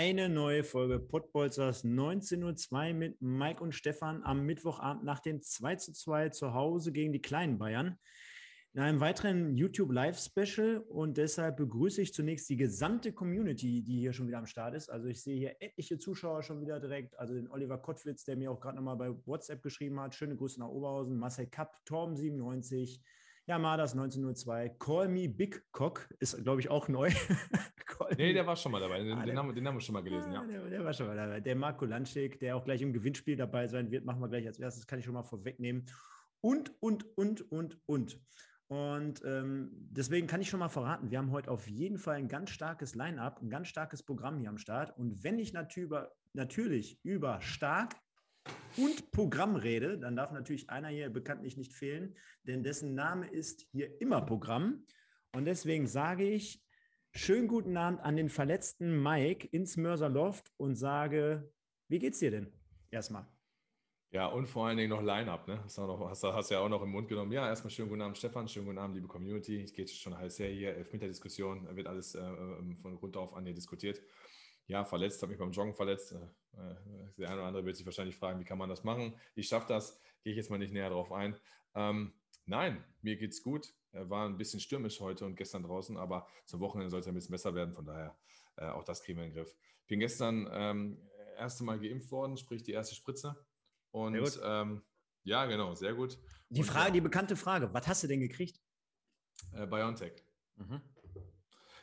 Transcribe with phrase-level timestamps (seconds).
[0.00, 5.92] Eine neue Folge Pottbolzers 19.02 mit Mike und Stefan am Mittwochabend nach dem 2 zu
[5.92, 7.98] 2 zu Hause gegen die kleinen Bayern.
[8.74, 13.98] In einem weiteren YouTube Live Special und deshalb begrüße ich zunächst die gesamte Community, die
[13.98, 14.88] hier schon wieder am Start ist.
[14.88, 17.18] Also ich sehe hier etliche Zuschauer schon wieder direkt.
[17.18, 20.14] Also den Oliver Kottwitz, der mir auch gerade nochmal bei WhatsApp geschrieben hat.
[20.14, 21.18] Schöne Grüße nach Oberhausen.
[21.18, 23.00] Marcel Kapp, Torben97.
[23.48, 24.76] Ja, Mardas 1902.
[24.78, 27.10] Call me Big Cock ist, glaube ich, auch neu.
[28.18, 28.98] nee, der war schon mal dabei.
[29.02, 30.42] Den, ah, den, haben, den haben, wir schon mal gelesen, ja.
[30.42, 31.40] Ah, der, der, war schon mal dabei.
[31.40, 34.58] Der Marco Lanschik, der auch gleich im Gewinnspiel dabei sein wird, machen wir gleich als
[34.58, 35.86] erstes, kann ich schon mal vorwegnehmen.
[36.42, 38.20] Und, und, und, und, und.
[38.66, 42.28] Und ähm, deswegen kann ich schon mal verraten, wir haben heute auf jeden Fall ein
[42.28, 44.94] ganz starkes Line-up, ein ganz starkes Programm hier am Start.
[44.98, 47.96] Und wenn ich natürlich über stark
[48.76, 53.66] und Programm rede, dann darf natürlich einer hier bekanntlich nicht fehlen, denn dessen Name ist
[53.72, 54.84] hier immer Programm.
[55.34, 56.64] Und deswegen sage ich
[57.12, 61.52] schönen guten Abend an den verletzten Mike ins Mörserloft und sage,
[61.88, 62.52] wie geht's dir denn?
[62.90, 63.26] Erstmal.
[64.10, 65.62] Ja, und vor allen Dingen noch Line-Up, ne?
[65.62, 67.30] Hast du, noch, hast, hast ja auch noch im Mund genommen.
[67.30, 69.62] Ja, erstmal schönen guten Abend, Stefan, schönen guten Abend, liebe Community.
[69.62, 73.44] Es geht schon heiß her hier, Elfmeter-Diskussion, wird alles äh, ähm, von Grund auf an
[73.44, 74.00] hier diskutiert.
[74.68, 76.12] Ja, verletzt, habe mich beim Joggen verletzt.
[76.12, 76.76] Äh, äh,
[77.16, 79.18] der eine oder andere wird sich wahrscheinlich fragen, wie kann man das machen?
[79.34, 81.36] Ich schaffe das, gehe ich jetzt mal nicht näher drauf ein.
[81.74, 82.12] Ähm,
[82.44, 83.74] nein, mir geht's gut.
[83.92, 87.32] War ein bisschen stürmisch heute und gestern draußen, aber zum Wochenende soll es ein bisschen
[87.32, 87.74] besser werden.
[87.74, 88.18] Von daher,
[88.56, 89.56] äh, auch das kriegen wir in den Griff.
[89.86, 91.08] Bin gestern ähm,
[91.38, 93.42] erste Mal geimpft worden, sprich die erste Spritze.
[93.90, 94.82] Und ähm,
[95.22, 96.18] ja, genau, sehr gut.
[96.50, 98.60] Die Frage, die bekannte Frage, was hast du denn gekriegt?
[99.52, 100.22] Äh, Biontech.
[100.56, 100.82] Mhm.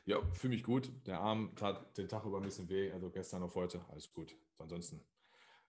[0.05, 0.91] Ja, fühle mich gut.
[1.07, 4.35] Der Arm tat den Tag über ein bisschen weh, also gestern auf heute, alles gut.
[4.59, 5.01] Ansonsten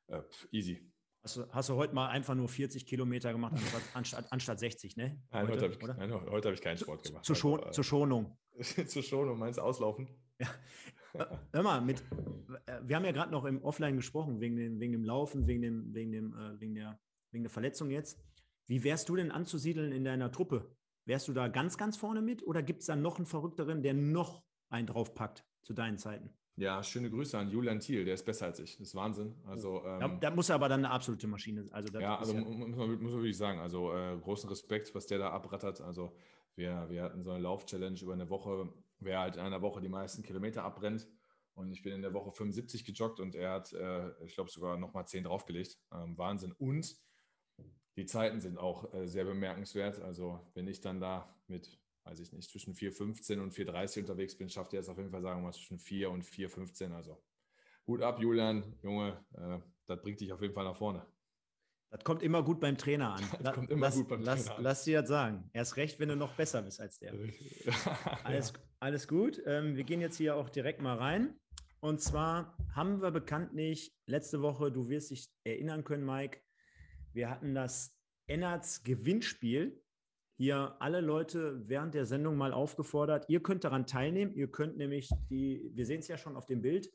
[0.09, 0.93] äh, easy.
[1.23, 4.97] Hast du, hast du, heute mal einfach nur 40 Kilometer gemacht anstatt, anstatt, anstatt 60,
[4.97, 5.21] ne?
[5.33, 7.25] Nein, heute, heute habe ich, hab ich, keinen Sport gemacht.
[7.25, 8.39] Zu, Schon, also, äh, zur Schonung.
[8.87, 10.09] zur Schonung, meinst du auslaufen?
[10.39, 10.49] Ja.
[11.53, 12.01] Hör mal, mit,
[12.67, 15.63] äh, wir haben ja gerade noch im Offline gesprochen, wegen dem, wegen dem Laufen, wegen,
[15.63, 17.01] dem, wegen, dem, äh, wegen, der,
[17.33, 18.23] wegen der Verletzung jetzt.
[18.67, 20.77] Wie wärst du denn anzusiedeln in deiner Truppe?
[21.07, 23.95] Wärst du da ganz, ganz vorne mit oder gibt es da noch einen Verrückteren, der
[23.95, 26.37] noch einen draufpackt zu deinen Zeiten?
[26.57, 28.79] Ja, schöne Grüße an Julian Thiel, der ist besser als ich.
[28.79, 29.37] Das ist Wahnsinn.
[29.45, 32.41] Also, ähm, ja, da muss er aber dann eine absolute Maschine also Ja, also ja
[32.41, 33.61] muss, man, muss man wirklich sagen.
[33.61, 35.81] Also äh, großen Respekt, was der da abrattert.
[35.81, 36.17] Also
[36.57, 39.91] wir, wir hatten so eine Lauf-Challenge über eine Woche, wer halt in einer Woche die
[39.91, 41.07] meisten Kilometer abbrennt.
[41.55, 44.77] Und ich bin in der Woche 75 gejoggt und er hat, äh, ich glaube, sogar
[44.77, 45.79] nochmal 10 draufgelegt.
[45.93, 46.53] Ähm, Wahnsinn.
[46.53, 46.97] Und
[47.97, 50.01] die Zeiten sind auch äh, sehr bemerkenswert.
[50.01, 54.49] Also wenn ich dann da mit, weiß ich nicht, zwischen 4,15 und 4,30 unterwegs bin,
[54.49, 56.93] schafft er es auf jeden Fall, sagen wir mal, zwischen 4 und 4,15.
[56.93, 57.19] Also
[57.87, 61.07] Hut ab, Julian, Junge, äh, das bringt dich auf jeden Fall nach vorne.
[61.91, 63.23] Das kommt immer gut beim Trainer an.
[63.43, 64.65] Das kommt immer lass, gut beim lass, Trainer an.
[64.65, 65.51] Lass dir das sagen.
[65.53, 67.13] Erst recht, wenn du noch besser bist als der.
[68.25, 68.59] alles, ja.
[68.81, 69.41] alles gut.
[69.47, 71.39] Ähm, wir gehen jetzt hier auch direkt mal rein.
[71.81, 76.41] Und zwar haben wir bekanntlich letzte Woche, du wirst dich erinnern können, Mike,
[77.17, 79.83] wir hatten das Ennerts Gewinnspiel.
[80.37, 83.25] Hier alle Leute während der Sendung mal aufgefordert.
[83.29, 84.35] Ihr könnt daran teilnehmen.
[84.35, 86.93] Ihr könnt nämlich die, wir sehen es ja schon auf dem Bild,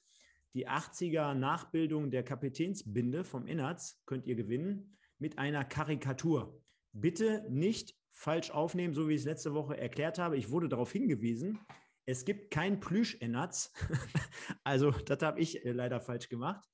[0.54, 6.62] die 80er Nachbildung der Kapitänsbinde vom Innerts könnt ihr gewinnen mit einer Karikatur.
[6.92, 10.38] Bitte nicht falsch aufnehmen, so wie ich es letzte Woche erklärt habe.
[10.38, 11.58] Ich wurde darauf hingewiesen,
[12.06, 13.72] es gibt kein Plüsch-Ennatz.
[14.64, 16.68] also, das habe ich äh, leider falsch gemacht.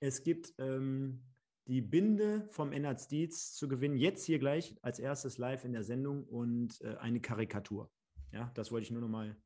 [0.00, 1.22] Es gibt ähm,
[1.70, 5.84] die Binde vom Ennatz Dietz zu gewinnen, jetzt hier gleich als erstes live in der
[5.84, 7.92] Sendung und äh, eine Karikatur.
[8.32, 9.36] Ja, das wollte ich nur noch mal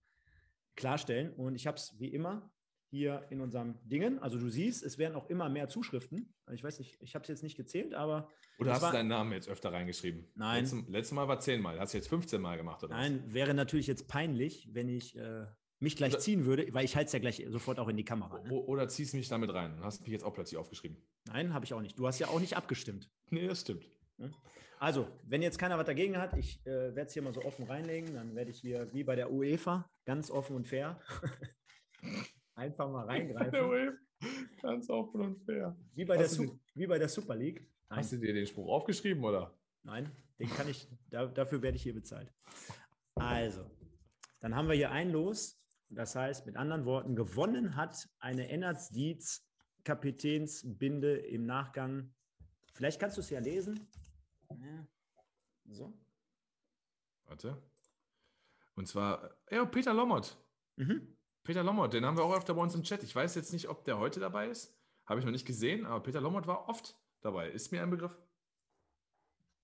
[0.74, 1.34] klarstellen.
[1.34, 2.50] Und ich habe es wie immer
[2.88, 4.18] hier in unserem Dingen.
[4.20, 6.34] Also du siehst, es werden auch immer mehr Zuschriften.
[6.50, 8.30] Ich weiß nicht, ich habe es jetzt nicht gezählt, aber.
[8.58, 10.26] Oder hast war, du deinen Namen jetzt öfter reingeschrieben?
[10.34, 10.62] Nein.
[10.62, 11.78] Letztes, letztes Mal war zehnmal.
[11.78, 12.94] Hast du jetzt 15 Mal gemacht, oder?
[12.94, 13.34] Nein, was?
[13.34, 15.44] wäre natürlich jetzt peinlich, wenn ich äh,
[15.80, 18.40] mich gleich ziehen würde, weil ich halte es ja gleich sofort auch in die Kamera.
[18.42, 18.52] Ne?
[18.52, 20.96] Oder ziehst mich damit rein hast mich jetzt auch plötzlich aufgeschrieben.
[21.26, 21.98] Nein, habe ich auch nicht.
[21.98, 23.10] Du hast ja auch nicht abgestimmt.
[23.30, 23.84] Nee, das stimmt.
[24.78, 27.64] Also, wenn jetzt keiner was dagegen hat, ich äh, werde es hier mal so offen
[27.64, 31.00] reinlegen, dann werde ich hier wie bei der UEFA ganz offen und fair
[32.54, 33.98] Einfach mal reingreifen.
[34.62, 35.76] Ganz offen und fair.
[35.94, 36.30] Wie bei, der,
[36.74, 37.68] wie bei der Super League.
[37.88, 37.98] Nein.
[37.98, 39.56] Hast du dir den Spruch aufgeschrieben, oder?
[39.82, 42.32] Nein, den kann ich, da, dafür werde ich hier bezahlt.
[43.14, 43.70] Also,
[44.40, 45.60] dann haben wir hier ein Los.
[45.94, 49.46] Das heißt, mit anderen Worten, gewonnen hat eine Ennards Dietz
[49.84, 52.14] Kapitänsbinde im Nachgang
[52.74, 53.88] Vielleicht kannst du es ja lesen.
[54.50, 54.86] Ja.
[55.66, 55.96] So.
[57.24, 57.62] Warte.
[58.74, 60.36] Und zwar, ja, Peter Lommert.
[60.76, 61.16] Mhm.
[61.44, 63.02] Peter Lommert, den haben wir auch öfter bei uns im Chat.
[63.04, 64.76] Ich weiß jetzt nicht, ob der heute dabei ist.
[65.06, 67.50] Habe ich noch nicht gesehen, aber Peter Lommert war oft dabei.
[67.50, 68.18] Ist mir ein Begriff?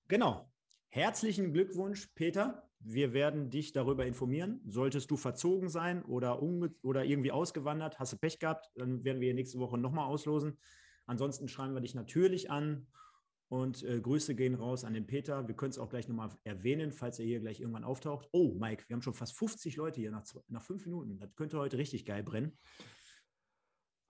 [0.07, 0.53] Genau.
[0.89, 2.70] Herzlichen Glückwunsch, Peter.
[2.83, 4.61] Wir werden dich darüber informieren.
[4.67, 9.35] Solltest du verzogen sein oder, oder irgendwie ausgewandert, hast du Pech gehabt, dann werden wir
[9.35, 10.59] nächste Woche nochmal auslosen.
[11.07, 12.87] Ansonsten schreiben wir dich natürlich an
[13.49, 15.47] und äh, Grüße gehen raus an den Peter.
[15.47, 18.29] Wir können es auch gleich nochmal erwähnen, falls er hier gleich irgendwann auftaucht.
[18.33, 21.19] Oh, Mike, wir haben schon fast 50 Leute hier nach, nach fünf Minuten.
[21.19, 22.57] Das könnte heute richtig geil brennen.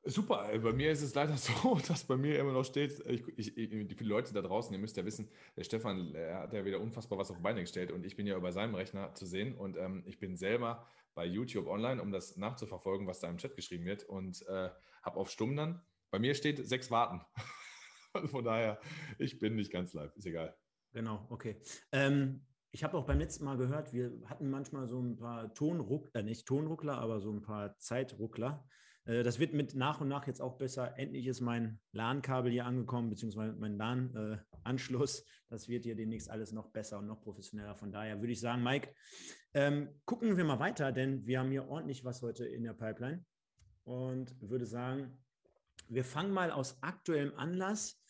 [0.03, 3.55] Super, bei mir ist es leider so, dass bei mir immer noch steht, ich, ich,
[3.55, 6.81] die viele Leute da draußen, ihr müsst ja wissen, der Stefan der hat ja wieder
[6.81, 9.55] unfassbar was auf die Beine gestellt und ich bin ja über seinem Rechner zu sehen
[9.55, 13.57] und ähm, ich bin selber bei YouTube online, um das nachzuverfolgen, was da im Chat
[13.57, 14.71] geschrieben wird und äh,
[15.03, 15.83] habe auf Stumm dann.
[16.11, 17.21] Bei mir steht sechs Warten.
[18.31, 18.81] Von daher,
[19.19, 20.57] ich bin nicht ganz live, ist egal.
[20.93, 21.61] Genau, okay.
[21.93, 26.21] Ähm, ich habe auch beim letzten Mal gehört, wir hatten manchmal so ein paar Tonruckler,
[26.21, 28.67] äh, nicht Tonruckler, aber so ein paar Zeitruckler.
[29.11, 30.97] Äh, das wird mit nach und nach jetzt auch besser.
[30.97, 35.25] Endlich ist mein LAN-Kabel hier angekommen, beziehungsweise mein LAN-Anschluss.
[35.49, 37.75] Das wird hier demnächst alles noch besser und noch professioneller.
[37.75, 38.95] Von daher würde ich sagen, Mike,
[39.55, 43.25] ähm, gucken wir mal weiter, denn wir haben hier ordentlich was heute in der Pipeline.
[43.85, 45.19] Und würde sagen,
[45.89, 48.01] wir fangen mal aus aktuellem Anlass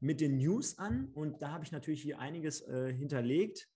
[0.00, 1.08] mit den News an.
[1.14, 3.71] Und da habe ich natürlich hier einiges äh, hinterlegt.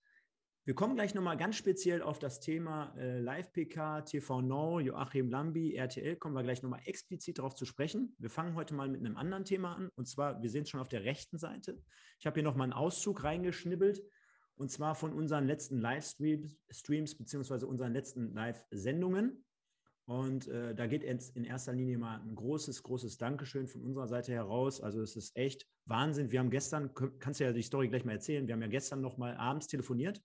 [0.67, 5.75] Wir kommen gleich nochmal ganz speziell auf das Thema äh, Live-PK, TV Now, Joachim Lambi,
[5.75, 8.13] RTL, kommen wir gleich nochmal explizit darauf zu sprechen.
[8.19, 9.87] Wir fangen heute mal mit einem anderen Thema an.
[9.95, 11.81] Und zwar, wir sehen es schon auf der rechten Seite.
[12.19, 14.03] Ich habe hier nochmal einen Auszug reingeschnibbelt.
[14.57, 19.45] Und zwar von unseren letzten Livestreams, Streams, beziehungsweise unseren letzten Live-Sendungen.
[20.03, 24.09] Und äh, da geht jetzt in erster Linie mal ein großes, großes Dankeschön von unserer
[24.09, 24.81] Seite heraus.
[24.81, 26.29] Also es ist echt Wahnsinn.
[26.33, 28.99] Wir haben gestern, kannst du ja die Story gleich mal erzählen, wir haben ja gestern
[28.99, 30.21] noch mal abends telefoniert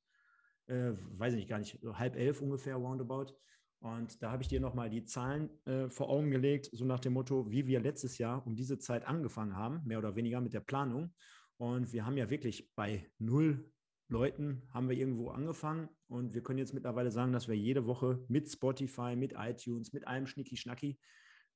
[0.67, 3.35] äh, weiß ich gar nicht, so halb elf ungefähr roundabout.
[3.81, 7.15] Und da habe ich dir nochmal die Zahlen äh, vor Augen gelegt, so nach dem
[7.15, 10.61] Motto, wie wir letztes Jahr um diese Zeit angefangen haben, mehr oder weniger mit der
[10.61, 11.13] Planung.
[11.57, 13.73] Und wir haben ja wirklich bei null
[14.13, 18.23] Leuten haben wir irgendwo angefangen und wir können jetzt mittlerweile sagen, dass wir jede Woche
[18.29, 20.99] mit Spotify, mit iTunes, mit allem Schnicki-Schnacki,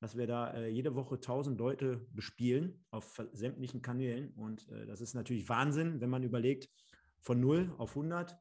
[0.01, 4.33] dass wir da äh, jede Woche 1000 Leute bespielen auf sämtlichen Kanälen.
[4.35, 6.69] Und äh, das ist natürlich Wahnsinn, wenn man überlegt,
[7.21, 8.37] von 0 auf 100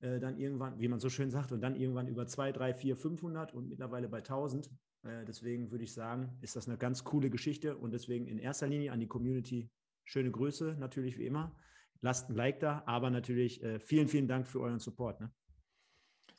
[0.00, 2.96] äh, dann irgendwann, wie man so schön sagt, und dann irgendwann über 2, 3, 4,
[2.96, 4.70] 500 und mittlerweile bei 1000.
[5.02, 8.66] Äh, deswegen würde ich sagen, ist das eine ganz coole Geschichte und deswegen in erster
[8.66, 9.70] Linie an die Community
[10.04, 11.54] schöne Grüße, natürlich wie immer.
[12.00, 15.20] Lasst ein Like da, aber natürlich äh, vielen, vielen Dank für euren Support.
[15.20, 15.32] Ne?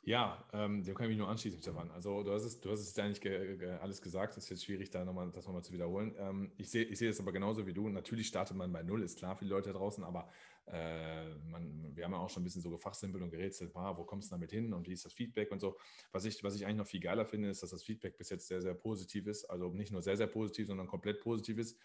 [0.02, 1.90] Ja, ähm, dem kann ich mich nur anschließen, Stefan.
[1.90, 4.34] Also du hast es, du hast es eigentlich ge ge alles gesagt.
[4.36, 6.14] Es ist jetzt schwierig, da nochmal, das nochmal zu wiederholen.
[6.18, 7.86] Ähm, ich sehe ich seh das aber genauso wie du.
[7.90, 10.30] Natürlich startet man bei Null, ist klar für die Leute draußen, aber
[10.66, 14.04] äh, man, wir haben ja auch schon ein bisschen so gefachsimpelt und gerätselt, ah, wo
[14.04, 15.76] kommst du damit hin und wie ist das Feedback und so.
[16.12, 18.48] Was ich, was ich eigentlich noch viel geiler finde, ist, dass das Feedback bis jetzt
[18.48, 19.44] sehr, sehr positiv ist.
[19.44, 21.78] Also nicht nur sehr, sehr positiv, sondern komplett positiv ist.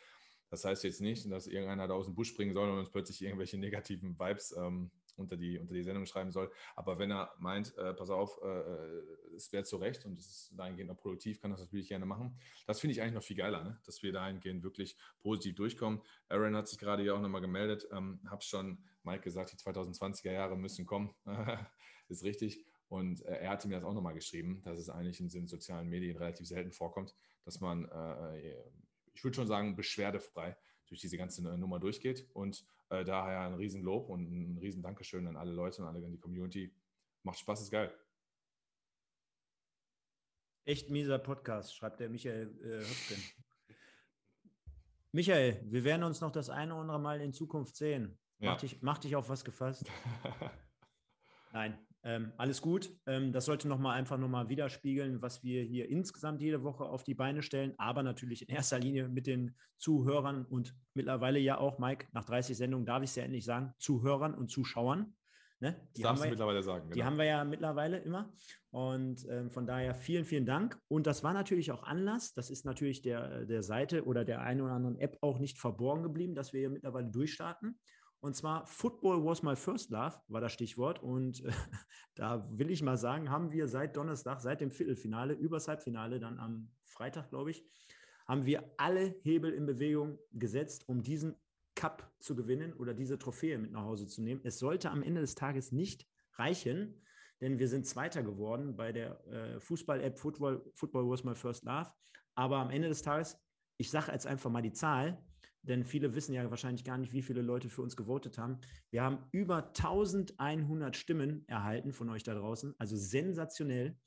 [0.49, 3.21] Das heißt jetzt nicht, dass irgendeiner da aus dem Busch springen soll und uns plötzlich
[3.21, 6.51] irgendwelche negativen Vibes ähm, unter, die, unter die Sendung schreiben soll.
[6.75, 9.03] Aber wenn er meint, äh, pass auf, äh, äh
[9.35, 12.37] es wäre zu Recht und es ist dahingehend auch produktiv, kann das natürlich gerne machen.
[12.67, 13.79] Das finde ich eigentlich noch viel geiler, ne?
[13.85, 16.01] dass wir dahingehend wirklich positiv durchkommen.
[16.29, 20.31] Aaron hat sich gerade ja auch nochmal gemeldet, ähm, habe schon Mike gesagt, die 2020er
[20.31, 21.13] Jahre müssen kommen.
[22.07, 22.63] ist richtig.
[22.87, 25.89] Und äh, er hatte mir das auch nochmal geschrieben, dass es eigentlich in den sozialen
[25.89, 28.55] Medien relativ selten vorkommt, dass man, äh,
[29.13, 30.55] ich würde schon sagen, beschwerdefrei
[30.87, 32.29] durch diese ganze Nummer durchgeht.
[32.33, 36.11] Und äh, daher ein Riesenlob und ein riesen Dankeschön an alle Leute und alle in
[36.11, 36.73] die Community.
[37.23, 37.93] Macht Spaß, ist geil.
[40.65, 43.23] Echt mieser Podcast, schreibt der Michael äh, Höpken.
[45.11, 48.17] Michael, wir werden uns noch das eine oder andere Mal in Zukunft sehen.
[48.39, 48.51] Ja.
[48.51, 49.85] Mach, dich, mach dich auf was gefasst.
[51.53, 52.95] Nein, ähm, alles gut.
[53.07, 57.03] Ähm, das sollte noch mal einfach nochmal widerspiegeln, was wir hier insgesamt jede Woche auf
[57.03, 61.79] die Beine stellen, aber natürlich in erster Linie mit den Zuhörern und mittlerweile ja auch,
[61.79, 65.15] Mike, nach 30 Sendungen darf ich es ja endlich sagen, Zuhörern und Zuschauern.
[65.59, 65.75] Ne?
[65.97, 66.83] Die das darfst du mittlerweile sagen.
[66.83, 66.93] Genau.
[66.93, 68.31] Die haben wir ja mittlerweile immer.
[68.69, 70.77] Und ähm, von daher vielen, vielen Dank.
[70.87, 72.33] Und das war natürlich auch Anlass.
[72.33, 76.03] Das ist natürlich der, der Seite oder der einen oder anderen App auch nicht verborgen
[76.03, 77.79] geblieben, dass wir hier mittlerweile durchstarten.
[78.25, 81.01] Und zwar Football was my first love, war das Stichwort.
[81.03, 81.51] Und äh,
[82.15, 86.39] da will ich mal sagen, haben wir seit Donnerstag, seit dem Viertelfinale, übers Halbfinale, dann
[86.39, 87.63] am Freitag, glaube ich,
[88.27, 91.35] haben wir alle Hebel in Bewegung gesetzt, um diesen
[91.75, 94.41] Cup zu gewinnen oder diese Trophäe mit nach Hause zu nehmen.
[94.43, 96.99] Es sollte am Ende des Tages nicht reichen,
[97.41, 101.91] denn wir sind Zweiter geworden bei der äh, Fußball-App Football, Football was my first love.
[102.33, 103.37] Aber am Ende des Tages,
[103.77, 105.23] ich sage jetzt einfach mal die Zahl,
[105.67, 108.59] denn viele wissen ja wahrscheinlich gar nicht, wie viele Leute für uns gewotet haben.
[108.91, 113.97] Wir haben über 1100 Stimmen erhalten von euch da draußen, also sensationell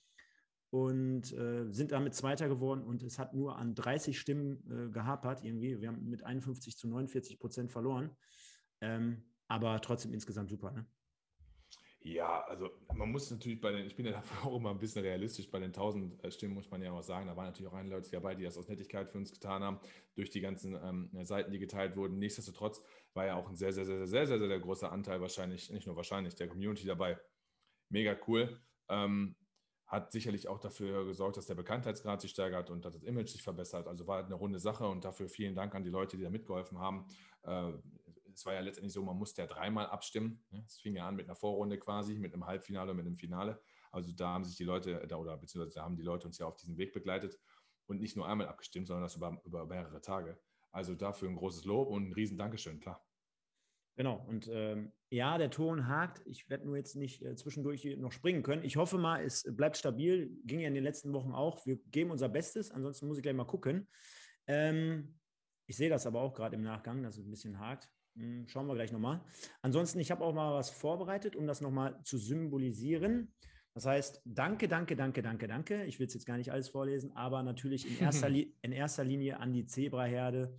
[0.71, 5.43] und äh, sind damit Zweiter geworden und es hat nur an 30 Stimmen äh, gehapert
[5.43, 5.81] irgendwie.
[5.81, 8.11] Wir haben mit 51 zu 49 Prozent verloren,
[8.81, 10.73] ähm, aber trotzdem insgesamt super.
[10.73, 10.87] Ne?
[12.01, 15.03] Ja, also man muss natürlich bei den, ich bin ja dafür auch immer ein bisschen
[15.03, 17.77] realistisch, bei den 1000 äh, Stimmen muss man ja auch sagen, da waren natürlich auch
[17.77, 19.81] einige Leute dabei, die das aus Nettigkeit für uns getan haben,
[20.15, 22.19] durch die ganzen ähm, Seiten, die geteilt wurden.
[22.19, 22.83] Nichtsdestotrotz
[23.15, 25.87] war ja auch ein sehr, sehr, sehr, sehr, sehr, sehr, sehr großer Anteil wahrscheinlich, nicht
[25.87, 27.19] nur wahrscheinlich, der Community dabei.
[27.89, 28.61] Mega cool.
[28.89, 29.35] Ähm,
[29.89, 33.43] hat sicherlich auch dafür gesorgt, dass der Bekanntheitsgrad sich steigert und dass das Image sich
[33.43, 33.89] verbessert.
[33.89, 36.79] Also war eine runde Sache und dafür vielen Dank an die Leute, die da mitgeholfen
[36.79, 37.07] haben.
[37.43, 37.73] Äh,
[38.39, 40.45] es war ja letztendlich so, man musste ja dreimal abstimmen.
[40.51, 40.63] Ne?
[40.65, 43.61] Es fing ja an mit einer Vorrunde quasi, mit einem Halbfinale und mit einem Finale.
[43.91, 46.47] Also da haben sich die Leute, da, oder beziehungsweise da haben die Leute uns ja
[46.47, 47.37] auf diesen Weg begleitet
[47.87, 50.39] und nicht nur einmal abgestimmt, sondern das über, über mehrere Tage.
[50.71, 53.05] Also dafür ein großes Lob und ein riesen Dankeschön, klar.
[53.97, 56.23] Genau, und ähm, ja, der Ton hakt.
[56.25, 58.63] Ich werde nur jetzt nicht äh, zwischendurch noch springen können.
[58.63, 60.31] Ich hoffe mal, es bleibt stabil.
[60.45, 61.67] Ging ja in den letzten Wochen auch.
[61.67, 63.89] Wir geben unser Bestes, ansonsten muss ich gleich mal gucken.
[64.47, 65.19] Ähm,
[65.67, 67.91] ich sehe das aber auch gerade im Nachgang, dass es ein bisschen hakt.
[68.19, 69.21] Hm, schauen wir gleich nochmal.
[69.63, 73.33] Ansonsten, ich habe auch mal was vorbereitet, um das nochmal zu symbolisieren.
[73.75, 75.85] Das heißt, danke, danke, danke, danke, danke.
[75.85, 78.29] Ich will es jetzt gar nicht alles vorlesen, aber natürlich in erster,
[78.63, 80.59] in erster Linie an die Zebraherde,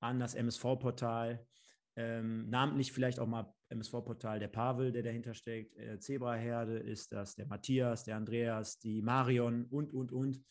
[0.00, 1.46] an das MSV-Portal,
[1.94, 5.76] ähm, namentlich vielleicht auch mal MSV-Portal der Pavel, der dahinter steckt.
[5.76, 10.42] Äh, Zebraherde ist das, der Matthias, der Andreas, die Marion und, und, und.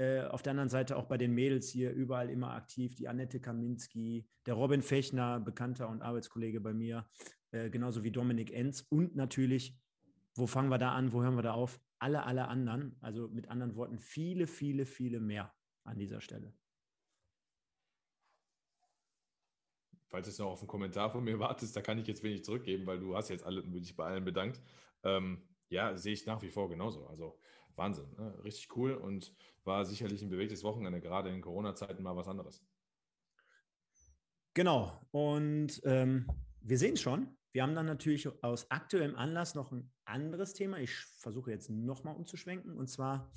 [0.00, 3.38] Äh, auf der anderen Seite auch bei den Mädels hier überall immer aktiv, die Annette
[3.38, 7.06] Kaminski, der Robin Fechner, Bekannter und Arbeitskollege bei mir,
[7.50, 9.78] äh, genauso wie Dominik Enz und natürlich,
[10.34, 11.78] wo fangen wir da an, wo hören wir da auf?
[11.98, 15.54] Alle, alle anderen, also mit anderen Worten, viele, viele, viele mehr
[15.84, 16.54] an dieser Stelle.
[20.08, 22.86] Falls du noch auf einen Kommentar von mir wartest, da kann ich jetzt wenig zurückgeben,
[22.86, 24.62] weil du hast jetzt alle, dich bei allen bedankt.
[25.02, 27.06] Ähm, ja, sehe ich nach wie vor genauso.
[27.06, 27.38] Also
[27.76, 28.38] Wahnsinn, ne?
[28.44, 29.34] richtig cool und
[29.64, 32.62] war sicherlich ein bewegtes Wochenende, gerade in Corona-Zeiten mal was anderes.
[34.54, 36.26] Genau, und ähm,
[36.60, 37.36] wir sehen schon.
[37.52, 40.78] Wir haben dann natürlich aus aktuellem Anlass noch ein anderes Thema.
[40.78, 42.76] Ich versuche jetzt nochmal umzuschwenken.
[42.76, 43.32] Und zwar,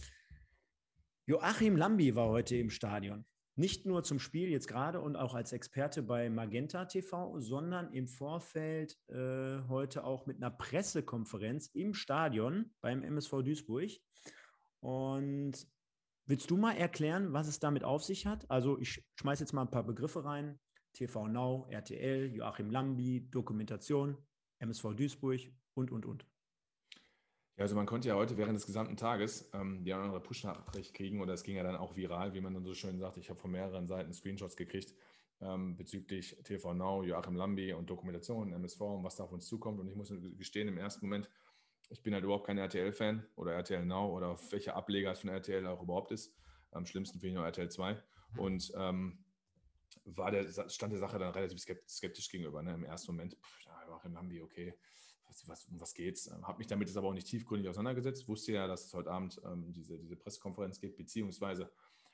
[1.25, 3.25] Joachim Lambi war heute im Stadion.
[3.55, 8.07] Nicht nur zum Spiel jetzt gerade und auch als Experte bei Magenta TV, sondern im
[8.07, 13.91] Vorfeld äh, heute auch mit einer Pressekonferenz im Stadion beim MSV Duisburg.
[14.79, 15.67] Und
[16.25, 18.50] willst du mal erklären, was es damit auf sich hat?
[18.50, 20.60] Also ich schmeiße jetzt mal ein paar Begriffe rein.
[20.93, 24.17] TV Now, RTL, Joachim Lambi, Dokumentation,
[24.60, 25.41] MSV Duisburg
[25.75, 26.25] und, und, und.
[27.63, 31.32] Also man konnte ja heute während des gesamten Tages ähm, die andere Push-Nachricht kriegen oder
[31.32, 33.15] es ging ja dann auch viral, wie man dann so schön sagt.
[33.15, 34.93] Ich habe von mehreren Seiten Screenshots gekriegt
[35.39, 39.79] ähm, bezüglich TV Now, Joachim Lambi und Dokumentation, MSV und was da auf uns zukommt.
[39.79, 41.29] Und ich muss gestehen, im ersten Moment
[41.89, 45.65] ich bin halt überhaupt kein RTL-Fan oder RTL Now oder welcher Ableger es von RTL
[45.65, 46.36] auch überhaupt ist.
[46.72, 47.98] Am schlimmsten finde ich nur RTL 2.
[48.39, 49.24] Und ähm,
[50.03, 52.62] war der, stand der Sache dann relativ skeptisch gegenüber.
[52.62, 52.74] Ne?
[52.74, 54.74] Im ersten Moment, pff, Joachim Lambi, okay,
[55.48, 56.28] was, um was geht's?
[56.28, 58.28] Ähm, habe mich damit jetzt aber auch nicht tiefgründig auseinandergesetzt.
[58.28, 61.72] Wusste ja, dass es heute Abend ähm, diese, diese Pressekonferenz gibt, beziehungsweise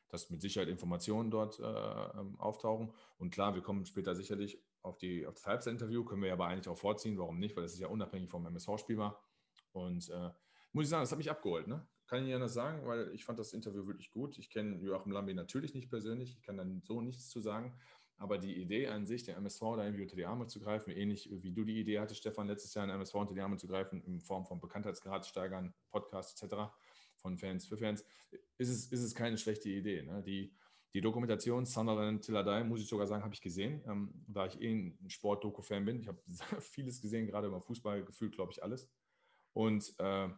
[0.10, 2.92] dass mit Sicherheit Informationen dort äh, ähm, auftauchen.
[3.18, 6.68] Und klar, wir kommen später sicherlich auf, die, auf das Halbzeitinterview, können wir aber eigentlich
[6.68, 7.18] auch vorziehen.
[7.18, 7.56] Warum nicht?
[7.56, 9.24] Weil es ist ja unabhängig vom MSV-Spiel war.
[9.72, 10.32] Und äh,
[10.74, 11.68] muss ich sagen, das hat mich abgeholt.
[11.68, 11.88] Ne?
[12.08, 14.38] Kann ich nicht anders sagen, weil ich fand das Interview wirklich gut.
[14.40, 16.32] Ich kenne Joachim Lambi natürlich nicht persönlich.
[16.32, 17.78] Ich kann dann so nichts zu sagen.
[18.20, 21.30] Aber die Idee an sich, den MSV da irgendwie unter die Arme zu greifen, ähnlich
[21.32, 24.04] wie du die Idee hattest, Stefan, letztes Jahr den MSV unter die Arme zu greifen,
[24.04, 26.56] in Form von Bekanntheitsgrad steigern, Podcast etc.,
[27.16, 28.06] von Fans für Fans,
[28.58, 30.04] ist es, ist es keine schlechte Idee.
[30.04, 30.22] Ne?
[30.22, 30.54] Die,
[30.94, 34.72] die Dokumentation Sunderland Till muss ich sogar sagen, habe ich gesehen, ähm, da ich eh
[34.72, 36.00] ein Sport-Doku-Fan bin.
[36.00, 36.22] Ich habe
[36.62, 38.90] vieles gesehen, gerade über Fußball gefühlt, glaube ich, alles.
[39.54, 40.30] Und äh,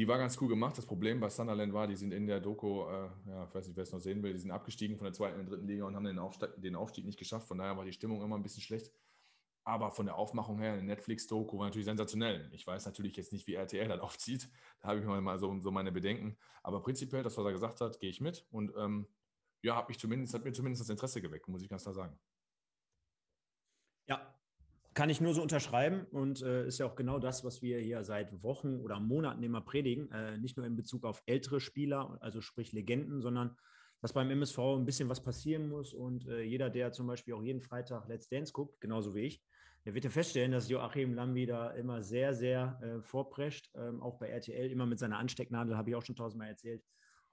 [0.00, 0.78] die war ganz cool gemacht.
[0.78, 3.76] Das Problem bei Sunderland war, die sind in der Doku, äh, ja, ich weiß nicht,
[3.76, 5.94] wer es noch sehen will, die sind abgestiegen von der zweiten der dritten Liga und
[5.94, 7.46] haben den Aufstieg, den Aufstieg nicht geschafft.
[7.46, 8.90] Von daher war die Stimmung immer ein bisschen schlecht.
[9.62, 12.48] Aber von der Aufmachung her, eine Netflix-Doku war natürlich sensationell.
[12.54, 14.48] Ich weiß natürlich jetzt nicht, wie RTL das aufzieht.
[14.80, 16.38] Da habe ich mal so, so meine Bedenken.
[16.62, 18.46] Aber prinzipiell, das, was er gesagt hat, gehe ich mit.
[18.50, 19.06] Und ähm,
[19.60, 22.18] ja, hat, mich zumindest, hat mir zumindest das Interesse geweckt, muss ich ganz klar sagen.
[24.94, 28.02] Kann ich nur so unterschreiben und äh, ist ja auch genau das, was wir hier
[28.02, 30.10] seit Wochen oder Monaten immer predigen.
[30.10, 33.56] Äh, nicht nur in Bezug auf ältere Spieler, also sprich Legenden, sondern
[34.00, 35.94] dass beim MSV ein bisschen was passieren muss.
[35.94, 39.42] Und äh, jeder, der zum Beispiel auch jeden Freitag Let's Dance guckt, genauso wie ich,
[39.84, 43.70] der wird ja feststellen, dass Joachim Lambi da immer sehr, sehr äh, vorprescht.
[43.74, 46.82] Ähm, auch bei RTL immer mit seiner Anstecknadel, habe ich auch schon tausendmal erzählt.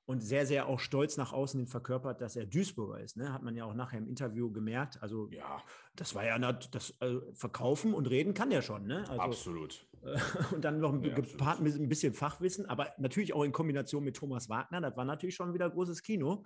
[0.07, 3.17] Und sehr, sehr auch stolz nach außen hin verkörpert, dass er Duisburger ist.
[3.17, 3.33] Ne?
[3.33, 5.03] Hat man ja auch nachher im Interview gemerkt.
[5.03, 5.61] Also, ja,
[5.97, 8.87] das war ja das also Verkaufen und Reden kann der schon.
[8.87, 8.99] Ne?
[9.09, 9.85] Also, absolut.
[10.53, 14.15] und dann noch ja, gepaart mit ein bisschen Fachwissen, aber natürlich auch in Kombination mit
[14.15, 14.79] Thomas Wagner.
[14.79, 16.45] Das war natürlich schon wieder großes Kino.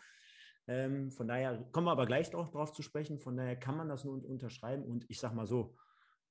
[0.67, 3.19] Ähm, von daher kommen wir aber gleich auch drauf zu sprechen.
[3.19, 4.83] Von daher kann man das nur unterschreiben.
[4.83, 5.75] Und ich sage mal so,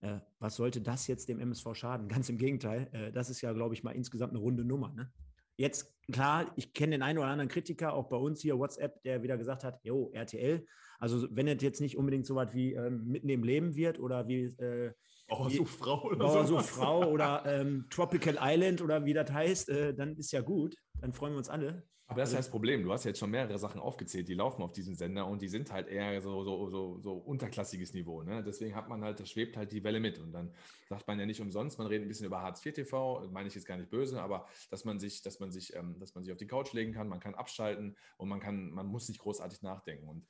[0.01, 2.09] äh, was sollte das jetzt dem MSV schaden?
[2.09, 2.89] Ganz im Gegenteil.
[2.91, 4.93] Äh, das ist ja, glaube ich, mal insgesamt eine runde Nummer.
[4.95, 5.13] Ne?
[5.61, 9.23] Jetzt, klar, ich kenne den einen oder anderen Kritiker, auch bei uns hier WhatsApp, der
[9.23, 10.65] wieder gesagt hat, jo, RTL,
[10.99, 14.27] also wenn es jetzt nicht unbedingt so was wie ähm, mitten im Leben wird oder
[14.27, 14.93] wie äh,
[15.29, 20.41] Bauersuchfrau oder Bauersuchfrau oder ähm, Tropical Island oder wie das heißt, äh, dann ist ja
[20.41, 20.77] gut.
[20.99, 21.83] Dann freuen wir uns alle.
[22.11, 22.83] Aber das ist das Problem.
[22.83, 25.71] Du hast jetzt schon mehrere Sachen aufgezählt, die laufen auf diesem Sender und die sind
[25.71, 28.25] halt eher so, so, so, so unterklassiges Niveau.
[28.25, 28.43] Ne?
[28.43, 30.19] Deswegen hat man halt, da schwebt halt die Welle mit.
[30.19, 30.53] Und dann
[30.89, 33.55] sagt man ja nicht umsonst, man redet ein bisschen über Hartz IV TV, meine ich
[33.55, 36.33] jetzt gar nicht böse, aber dass man sich, dass man sich, ähm, dass man sich
[36.33, 39.63] auf die Couch legen kann, man kann abschalten und man kann, man muss nicht großartig
[39.63, 40.09] nachdenken.
[40.09, 40.27] Und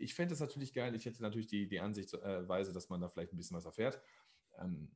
[0.00, 0.94] ich fände es natürlich geil.
[0.94, 4.02] Ich hätte natürlich die, die Ansichtsweise, dass man da vielleicht ein bisschen was erfährt.
[4.58, 4.90] Ähm,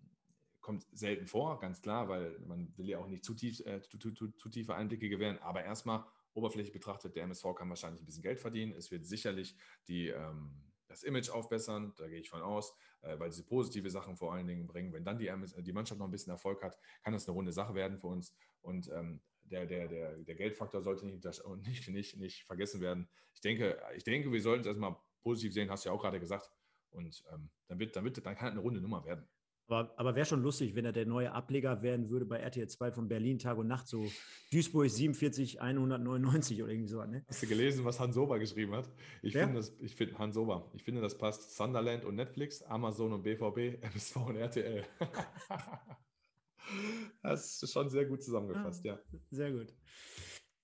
[0.61, 3.97] kommt selten vor, ganz klar, weil man will ja auch nicht zu, tief, äh, zu,
[3.97, 5.39] zu, zu tiefe Einblicke gewähren.
[5.39, 6.05] Aber erstmal
[6.37, 8.73] oberflächlich betrachtet, der MSV kann wahrscheinlich ein bisschen Geld verdienen.
[8.73, 9.57] Es wird sicherlich
[9.89, 10.53] die, ähm,
[10.87, 14.47] das Image aufbessern, da gehe ich von aus, äh, weil sie positive Sachen vor allen
[14.47, 14.93] Dingen bringen.
[14.93, 17.75] Wenn dann die, die Mannschaft noch ein bisschen Erfolg hat, kann das eine runde Sache
[17.75, 18.35] werden für uns.
[18.61, 21.25] Und ähm, der, der, der, der Geldfaktor sollte nicht,
[21.67, 23.09] nicht, nicht, nicht vergessen werden.
[23.35, 26.21] Ich denke, ich denke, wir sollten es erstmal positiv sehen, hast du ja auch gerade
[26.21, 26.51] gesagt.
[26.91, 29.29] Und ähm, dann, wird, dann, wird, dann kann es eine runde Nummer werden.
[29.69, 32.93] Aber, aber wäre schon lustig, wenn er der neue Ableger werden würde bei RTL 2
[32.93, 34.07] von Berlin Tag und Nacht, so
[34.53, 37.05] Duisburg 47 199 oder irgendwie so.
[37.05, 37.25] Ne?
[37.27, 38.89] Hast du gelesen, was Hans Sober geschrieben hat?
[39.23, 43.13] Ich finde das, ich finde Hans Sober, ich finde, das passt Sunderland und Netflix, Amazon
[43.13, 44.85] und BVB, MSV und RTL.
[47.23, 48.95] das ist schon sehr gut zusammengefasst, ja.
[48.95, 49.19] ja.
[49.31, 49.75] Sehr gut.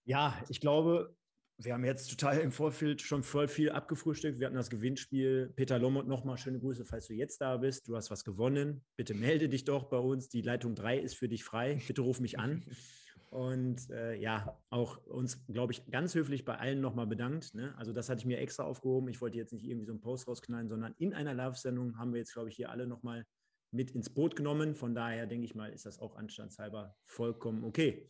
[0.05, 1.17] Ja, ich glaube,
[1.65, 4.39] wir haben jetzt total im Vorfeld schon voll viel abgefrühstückt.
[4.39, 5.53] Wir hatten das Gewinnspiel.
[5.55, 7.89] Peter Lommert, nochmal schöne Grüße, falls du jetzt da bist.
[7.89, 8.85] Du hast was gewonnen.
[8.97, 10.29] Bitte melde dich doch bei uns.
[10.29, 11.81] Die Leitung 3 ist für dich frei.
[11.87, 12.63] Bitte ruf mich an.
[13.31, 17.55] Und äh, ja, auch uns, glaube ich, ganz höflich bei allen nochmal bedankt.
[17.55, 17.75] Ne?
[17.79, 19.09] Also das hatte ich mir extra aufgehoben.
[19.09, 22.19] Ich wollte jetzt nicht irgendwie so einen Post rausknallen, sondern in einer Live-Sendung haben wir
[22.19, 23.27] jetzt, glaube ich, hier alle nochmal
[23.71, 24.75] mit ins Boot genommen.
[24.75, 28.07] Von daher denke ich mal, ist das auch anstandshalber vollkommen okay.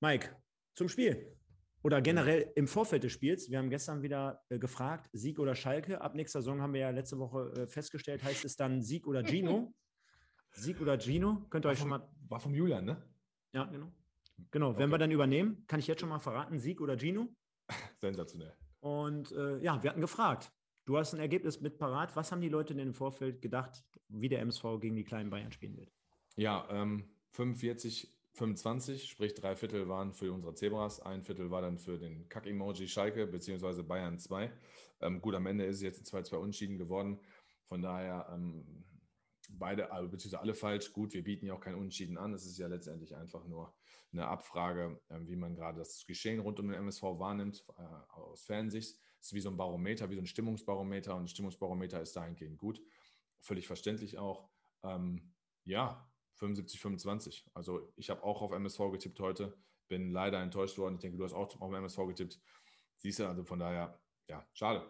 [0.00, 0.34] Mike,
[0.74, 1.37] zum Spiel.
[1.82, 3.50] Oder generell im Vorfeld des Spiels.
[3.50, 6.00] Wir haben gestern wieder äh, gefragt, Sieg oder Schalke.
[6.00, 9.22] Ab nächster Saison haben wir ja letzte Woche äh, festgestellt, heißt es dann Sieg oder
[9.22, 9.72] Gino.
[10.52, 12.08] Sieg oder Gino, könnt ihr euch schon mal.
[12.28, 13.02] War vom Julian, ne?
[13.52, 13.92] Ja, genau.
[14.50, 14.78] Genau, okay.
[14.80, 17.28] wenn wir dann übernehmen, kann ich jetzt schon mal verraten, Sieg oder Gino.
[18.00, 18.54] Sensationell.
[18.80, 20.52] Und äh, ja, wir hatten gefragt.
[20.84, 22.14] Du hast ein Ergebnis mit parat.
[22.16, 25.52] Was haben die Leute denn im Vorfeld gedacht, wie der MSV gegen die kleinen Bayern
[25.52, 25.92] spielen wird?
[26.36, 31.78] Ja, ähm, 45 25, sprich drei Viertel waren für unsere Zebras, ein Viertel war dann
[31.78, 33.82] für den Kack-Emoji Schalke bzw.
[33.82, 34.50] Bayern 2.
[35.00, 37.20] Ähm, gut, am Ende ist es jetzt ein 2-2 Unschieden geworden.
[37.64, 38.84] Von daher ähm,
[39.50, 40.92] beide, also, beziehungsweise alle falsch.
[40.92, 42.32] Gut, wir bieten ja auch kein Unschieden an.
[42.32, 43.74] Es ist ja letztendlich einfach nur
[44.12, 48.44] eine Abfrage, äh, wie man gerade das Geschehen rund um den MSV wahrnimmt, äh, aus
[48.44, 48.98] Fansicht.
[49.20, 52.58] Es ist wie so ein Barometer, wie so ein Stimmungsbarometer und ein Stimmungsbarometer ist dahingehend
[52.58, 52.80] gut.
[53.40, 54.48] Völlig verständlich auch.
[54.82, 56.07] Ähm, ja,
[56.38, 57.46] 75, 25.
[57.54, 59.56] Also ich habe auch auf MSV getippt heute,
[59.88, 60.94] bin leider enttäuscht worden.
[60.94, 62.40] Ich denke, du hast auch auf MSV getippt.
[62.96, 64.82] Siehst du, also von daher, ja, schade.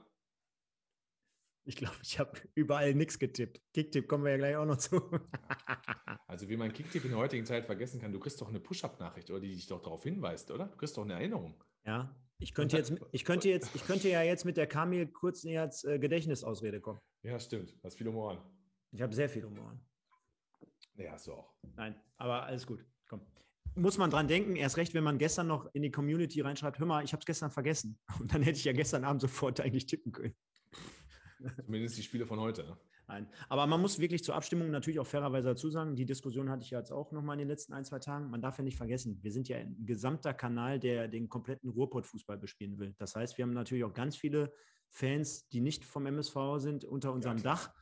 [1.65, 3.61] Ich glaube, ich habe überall nichts getippt.
[3.75, 4.97] Kicktipp kommen wir ja gleich auch noch zu.
[6.27, 9.31] also wie man Kicktipp in der heutigen Zeit vergessen kann, du kriegst doch eine Push-Up-Nachricht,
[9.31, 10.67] oder die dich doch darauf hinweist, oder?
[10.67, 11.63] Du kriegst doch eine Erinnerung.
[11.85, 15.45] Ja, ich könnte jetzt, ich könnte jetzt, ich könnte ja jetzt mit der Kamil kurz
[15.45, 17.01] näher als äh, Gedächtnisausrede kommen.
[17.23, 17.73] Ja, stimmt.
[17.73, 18.39] Du hast viel Humor an.
[18.93, 19.88] Ich habe sehr viel Humor an.
[20.99, 21.55] Ja, so auch.
[21.77, 22.85] Nein, aber alles gut.
[23.09, 23.21] Komm.
[23.75, 26.87] Muss man dran denken, erst recht, wenn man gestern noch in die Community reinschreibt, hör
[26.87, 27.99] mal, ich habe es gestern vergessen.
[28.21, 30.35] Und dann hätte ich ja gestern Abend sofort eigentlich tippen können.
[31.65, 32.65] Zumindest die Spiele von heute.
[32.65, 32.77] Ne?
[33.07, 36.63] Nein, aber man muss wirklich zur Abstimmung natürlich auch fairerweise dazu sagen, die Diskussion hatte
[36.63, 38.29] ich ja jetzt auch nochmal in den letzten ein, zwei Tagen.
[38.29, 42.37] Man darf ja nicht vergessen, wir sind ja ein gesamter Kanal, der den kompletten Ruhrpott-Fußball
[42.37, 42.95] bespielen will.
[42.99, 44.53] Das heißt, wir haben natürlich auch ganz viele
[44.91, 47.73] Fans, die nicht vom MSV sind, unter unserem ja, Dach.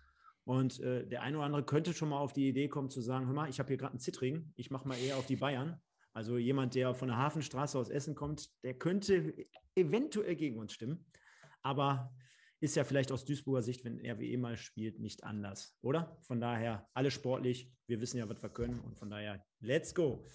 [0.47, 3.27] Und äh, der eine oder andere könnte schon mal auf die Idee kommen zu sagen,
[3.27, 5.81] hör mal, ich habe hier gerade einen Zittrigen, ich mache mal eher auf die Bayern.
[6.13, 9.35] Also jemand, der von der Hafenstraße aus Essen kommt, der könnte
[9.75, 11.05] eventuell gegen uns stimmen.
[11.63, 12.15] Aber
[12.61, 16.17] ist ja vielleicht aus Duisburger Sicht, wenn RWE mal spielt, nicht anders, oder?
[16.23, 20.27] Von daher, alle sportlich, wir wissen ja, was wir können und von daher, let's go.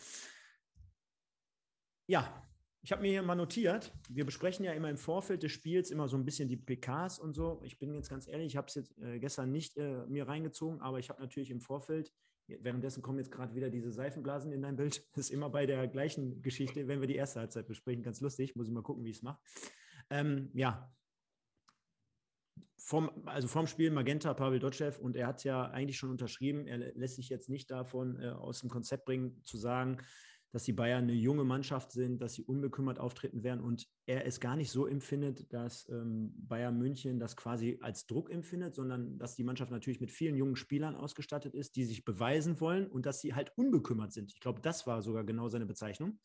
[2.07, 2.45] Ja,
[2.83, 6.07] ich habe mir hier mal notiert, wir besprechen ja immer im Vorfeld des Spiels immer
[6.07, 7.61] so ein bisschen die PKs und so.
[7.63, 10.81] Ich bin jetzt ganz ehrlich, ich habe es jetzt äh, gestern nicht äh, mir reingezogen,
[10.81, 12.11] aber ich habe natürlich im Vorfeld,
[12.47, 15.87] währenddessen kommen jetzt gerade wieder diese Seifenblasen in dein Bild, das ist immer bei der
[15.87, 19.11] gleichen Geschichte, wenn wir die erste Halbzeit besprechen, ganz lustig, muss ich mal gucken, wie
[19.11, 19.39] ich es mache.
[20.09, 20.91] Ähm, ja,
[22.77, 26.79] vom, also vom Spiel Magenta Pavel Dotschew und er hat ja eigentlich schon unterschrieben, er
[26.95, 29.97] lässt sich jetzt nicht davon äh, aus dem Konzept bringen, zu sagen,
[30.51, 34.39] dass die Bayern eine junge Mannschaft sind, dass sie unbekümmert auftreten werden und er es
[34.39, 39.35] gar nicht so empfindet, dass ähm, Bayern München das quasi als Druck empfindet, sondern dass
[39.35, 43.21] die Mannschaft natürlich mit vielen jungen Spielern ausgestattet ist, die sich beweisen wollen und dass
[43.21, 44.33] sie halt unbekümmert sind.
[44.33, 46.19] Ich glaube, das war sogar genau seine Bezeichnung.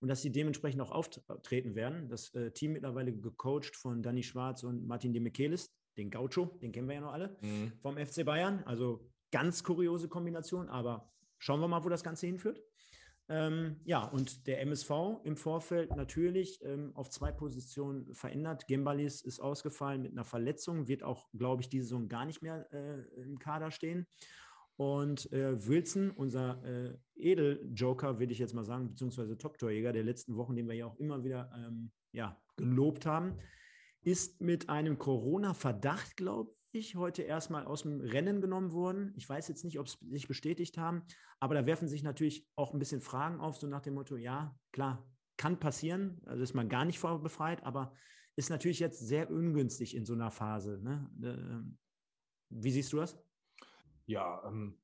[0.00, 2.08] Und dass sie dementsprechend auch auftreten werden.
[2.08, 6.70] Das äh, Team mittlerweile gecoacht von Danny Schwarz und Martin de Michelis, den Gaucho, den
[6.70, 7.72] kennen wir ja noch alle, mhm.
[7.80, 8.62] vom FC Bayern.
[8.64, 12.62] Also ganz kuriose Kombination, aber schauen wir mal, wo das Ganze hinführt.
[13.30, 14.90] Ähm, ja, und der MSV
[15.24, 18.66] im Vorfeld natürlich ähm, auf zwei Positionen verändert.
[18.68, 22.66] Gembalis ist ausgefallen mit einer Verletzung, wird auch, glaube ich, diese Saison gar nicht mehr
[22.72, 24.06] äh, im Kader stehen.
[24.76, 30.36] Und äh, Wilson, unser äh, Edeljoker, würde ich jetzt mal sagen, beziehungsweise Top-Torjäger der letzten
[30.36, 33.38] Wochen, den wir ja auch immer wieder ähm, ja, gelobt haben,
[34.02, 39.12] ist mit einem Corona-Verdacht, glaube ich, heute erstmal aus dem Rennen genommen worden.
[39.16, 41.02] Ich weiß jetzt nicht, ob es sich bestätigt haben,
[41.40, 44.56] aber da werfen sich natürlich auch ein bisschen Fragen auf, so nach dem Motto, ja,
[44.72, 47.94] klar, kann passieren, also ist man gar nicht vorbefreit, aber
[48.36, 50.78] ist natürlich jetzt sehr ungünstig in so einer Phase.
[50.82, 51.10] Ne?
[51.22, 51.78] Ähm,
[52.50, 53.18] wie siehst du das?
[54.06, 54.78] Ja, ähm,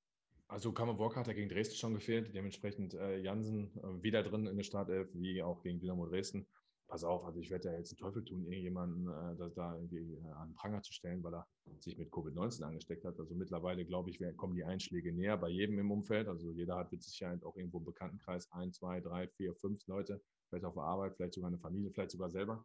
[0.48, 4.46] also Kammer Walker hat ja gegen Dresden schon gefehlt, dementsprechend äh, Jansen äh, wieder drin
[4.46, 6.46] in der Startelf, wie auch gegen Dynamo Dresden
[6.88, 10.14] pass auf, also ich werde ja jetzt einen Teufel tun, irgendjemanden äh, da, da irgendwie
[10.14, 11.46] äh, an Pranger zu stellen, weil er
[11.80, 13.18] sich mit Covid-19 angesteckt hat.
[13.18, 16.28] Also mittlerweile, glaube ich, kommen die Einschläge näher bei jedem im Umfeld.
[16.28, 20.20] Also jeder hat mit Sicherheit auch irgendwo im Bekanntenkreis ein, zwei, drei, vier, fünf Leute,
[20.48, 22.64] vielleicht auf der Arbeit, vielleicht sogar eine Familie, vielleicht sogar selber,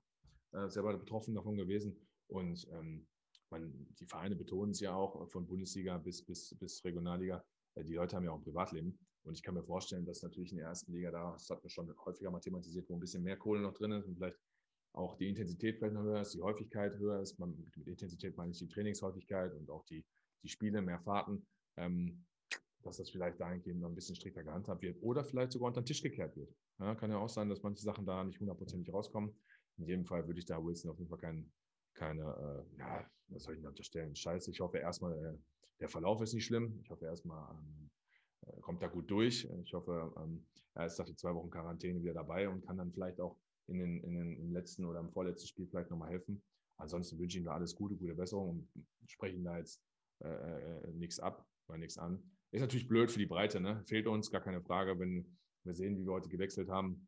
[0.52, 1.96] äh, selber betroffen davon gewesen.
[2.28, 3.08] Und ähm,
[3.50, 7.44] man, die Vereine betonen es ja auch von Bundesliga bis, bis, bis Regionalliga.
[7.76, 9.00] Äh, die Leute haben ja auch ein Privatleben.
[9.30, 11.70] Und ich kann mir vorstellen, dass natürlich in der ersten Liga da, das hat man
[11.70, 14.40] schon häufiger mal thematisiert, wo ein bisschen mehr Kohle noch drin ist und vielleicht
[14.94, 17.38] auch die Intensität vielleicht noch höher ist, die Häufigkeit höher ist.
[17.38, 20.04] Man, mit Intensität meine ich die Trainingshäufigkeit und auch die,
[20.42, 21.46] die Spiele, mehr Fahrten,
[21.78, 22.26] ähm,
[22.82, 25.86] dass das vielleicht dahingehend noch ein bisschen strikter gehandhabt wird oder vielleicht sogar unter den
[25.86, 26.52] Tisch gekehrt wird.
[26.80, 29.32] Ja, kann ja auch sein, dass manche Sachen da nicht hundertprozentig rauskommen.
[29.78, 31.52] In jedem Fall würde ich da Wilson auf jeden Fall kein,
[31.94, 34.16] keine, äh, ja, was soll ich denn unterstellen?
[34.16, 35.38] Scheiße, ich hoffe erstmal, äh,
[35.82, 36.80] der Verlauf ist nicht schlimm.
[36.82, 37.99] Ich hoffe erstmal, ähm, äh,
[38.62, 39.48] kommt da gut durch.
[39.64, 42.92] Ich hoffe, ähm, er ist nach den zwei Wochen Quarantäne wieder dabei und kann dann
[42.92, 46.42] vielleicht auch in den, in den im letzten oder im vorletzten Spiel vielleicht nochmal helfen.
[46.78, 49.82] Ansonsten wünsche ich ihm da alles Gute, gute Besserung und spreche ihm da jetzt
[50.20, 52.24] äh, äh nichts ab oder nichts an.
[52.52, 53.84] Ist natürlich blöd für die Breite, ne?
[53.86, 57.08] Fehlt uns, gar keine Frage, wenn wir sehen, wie wir heute gewechselt haben.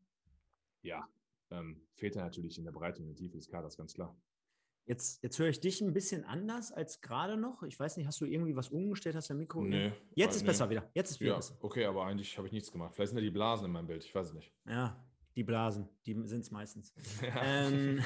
[0.83, 1.07] Ja,
[1.49, 4.15] ähm, fehlt er natürlich in der Breite und in der Tiefe des Kaders, ganz klar.
[4.85, 7.63] Jetzt, jetzt höre ich dich ein bisschen anders als gerade noch.
[7.63, 9.61] Ich weiß nicht, hast du irgendwie was umgestellt, hast du Mikro?
[9.61, 9.93] Nee.
[10.15, 10.47] Jetzt ist nee.
[10.47, 10.89] besser wieder.
[10.93, 11.55] Jetzt ist wieder ja, besser.
[11.61, 12.95] Okay, aber eigentlich habe ich nichts gemacht.
[12.95, 14.51] Vielleicht sind ja die Blasen in meinem Bild, ich weiß es nicht.
[14.67, 15.03] Ja,
[15.35, 16.93] die Blasen, die sind es meistens.
[17.21, 17.43] Ja.
[17.43, 18.01] Ähm,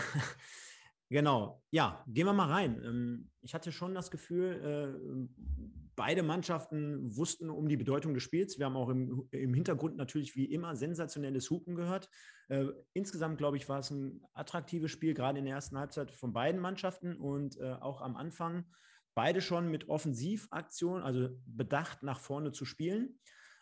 [1.10, 2.82] genau, ja, gehen wir mal rein.
[2.84, 8.60] Ähm, ich hatte schon das Gefühl, äh, beide Mannschaften wussten um die Bedeutung des Spiels.
[8.60, 12.10] Wir haben auch im, im Hintergrund natürlich wie immer sensationelles Hupen gehört.
[12.50, 16.34] Äh, insgesamt, glaube ich, war es ein attraktives Spiel, gerade in der ersten Halbzeit von
[16.34, 18.66] beiden Mannschaften und äh, auch am Anfang
[19.14, 23.20] beide schon mit Offensivaktion, also bedacht nach vorne zu spielen.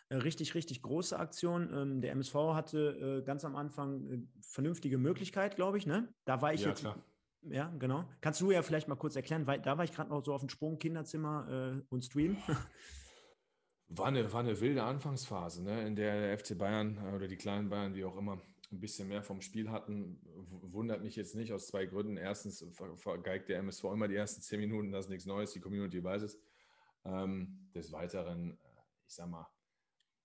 [0.08, 1.70] Äh, richtig, richtig große Aktion.
[1.72, 5.86] Ähm, der MSV hatte äh, ganz am Anfang äh, vernünftige Möglichkeit, glaube ich.
[5.86, 6.12] Ne?
[6.24, 6.80] Da war ich ja, jetzt.
[6.80, 7.02] Klar
[7.50, 8.08] ja, genau.
[8.20, 10.40] Kannst du ja vielleicht mal kurz erklären, weil da war ich gerade noch so auf
[10.40, 12.36] dem Sprung, Kinderzimmer äh, und Stream.
[13.88, 17.36] War eine, war eine wilde Anfangsphase, ne, in der der FC Bayern äh, oder die
[17.36, 18.40] kleinen Bayern, wie auch immer,
[18.72, 20.20] ein bisschen mehr vom Spiel hatten.
[20.62, 22.16] Wundert mich jetzt nicht aus zwei Gründen.
[22.16, 22.64] Erstens
[22.96, 26.22] vergeigt der MSV immer die ersten zehn Minuten, das ist nichts Neues, die Community weiß
[26.22, 26.40] es.
[27.04, 28.56] Ähm, des Weiteren, äh,
[29.06, 29.46] ich sag mal,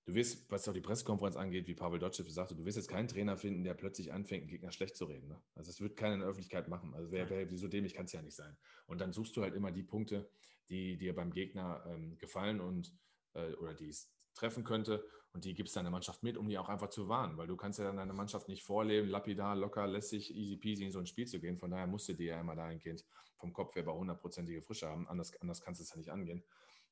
[0.10, 3.08] du wirst, was auch die Pressekonferenz angeht, wie Pavel Dotschew sagte, du wirst jetzt keinen
[3.08, 5.28] Trainer finden, der plötzlich anfängt, einen Gegner schlecht zu reden.
[5.28, 5.41] Ne?
[5.56, 6.93] Also das wird keiner in der Öffentlichkeit machen.
[6.95, 8.58] Also wer, wer so dämlich kann es ja nicht sein.
[8.88, 10.30] Und dann suchst du halt immer die Punkte,
[10.69, 12.93] die dir beim Gegner ähm, gefallen und
[13.34, 16.69] äh, oder die es treffen könnte und die gibst deiner Mannschaft mit, um die auch
[16.69, 20.34] einfach zu warnen, weil du kannst ja dann deiner Mannschaft nicht vorleben, lapidar, locker, lässig,
[20.36, 21.58] easy peasy in so ein Spiel zu gehen.
[21.58, 25.08] Von daher musst du dir ja immer dahingehend vom Kopf her bei hundertprozentige Frische haben,
[25.08, 26.43] anders, anders kannst du es ja nicht angehen.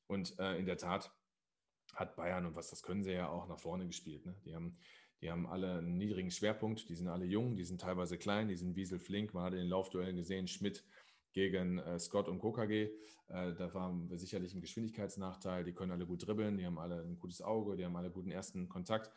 [0.06, 1.10] Und äh, in der Tat,
[1.94, 4.24] hat Bayern und was das können sie ja auch nach vorne gespielt.
[4.26, 4.34] Ne?
[4.44, 4.76] Die, haben,
[5.20, 8.56] die haben alle einen niedrigen Schwerpunkt, die sind alle jung, die sind teilweise klein, die
[8.56, 9.34] sind Wiesel flink.
[9.34, 10.84] Man hat in den Laufduellen gesehen, Schmidt
[11.32, 12.90] gegen äh, Scott und KKG.
[13.28, 15.64] Äh, da waren wir sicherlich ein Geschwindigkeitsnachteil.
[15.64, 18.30] Die können alle gut dribbeln, die haben alle ein gutes Auge, die haben alle guten
[18.30, 19.10] ersten Kontakt.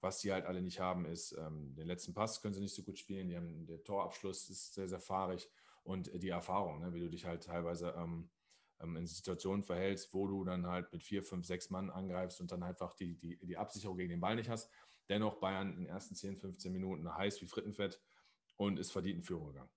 [0.00, 2.84] Was sie halt alle nicht haben, ist, ähm, den letzten Pass können sie nicht so
[2.84, 3.28] gut spielen.
[3.28, 5.48] Die haben, der Torabschluss ist sehr, sehr fahrig
[5.82, 8.28] und die Erfahrung, ne, wie du dich halt teilweise ähm,
[8.80, 12.52] ähm, in Situationen verhältst, wo du dann halt mit vier, fünf, sechs Mann angreifst und
[12.52, 14.70] dann einfach die, die, die Absicherung gegen den Ball nicht hast.
[15.08, 18.00] Dennoch Bayern in den ersten 10, 15 Minuten heiß wie Frittenfett
[18.56, 19.70] und ist verdient in Führung gegangen.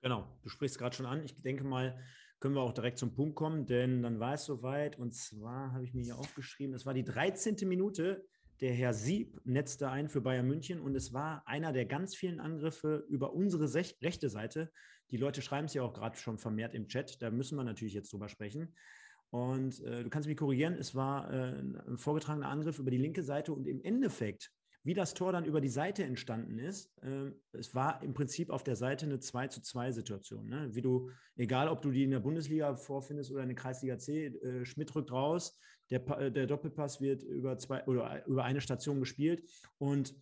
[0.00, 1.22] Genau, du sprichst gerade schon an.
[1.22, 1.96] Ich denke mal,
[2.40, 4.98] können wir auch direkt zum Punkt kommen, denn dann war es soweit.
[4.98, 7.56] Und zwar habe ich mir hier aufgeschrieben, es war die 13.
[7.68, 8.26] Minute.
[8.60, 12.40] Der Herr Sieb netzte ein für Bayern München und es war einer der ganz vielen
[12.40, 14.72] Angriffe über unsere rechte Seite.
[15.12, 17.22] Die Leute schreiben es ja auch gerade schon vermehrt im Chat.
[17.22, 18.74] Da müssen wir natürlich jetzt drüber sprechen.
[19.30, 23.22] Und äh, du kannst mich korrigieren, es war äh, ein vorgetragener Angriff über die linke
[23.22, 24.50] Seite und im Endeffekt
[24.84, 28.64] wie das Tor dann über die Seite entstanden ist, äh, es war im Prinzip auf
[28.64, 30.48] der Seite eine 2 zu 2 Situation.
[30.48, 30.74] Ne?
[30.74, 34.26] Wie du, egal ob du die in der Bundesliga vorfindest oder in der Kreisliga C,
[34.26, 35.56] äh, Schmidt rückt raus,
[35.90, 39.48] der, äh, der Doppelpass wird über zwei oder über eine Station gespielt.
[39.78, 40.16] Und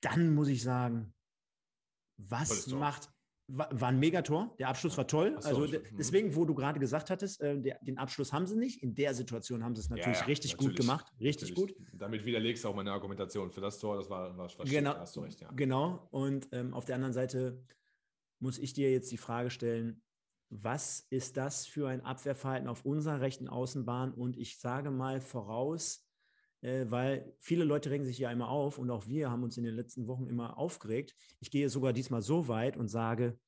[0.00, 1.14] dann muss ich sagen,
[2.16, 3.10] was macht,
[3.48, 4.54] war, ein Megator.
[4.58, 5.36] Der Abschluss war toll.
[5.40, 5.82] So, also mhm.
[5.98, 8.82] deswegen, wo du gerade gesagt hattest, äh, der, den Abschluss haben sie nicht.
[8.82, 11.06] In der Situation haben sie es natürlich ja, ja, richtig natürlich, gut gemacht.
[11.20, 11.76] Richtig natürlich.
[11.76, 11.86] gut.
[11.92, 13.96] Damit widerlegst du auch meine Argumentation für das Tor.
[13.96, 15.50] Das war, war, war genau, hast du recht, ja.
[15.52, 16.08] Genau.
[16.10, 17.62] Und ähm, auf der anderen Seite
[18.40, 20.02] muss ich dir jetzt die Frage stellen,
[20.50, 24.12] was ist das für ein Abwehrverhalten auf unserer rechten Außenbahn?
[24.12, 26.03] Und ich sage mal voraus,
[26.64, 29.64] äh, weil viele Leute regen sich ja immer auf und auch wir haben uns in
[29.64, 31.14] den letzten Wochen immer aufgeregt.
[31.40, 33.38] Ich gehe sogar diesmal so weit und sage,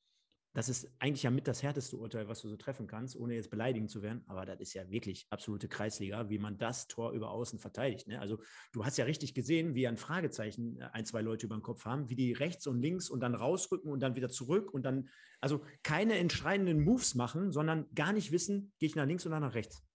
[0.53, 3.51] das ist eigentlich ja mit das härteste Urteil, was du so treffen kannst, ohne jetzt
[3.51, 4.23] beleidigend zu werden.
[4.27, 8.07] Aber das ist ja wirklich absolute Kreisliga, wie man das Tor über Außen verteidigt.
[8.07, 8.21] Ne?
[8.21, 8.39] Also
[8.73, 11.85] du hast ja richtig gesehen, wie ein Fragezeichen äh, ein, zwei Leute über den Kopf
[11.85, 15.09] haben, wie die rechts und links und dann rausrücken und dann wieder zurück und dann,
[15.41, 19.55] also keine entscheidenden Moves machen, sondern gar nicht wissen, gehe ich nach links oder nach
[19.55, 19.86] rechts.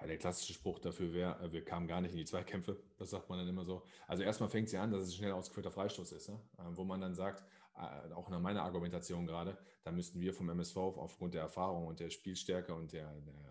[0.00, 2.82] Ja, der klassische Spruch dafür wäre, äh, wir kamen gar nicht in die Zweikämpfe.
[2.98, 3.82] Das sagt man dann immer so.
[4.06, 6.40] Also erstmal fängt sie an, dass es ein schnell ausgeführter Freistoß ist, ne?
[6.58, 7.44] Ähm, wo man dann sagt,
[7.76, 12.00] äh, auch nach meiner Argumentation gerade, da müssten wir vom MSV aufgrund der Erfahrung und
[12.00, 13.44] der Spielstärke und der, der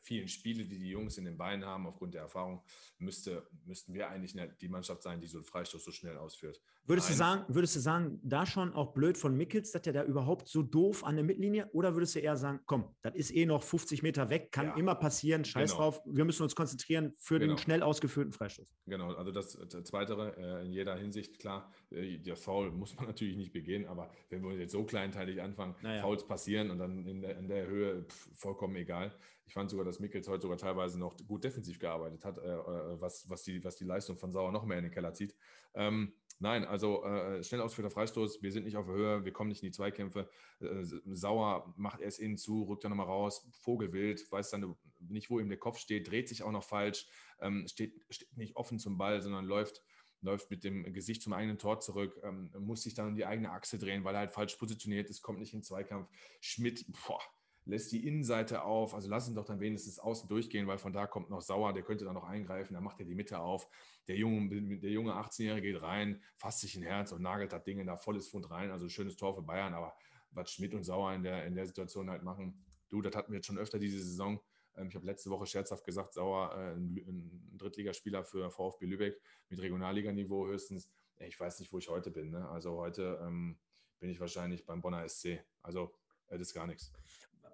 [0.00, 2.62] vielen Spiele, die die Jungs in den Beinen haben, aufgrund der Erfahrung,
[2.98, 6.60] müsste, müssten wir eigentlich die Mannschaft sein, die so einen Freistoß so schnell ausführt.
[6.84, 10.02] Würdest du, sagen, würdest du sagen, da schon auch blöd von Mickels, dass der da
[10.02, 11.70] überhaupt so doof an der Mittellinie?
[11.72, 14.76] Oder würdest du eher sagen, komm, das ist eh noch 50 Meter weg, kann ja,
[14.76, 15.82] immer passieren, scheiß genau.
[15.84, 17.54] drauf, wir müssen uns konzentrieren für genau.
[17.54, 18.74] den schnell ausgeführten Freistoß?
[18.86, 23.06] Genau, also das, das Zweite äh, in jeder Hinsicht, klar, äh, der Foul muss man
[23.06, 26.02] natürlich nicht begehen, aber wenn wir jetzt so kleinteilig anfangen, naja.
[26.02, 29.14] Fouls passieren und dann in der, in der Höhe pff, vollkommen egal.
[29.46, 33.00] Ich fand sogar, dass Mickels heute sogar teilweise noch gut defensiv gearbeitet hat, äh, äh,
[33.00, 35.34] was, was, die, was die Leistung von Sauer noch mehr in den Keller zieht.
[35.74, 39.62] Ähm, nein, also äh, schnell ausführter Freistoß, wir sind nicht auf Höhe, wir kommen nicht
[39.62, 40.28] in die Zweikämpfe.
[40.60, 45.38] Äh, Sauer macht erst innen zu, rückt dann nochmal raus, Vogelwild, weiß dann nicht, wo
[45.38, 47.06] ihm der Kopf steht, dreht sich auch noch falsch,
[47.40, 49.82] ähm, steht, steht nicht offen zum Ball, sondern läuft
[50.22, 53.50] läuft mit dem Gesicht zum eigenen Tor zurück, ähm, muss sich dann um die eigene
[53.50, 56.08] Achse drehen, weil er halt falsch positioniert ist, kommt nicht in den Zweikampf.
[56.40, 57.20] Schmidt, boah,
[57.64, 61.06] lässt die Innenseite auf, also lass ihn doch dann wenigstens außen durchgehen, weil von da
[61.06, 63.68] kommt noch Sauer, der könnte dann noch eingreifen, dann macht er die Mitte auf.
[64.08, 67.78] Der junge, der junge 18-Jährige geht rein, fasst sich ein Herz und nagelt das Ding
[67.78, 68.70] in da volles Fund rein.
[68.70, 69.94] Also schönes Tor für Bayern, aber
[70.32, 73.36] was Schmidt und Sauer in der, in der Situation halt machen, du, das hatten wir
[73.36, 74.40] jetzt schon öfter diese Saison.
[74.74, 79.60] Ähm, ich habe letzte Woche scherzhaft gesagt, Sauer, äh, ein Drittligaspieler für VfB Lübeck mit
[79.60, 80.90] Regionalliganiveau höchstens.
[81.18, 82.30] Ich weiß nicht, wo ich heute bin.
[82.30, 82.48] Ne?
[82.48, 83.56] Also heute ähm,
[84.00, 85.44] bin ich wahrscheinlich beim Bonner SC.
[85.62, 85.94] Also
[86.26, 86.92] das ist gar nichts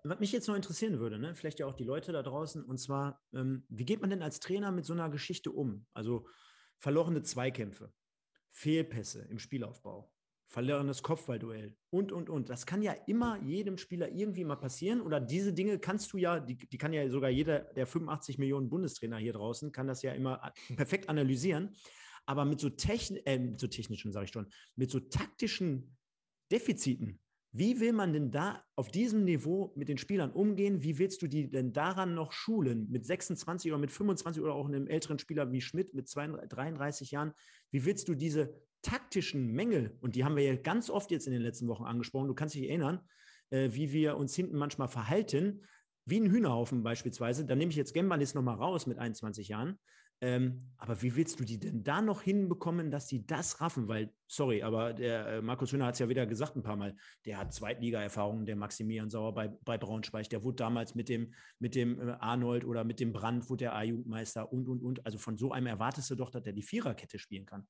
[0.05, 2.79] was mich jetzt noch interessieren würde, ne, vielleicht ja auch die Leute da draußen, und
[2.79, 5.87] zwar, ähm, wie geht man denn als Trainer mit so einer Geschichte um?
[5.93, 6.27] Also
[6.79, 7.93] verlorene Zweikämpfe,
[8.51, 10.13] Fehlpässe im Spielaufbau,
[10.49, 12.49] verlorenes Kopfballduell und, und, und.
[12.49, 15.01] Das kann ja immer jedem Spieler irgendwie mal passieren.
[15.01, 18.71] Oder diese Dinge kannst du ja, die, die kann ja sogar jeder der 85 Millionen
[18.71, 21.77] Bundestrainer hier draußen, kann das ja immer perfekt analysieren.
[22.25, 25.97] Aber mit so, techn äh, mit so technischen, sage ich schon, mit so taktischen
[26.51, 27.21] Defiziten
[27.53, 30.83] wie will man denn da auf diesem Niveau mit den Spielern umgehen?
[30.83, 32.89] Wie willst du die denn daran noch schulen?
[32.91, 37.11] Mit 26 oder mit 25 oder auch einem älteren Spieler wie Schmidt mit 32, 33
[37.11, 37.33] Jahren?
[37.71, 41.33] Wie willst du diese taktischen Mängel, und die haben wir ja ganz oft jetzt in
[41.33, 43.01] den letzten Wochen angesprochen, du kannst dich erinnern,
[43.51, 45.65] äh, wie wir uns hinten manchmal verhalten,
[46.05, 47.45] wie ein Hühnerhaufen beispielsweise.
[47.45, 49.79] Da nehme ich jetzt Gembalis nochmal raus mit 21 Jahren.
[50.21, 53.87] Ähm, aber wie willst du die denn da noch hinbekommen, dass die das raffen?
[53.87, 56.97] Weil, sorry, aber der äh, Markus Hühner hat es ja wieder gesagt ein paar Mal,
[57.25, 61.77] der hat Zweitliga-Erfahrungen, der Maximilian Sauer bei, bei Braunschweig, der wurde damals mit dem, mit
[61.77, 65.07] dem äh, Arnold oder mit dem Brand, wurde der A-Jugendmeister und, und, und.
[65.07, 67.69] Also von so einem erwartest du doch, dass der die Viererkette spielen kann.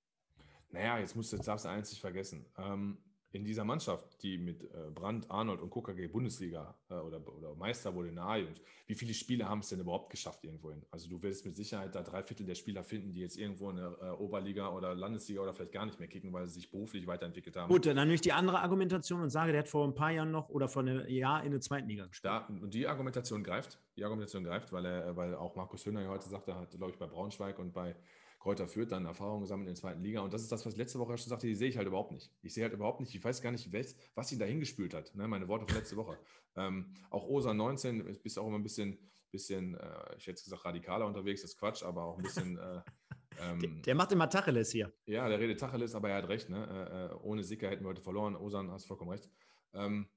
[0.70, 2.46] Naja, jetzt musst du, jetzt darfst du eins nicht vergessen.
[2.56, 2.98] Ähm,
[3.30, 7.94] in dieser Mannschaft, die mit äh, Brandt, Arnold und KKG Bundesliga äh, oder, oder Meister
[7.94, 10.82] wurde in der A-Jugend, wie viele Spiele haben es denn überhaupt geschafft irgendwohin?
[10.90, 13.76] Also du wirst mit Sicherheit da drei Viertel der Spieler finden, die jetzt irgendwo in
[13.76, 17.06] der äh, Oberliga oder Landesliga oder vielleicht gar nicht mehr kicken, weil sie sich beruflich
[17.06, 17.68] weiterentwickelt haben.
[17.68, 20.30] Gut, dann nehme ich die andere Argumentation und sage, der hat vor ein paar Jahren
[20.30, 22.32] noch oder vor einem Jahr in der zweiten Liga gespielt.
[22.32, 26.08] Da, und die Argumentation greift, die Argumentation greift, weil er, weil auch Markus Höhner ja
[26.08, 27.94] heute sagt, er hat, glaube ich, bei Braunschweig und bei
[28.48, 30.20] Kräuter führt, dann Erfahrungen gesammelt in der zweiten Liga.
[30.22, 32.12] Und das ist das, was ich letzte Woche schon sagte, die sehe ich halt überhaupt
[32.12, 32.32] nicht.
[32.40, 33.70] Ich sehe halt überhaupt nicht, ich weiß gar nicht,
[34.14, 35.14] was ihn da hingespült hat.
[35.14, 35.28] Ne?
[35.28, 36.18] Meine Worte von letzte Woche.
[36.56, 38.98] Ähm, auch Osa 19 bist auch immer ein bisschen,
[39.30, 42.58] bisschen äh, ich hätte gesagt, radikaler unterwegs, das ist Quatsch, aber auch ein bisschen.
[42.58, 42.80] Äh,
[43.40, 44.92] ähm, der, der, macht immer Tacheles hier.
[45.06, 46.48] Ja, der redet Tacheles, aber er hat recht.
[46.48, 46.66] Ne?
[46.66, 48.34] Äh, äh ohne Sicker hätten wir heute verloren.
[48.34, 49.30] Osan, hast vollkommen recht.
[49.72, 50.08] Ähm,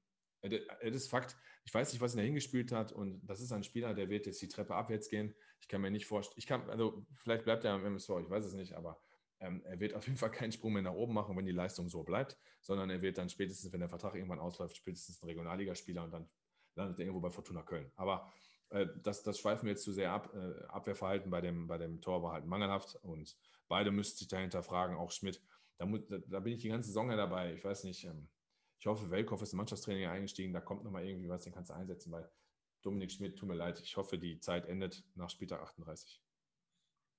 [0.42, 1.36] das ist Fakt.
[1.64, 2.90] Ich weiß nicht, was ihn da hingespielt hat.
[2.90, 5.32] Und das ist ein Spieler, der wird jetzt die Treppe abwärts gehen.
[5.62, 8.44] Ich kann mir nicht vorstellen, ich kann, also vielleicht bleibt er am MSV, ich weiß
[8.44, 9.00] es nicht, aber
[9.38, 11.88] ähm, er wird auf jeden Fall keinen Sprung mehr nach oben machen, wenn die Leistung
[11.88, 16.02] so bleibt, sondern er wird dann spätestens, wenn der Vertrag irgendwann ausläuft, spätestens ein Regionalligaspieler
[16.02, 16.28] und dann
[16.74, 17.90] landet er irgendwo bei Fortuna Köln.
[17.94, 18.28] Aber
[18.70, 20.34] äh, das, das schweifen wir jetzt zu sehr ab.
[20.34, 23.36] Äh, Abwehrverhalten bei dem, bei dem Tor war halt mangelhaft und
[23.68, 25.40] beide müssten sich dahinter fragen, auch Schmidt.
[25.78, 27.54] Da, muss, da, da bin ich die ganze Saison ja dabei.
[27.54, 28.28] Ich weiß nicht, ähm,
[28.78, 31.74] ich hoffe, Welkow ist im Mannschaftstraining eingestiegen, da kommt nochmal irgendwie was, den kannst du
[31.74, 32.28] einsetzen, weil
[32.82, 36.20] Dominik Schmidt, tut mir leid, ich hoffe, die Zeit endet nach Spieltag 38.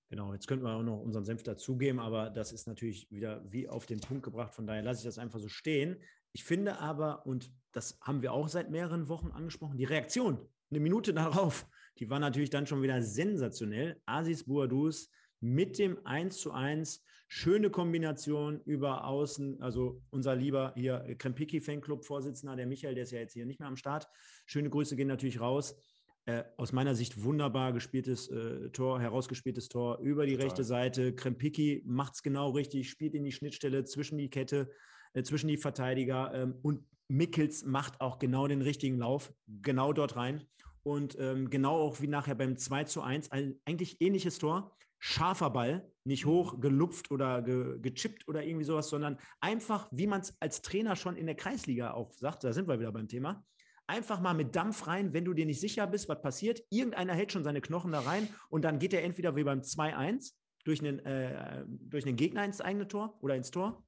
[0.10, 3.68] Genau, jetzt könnten wir auch noch unseren Senf dazugeben, aber das ist natürlich wieder wie
[3.68, 4.54] auf den Punkt gebracht.
[4.54, 5.98] Von daher lasse ich das einfach so stehen.
[6.34, 10.80] Ich finde aber, und das haben wir auch seit mehreren Wochen angesprochen, die Reaktion, eine
[10.80, 11.68] Minute darauf,
[12.00, 14.02] die war natürlich dann schon wieder sensationell.
[14.06, 17.04] Asis Bouadouz mit dem 1 zu 1
[17.36, 23.12] Schöne Kombination über Außen, also unser lieber hier Krempiki Fanclub Vorsitzender, der Michael, der ist
[23.12, 24.08] ja jetzt hier nicht mehr am Start.
[24.46, 25.76] Schöne Grüße gehen natürlich raus.
[26.26, 30.46] Äh, aus meiner Sicht wunderbar gespieltes äh, Tor, herausgespieltes Tor über die Total.
[30.46, 31.16] rechte Seite.
[31.16, 34.70] Krempiki macht es genau richtig, spielt in die Schnittstelle zwischen die Kette,
[35.14, 40.16] äh, zwischen die Verteidiger ähm, und Mickels macht auch genau den richtigen Lauf, genau dort
[40.18, 40.44] rein.
[40.84, 45.50] Und ähm, genau auch wie nachher beim 2 zu 1, ein eigentlich ähnliches Tor, scharfer
[45.50, 50.34] Ball, nicht hoch gelupft oder ge, gechippt oder irgendwie sowas, sondern einfach, wie man es
[50.40, 53.46] als Trainer schon in der Kreisliga auch sagt, da sind wir wieder beim Thema,
[53.86, 56.62] einfach mal mit Dampf rein, wenn du dir nicht sicher bist, was passiert.
[56.70, 60.32] Irgendeiner hält schon seine Knochen da rein und dann geht er entweder wie beim 2-1
[60.64, 63.84] durch äh, durch einen Gegner ins eigene Tor oder ins Tor.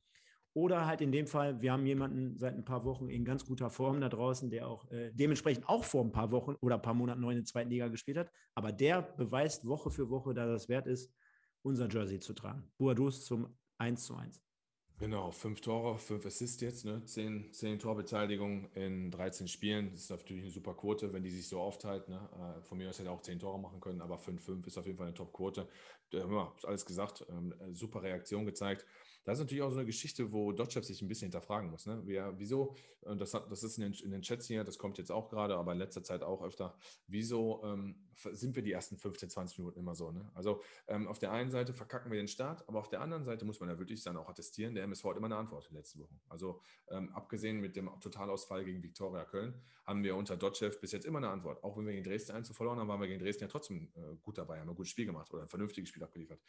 [0.55, 3.69] Oder halt in dem Fall, wir haben jemanden seit ein paar Wochen in ganz guter
[3.69, 6.93] Form da draußen, der auch äh, dementsprechend auch vor ein paar Wochen oder ein paar
[6.93, 8.31] Monaten neu in der zweiten Liga gespielt hat.
[8.53, 11.11] Aber der beweist Woche für Woche, dass es wert ist,
[11.61, 12.71] unser Jersey zu tragen.
[12.77, 14.41] Boadus zum 1 zu 1.
[14.97, 17.03] Genau, fünf Tore, fünf Assists jetzt, ne?
[17.03, 19.91] zehn, zehn Torbeteiligungen in 13 Spielen.
[19.91, 22.07] Das ist natürlich eine super Quote, wenn die sich so aufteilt.
[22.07, 22.29] Ne?
[22.33, 24.85] Äh, von mir aus hätte er auch zehn Tore machen können, aber 5-5 ist auf
[24.85, 25.67] jeden Fall eine Top-Quote.
[26.13, 28.85] Ja, alles gesagt, ähm, super Reaktion gezeigt.
[29.25, 31.87] Das ist natürlich auch so eine Geschichte, wo Dotchev sich ein bisschen hinterfragen muss.
[31.87, 31.99] Ne?
[32.05, 35.11] Wer, wieso, das, hat, das ist in den, in den, Chats hier, das kommt jetzt
[35.11, 39.31] auch gerade, aber in letzter Zeit auch öfter, wieso ähm, sind wir die ersten 15,
[39.31, 40.11] 20 Minuten immer so?
[40.11, 40.29] Ne?
[40.35, 43.45] Also ähm, auf der einen Seite verkacken wir den Start, aber auf der anderen Seite
[43.45, 45.77] muss man ja wirklich dann auch attestieren, der MSV hat immer eine Antwort in den
[45.77, 46.21] letzten Wochen.
[46.29, 51.05] Also ähm, abgesehen mit dem Totalausfall gegen Viktoria Köln, haben wir unter Dotchev bis jetzt
[51.05, 51.63] immer eine Antwort.
[51.63, 54.15] Auch wenn wir gegen Dresden 1 verloren haben, waren wir gegen Dresden ja trotzdem äh,
[54.21, 56.39] gut dabei, haben ein gutes Spiel gemacht oder ein vernünftiges Spiel abgeliefert.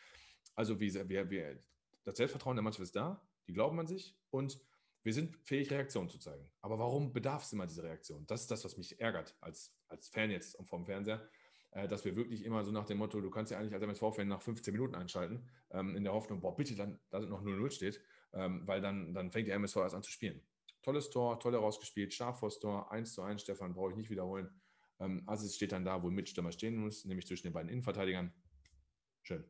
[0.54, 1.58] Also wie, wir, wir,
[2.06, 4.58] das Selbstvertrauen der Mannschaft ist da, die glauben an sich und
[5.02, 6.48] wir sind fähig, Reaktionen zu zeigen.
[6.60, 8.26] Aber warum bedarf es immer dieser Reaktion?
[8.26, 11.28] Das ist das, was mich ärgert als, als Fan jetzt vom Fernseher,
[11.72, 14.28] äh, dass wir wirklich immer so nach dem Motto, du kannst ja eigentlich als MSV-Fan
[14.28, 18.00] nach 15 Minuten einschalten, ähm, in der Hoffnung, boah, bitte dann, da noch 0-0 steht,
[18.32, 20.40] ähm, weil dann, dann fängt der MSV erst an zu spielen.
[20.82, 24.48] Tolles Tor, toll herausgespielt, scharf vors Tor, 1 zu 1, Stefan, brauche ich nicht wiederholen.
[25.00, 28.32] Ähm, Asis steht dann da, wo ein Mitstürmer stehen muss, nämlich zwischen den beiden Innenverteidigern.
[29.22, 29.44] Schön.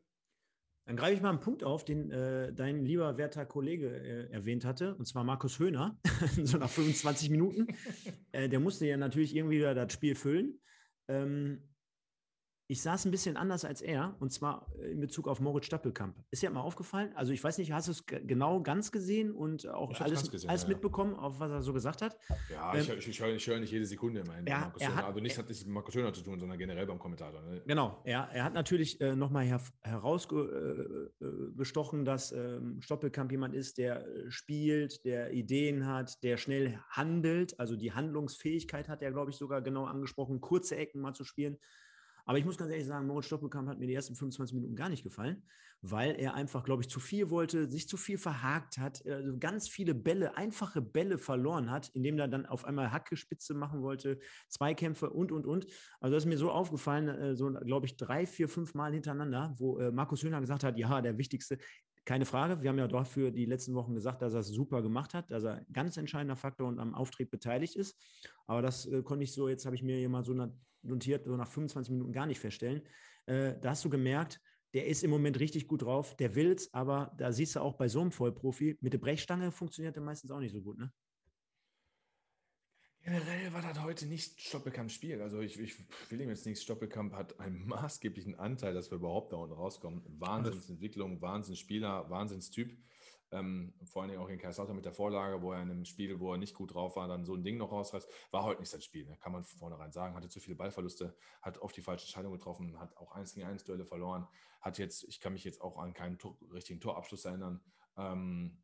[0.87, 4.63] Dann greife ich mal einen Punkt auf, den äh, dein lieber werter Kollege äh, erwähnt
[4.63, 5.99] hatte, und zwar Markus Höhner,
[6.43, 7.67] so nach 25 Minuten.
[8.31, 10.61] äh, der musste ja natürlich irgendwie das Spiel füllen.
[11.09, 11.61] Ähm,
[12.69, 16.17] ich saß ein bisschen anders als er, und zwar äh, in Bezug auf Moritz Stappelkamp.
[16.31, 17.13] Ist dir mal aufgefallen?
[17.15, 20.63] Also ich weiß nicht, hast du es genau ganz gesehen und auch alles, gesehen, alles
[20.63, 22.17] ja, mitbekommen, auf was er so gesagt hat?
[22.51, 25.05] Ja, ähm, ich, ich, höre, ich höre nicht jede Sekunde immer er, Markus er hat,
[25.05, 27.41] Also nichts hat mit Markus Höhner zu tun, sondern generell beim Kommentator.
[27.41, 27.61] Ne?
[27.65, 33.55] Genau, er, er hat natürlich äh, nochmal her, herausgestochen, äh, äh dass ähm, Stoppelkamp jemand
[33.55, 37.57] ist, der äh, spielt, der Ideen hat, der schnell handelt.
[37.61, 41.57] Also die Handlungsfähigkeit hat er, glaube ich, sogar genau angesprochen, kurze Ecken mal zu spielen.
[42.27, 44.89] Aber ich muss ganz ehrlich sagen, Moritz Stoppelkamp hat mir die ersten 25 Minuten gar
[44.89, 45.43] nicht gefallen,
[45.81, 49.69] weil er einfach, glaube ich, zu viel wollte, sich zu viel verhakt hat, also ganz
[49.69, 55.09] viele Bälle, einfache Bälle verloren hat, indem er dann auf einmal Hackespitze machen wollte, Zweikämpfe
[55.09, 55.67] und, und, und.
[56.01, 59.55] Also das ist mir so aufgefallen, äh, so glaube ich drei, vier, fünf Mal hintereinander,
[59.57, 61.57] wo äh, Markus Höhner gesagt hat, ja, der wichtigste,
[62.07, 62.63] keine Frage.
[62.63, 65.43] Wir haben ja dafür die letzten Wochen gesagt, dass er es super gemacht hat, dass
[65.43, 68.01] er ein ganz entscheidender Faktor und am Auftrieb beteiligt ist.
[68.47, 70.33] Aber das äh, konnte ich so, jetzt habe ich mir hier mal so
[70.83, 72.81] notiert, so nach 25 Minuten gar nicht feststellen.
[73.25, 74.39] Äh, da hast du gemerkt,
[74.73, 77.73] der ist im Moment richtig gut drauf, der will es, aber da siehst du auch
[77.73, 80.91] bei so einem Vollprofi, mit der Brechstange funktioniert er meistens auch nicht so gut, ne?
[83.07, 85.21] Generell war das heute nicht Stoppelkamp Spiel.
[85.21, 85.75] Also ich, ich
[86.09, 86.61] will ihm jetzt nichts.
[86.61, 90.03] Stoppelkamp hat einen maßgeblichen Anteil, dass wir überhaupt da unten rauskommen.
[90.19, 92.77] Wahnsinnsentwicklung, Wahnsinnsspieler, Wahnsinnstyp.
[93.31, 96.19] Ähm, vor allen Dingen auch in Kaiserslautern mit der Vorlage, wo er in einem Spiel,
[96.19, 98.09] wo er nicht gut drauf war, dann so ein Ding noch rausreißt.
[98.31, 99.15] War heute nicht sein Spiel, ne?
[99.21, 100.13] kann man von vornherein sagen.
[100.13, 103.63] Hatte zu viele Ballverluste, hat oft die falsche Entscheidung getroffen, hat auch 1 gegen 1
[103.63, 104.27] Duelle verloren.
[104.59, 107.61] Hat jetzt, ich kann mich jetzt auch an keinen Tor, richtigen Torabschluss erinnern.
[107.95, 108.57] Ähm,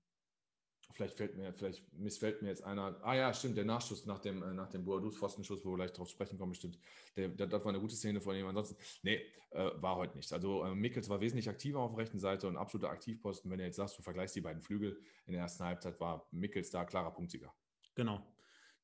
[0.94, 3.00] Vielleicht fällt mir, vielleicht missfällt mir jetzt einer.
[3.02, 5.92] Ah ja, stimmt, der Nachschuss nach dem, äh, nach dem Boadus Pfostenschuss, wo wir gleich
[5.92, 6.78] drauf sprechen kommen, stimmt.
[7.16, 8.46] Der, der, das war eine gute Szene von ihm.
[8.46, 9.22] Ansonsten, nee,
[9.52, 10.32] äh, war heute nichts.
[10.32, 13.50] Also äh, Mickels war wesentlich aktiver auf der rechten Seite und absoluter Aktivposten.
[13.50, 16.70] Wenn du jetzt sagst, du vergleichst die beiden Flügel in der ersten Halbzeit, war Mickels
[16.70, 17.54] da klarer Punktsieger.
[17.96, 18.24] Genau.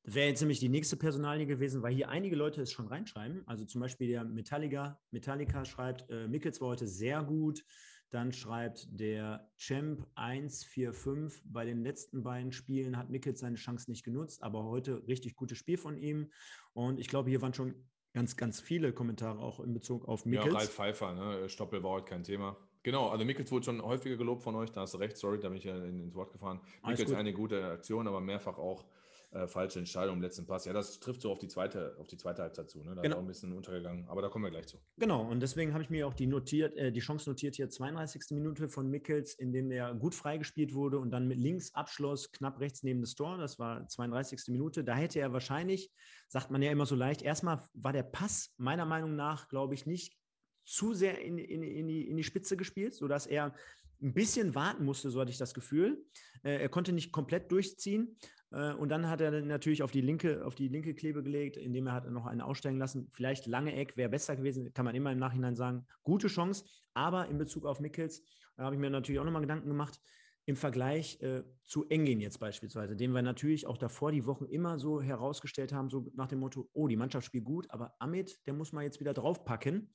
[0.02, 3.46] Das wäre jetzt nämlich die nächste Personalie gewesen, weil hier einige Leute es schon reinschreiben.
[3.46, 7.62] Also zum Beispiel der Metallica, Metallica schreibt, äh, Mickels war heute sehr gut.
[8.10, 14.04] Dann schreibt der Champ 145, bei den letzten beiden Spielen hat Mickels seine Chance nicht
[14.04, 16.30] genutzt, aber heute richtig gutes Spiel von ihm.
[16.72, 17.74] Und ich glaube, hier waren schon
[18.12, 20.52] ganz, ganz viele Kommentare auch in Bezug auf Mickels.
[20.52, 21.48] Ja, Ralf Pfeiffer, ne?
[21.48, 22.56] Stoppel war heute kein Thema.
[22.82, 25.48] Genau, also Mickels wurde schon häufiger gelobt von euch, da hast du recht, sorry, da
[25.48, 26.60] bin ich ja ins Wort gefahren.
[26.84, 28.84] Mickels eine gute Aktion, aber mehrfach auch
[29.32, 30.64] äh, falsche Entscheidung im letzten Pass.
[30.64, 32.82] Ja, das trifft so auf die zweite, auf die zweite Halbzeit zu.
[32.82, 32.96] Ne?
[32.96, 33.14] Da genau.
[33.14, 34.78] ist auch ein bisschen untergegangen, aber da kommen wir gleich zu.
[34.96, 38.22] Genau, und deswegen habe ich mir auch die notiert, äh, die Chance notiert hier 32.
[38.30, 42.58] Minute von Mickels, in dem er gut freigespielt wurde und dann mit links Abschluss knapp
[42.58, 43.38] rechts neben das Tor.
[43.38, 44.48] Das war 32.
[44.48, 44.82] Minute.
[44.82, 45.92] Da hätte er wahrscheinlich,
[46.28, 49.86] sagt man ja immer so leicht, erstmal war der Pass meiner Meinung nach, glaube ich,
[49.86, 50.16] nicht
[50.64, 53.54] zu sehr in, in, in, die, in die Spitze gespielt, sodass er
[54.02, 56.04] ein bisschen warten musste, so hatte ich das Gefühl.
[56.42, 58.16] Äh, er konnte nicht komplett durchziehen.
[58.52, 61.86] Äh, und dann hat er natürlich auf die linke, auf die linke Klebe gelegt, indem
[61.86, 63.08] er hat noch einen aussteigen lassen.
[63.10, 65.86] Vielleicht lange Eck wäre besser gewesen, kann man immer im Nachhinein sagen.
[66.02, 66.64] Gute Chance.
[66.94, 68.22] Aber in Bezug auf Mickels,
[68.56, 70.00] da habe ich mir natürlich auch nochmal Gedanken gemacht.
[70.46, 74.78] Im Vergleich äh, zu Engin jetzt beispielsweise, den wir natürlich auch davor die Wochen immer
[74.78, 78.54] so herausgestellt haben, so nach dem Motto, oh, die Mannschaft spielt gut, aber Amit, der
[78.54, 79.92] muss man jetzt wieder draufpacken.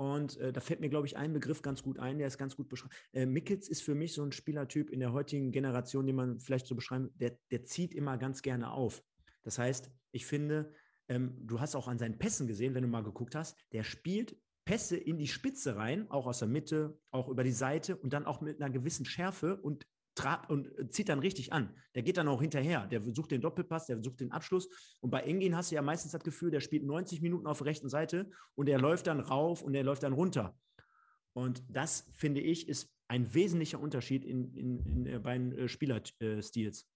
[0.00, 2.56] Und äh, da fällt mir, glaube ich, ein Begriff ganz gut ein, der ist ganz
[2.56, 2.94] gut beschrieben.
[3.12, 6.66] Äh, Mickels ist für mich so ein Spielertyp in der heutigen Generation, den man vielleicht
[6.66, 9.04] so beschreiben, der, der zieht immer ganz gerne auf.
[9.42, 10.72] Das heißt, ich finde,
[11.08, 14.40] ähm, du hast auch an seinen Pässen gesehen, wenn du mal geguckt hast, der spielt
[14.64, 18.24] Pässe in die Spitze rein, auch aus der Mitte, auch über die Seite und dann
[18.24, 21.74] auch mit einer gewissen Schärfe und trabt und zieht dann richtig an.
[21.94, 22.86] Der geht dann auch hinterher.
[22.86, 24.68] Der sucht den Doppelpass, der sucht den Abschluss.
[25.00, 27.68] Und bei Engin hast du ja meistens das Gefühl, der spielt 90 Minuten auf der
[27.68, 30.58] rechten Seite und der läuft dann rauf und der läuft dann runter.
[31.32, 36.88] Und das, finde ich, ist ein wesentlicher Unterschied in, in, in äh, beiden äh, Spielerstils.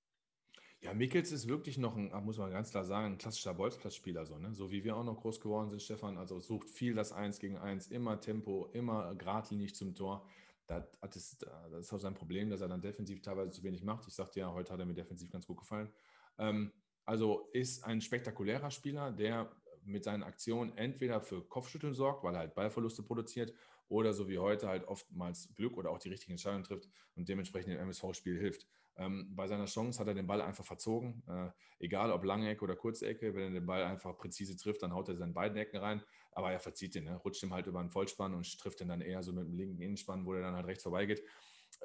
[0.81, 4.37] Ja, Mickels ist wirklich noch ein, muss man ganz klar sagen, ein klassischer Bolzplatzspieler, so,
[4.37, 4.53] ne?
[4.53, 6.19] so wie wir auch noch groß geworden sind, Stefan.
[6.19, 10.29] Also sucht viel das Eins gegen Eins, immer Tempo, immer geradlinig zum Tor
[10.67, 13.83] da hat es, das ist auch sein Problem, dass er dann defensiv teilweise zu wenig
[13.83, 14.07] macht.
[14.07, 15.93] Ich sagte ja, heute hat er mir defensiv ganz gut gefallen.
[16.39, 16.73] Ähm,
[17.05, 19.51] also ist ein spektakulärer Spieler, der
[19.85, 23.53] mit seinen Aktionen entweder für Kopfschütteln sorgt, weil er halt Ballverluste produziert,
[23.89, 27.75] oder so wie heute halt oftmals Glück oder auch die richtigen Entscheidungen trifft und dementsprechend
[27.75, 28.67] im MSV-Spiel hilft.
[28.97, 31.51] Ähm, bei seiner Chance hat er den Ball einfach verzogen, äh,
[31.81, 34.93] egal ob lange Ecke oder kurze Ecke, wenn er den Ball einfach präzise trifft, dann
[34.93, 36.03] haut er seine beiden Ecken rein
[36.35, 37.16] aber er verzieht den, ne?
[37.16, 39.80] rutscht ihm halt über einen Vollspann und trifft den dann eher so mit dem linken
[39.80, 41.22] Innenspann, wo er dann halt rechts vorbeigeht.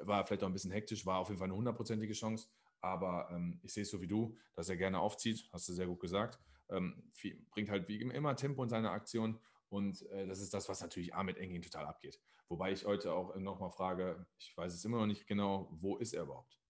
[0.02, 2.48] War vielleicht auch ein bisschen hektisch, war auf jeden Fall eine hundertprozentige Chance,
[2.80, 5.86] aber ähm, ich sehe es so wie du, dass er gerne aufzieht, hast du sehr
[5.86, 6.38] gut gesagt.
[6.68, 10.68] Ähm, viel, bringt halt wie immer Tempo in seine Aktion und äh, das ist das,
[10.68, 12.20] was natürlich Ahmed Engin total abgeht.
[12.48, 16.12] Wobei ich heute auch nochmal frage, ich weiß es immer noch nicht genau, wo ist
[16.12, 16.60] er überhaupt?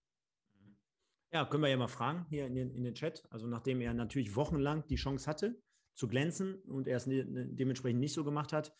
[1.33, 3.23] Ja, können wir ja mal fragen hier in den, in den Chat.
[3.31, 5.61] Also nachdem er natürlich wochenlang die Chance hatte,
[5.93, 8.73] zu glänzen und er es ne, ne, dementsprechend nicht so gemacht hat,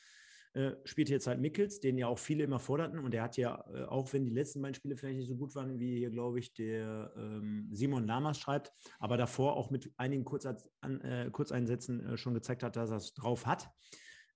[0.54, 3.00] äh, spielt jetzt halt Mickels, den ja auch viele immer forderten.
[3.00, 5.56] Und er hat ja, äh, auch wenn die letzten beiden Spiele vielleicht nicht so gut
[5.56, 10.26] waren, wie hier, glaube ich, der ähm, Simon Lamas schreibt, aber davor auch mit einigen
[10.26, 13.70] Kurzeinsätzen äh, Kurzeinsätzen schon gezeigt hat, dass er es drauf hat.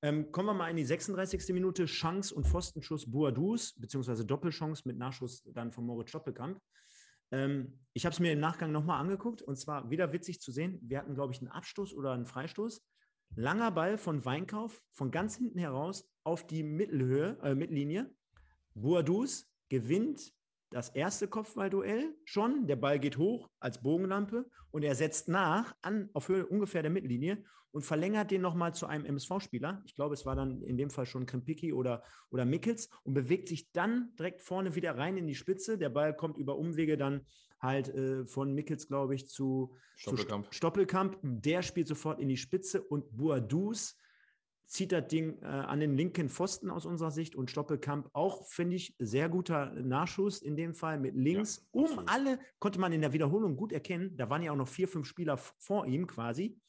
[0.02, 1.54] Ähm, kommen wir mal in die 36.
[1.54, 1.86] Minute.
[1.86, 6.62] Chance und Pfostenschuss Boadus, beziehungsweise Doppelchance mit Nachschuss dann von Moritz Stoppelkamp.
[7.32, 10.80] Ähm, ich habe es mir im Nachgang nochmal angeguckt und zwar wieder witzig zu sehen.
[10.82, 12.84] Wir hatten, glaube ich, einen Abstoß oder einen Freistoß.
[13.36, 18.14] Langer Ball von Weinkauf von ganz hinten heraus auf die Mittelhöhe, äh, Mittellinie.
[18.74, 20.34] Boadus gewinnt
[20.72, 26.10] das erste Kopfballduell schon, der Ball geht hoch als Bogenlampe und er setzt nach an
[26.14, 29.84] auf Höhe ungefähr der Mittellinie und verlängert den nochmal zu einem MSV-Spieler.
[29.86, 33.50] Ich glaube, es war dann in dem Fall schon Krempicki oder, oder Mickels und bewegt
[33.50, 35.78] sich dann direkt vorne wieder rein in die Spitze.
[35.78, 37.26] Der Ball kommt über Umwege dann
[37.60, 40.46] halt äh, von Mickels, glaube ich, zu Stoppelkamp.
[40.46, 41.20] zu Stoppelkamp.
[41.22, 43.98] Der spielt sofort in die Spitze und Boadus
[44.68, 48.76] zieht das Ding äh, an den linken Pfosten aus unserer Sicht und Stoppelkamp auch, finde
[48.76, 51.68] ich, sehr guter Nachschuss in dem Fall mit links.
[51.74, 54.68] Ja, um alle, konnte man in der Wiederholung gut erkennen, da waren ja auch noch
[54.68, 56.60] vier, fünf Spieler vor ihm quasi,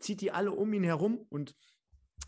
[0.00, 1.54] zieht die alle um ihn herum und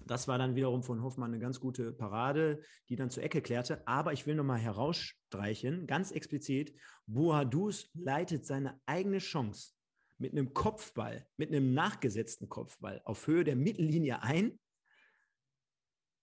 [0.07, 3.87] das war dann wiederum von Hoffmann eine ganz gute Parade, die dann zur Ecke klärte.
[3.87, 6.75] Aber ich will nochmal herausstreichen, ganz explizit,
[7.07, 9.73] Boadus leitet seine eigene Chance
[10.19, 14.59] mit einem Kopfball, mit einem nachgesetzten Kopfball auf Höhe der Mittellinie ein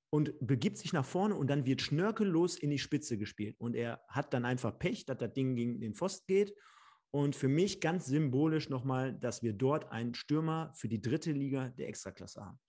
[0.10, 3.56] und begibt sich nach vorne und dann wird schnörkellos in die Spitze gespielt.
[3.60, 6.56] Und er hat dann einfach Pech, dass das Ding gegen den Pfosten geht.
[7.12, 11.70] Und für mich ganz symbolisch nochmal, dass wir dort einen Stürmer für die dritte Liga
[11.70, 12.60] der Extraklasse haben.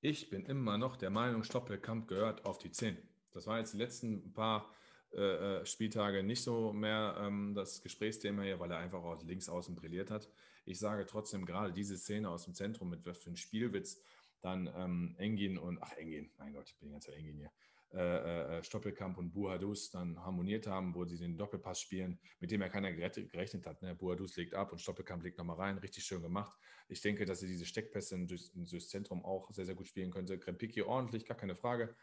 [0.00, 2.96] Ich bin immer noch der Meinung, Stoppelkamp gehört auf die 10.
[3.32, 4.70] Das war jetzt die letzten paar
[5.12, 9.48] äh, äh, Spieltage nicht so mehr ähm, das Gesprächsthema hier, weil er einfach auch links
[9.48, 10.28] außen brilliert hat.
[10.66, 14.02] Ich sage trotzdem, gerade diese Szene aus dem Zentrum mit was für einem Spielwitz,
[14.40, 17.50] dann ähm, Engin und, ach Engin, mein Gott, ich bin ganz Engin hier,
[17.94, 22.50] äh, äh, äh, Stoppelkamp und Buhadus dann harmoniert haben, wo sie den Doppelpass spielen, mit
[22.50, 23.80] dem ja keiner gerechnet hat.
[23.80, 23.94] Ne?
[23.94, 26.52] Buhadus legt ab und Stoppelkamp legt nochmal rein, richtig schön gemacht.
[26.90, 30.38] Ich denke, dass sie diese Steckpässe durchs, durchs Zentrum auch sehr, sehr gut spielen könnte.
[30.38, 31.94] Krempiki ordentlich, gar keine Frage.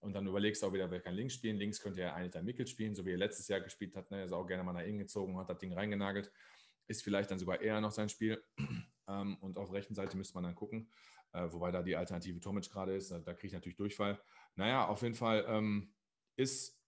[0.00, 1.58] Und dann überlegst du auch wieder, wer kann links spielen.
[1.58, 4.10] Links könnte ja eigentlich dann Mickel spielen, so wie er letztes Jahr gespielt hat.
[4.10, 4.20] Ne?
[4.20, 6.32] Er ist auch gerne mal nach innen gezogen, hat das Ding reingenagelt.
[6.86, 8.42] Ist vielleicht dann sogar eher noch sein Spiel.
[9.06, 10.88] Ähm, und auf der rechten Seite müsste man dann gucken
[11.34, 13.10] äh, wobei da die Alternative Tomic gerade ist.
[13.10, 14.20] Da, da kriege ich natürlich Durchfall.
[14.54, 15.92] Naja, auf jeden Fall ähm,
[16.36, 16.80] ist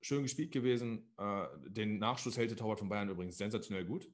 [0.00, 1.12] schön gespielt gewesen.
[1.18, 4.08] Äh, den Nachschuss hält der Torwart von Bayern übrigens sensationell gut.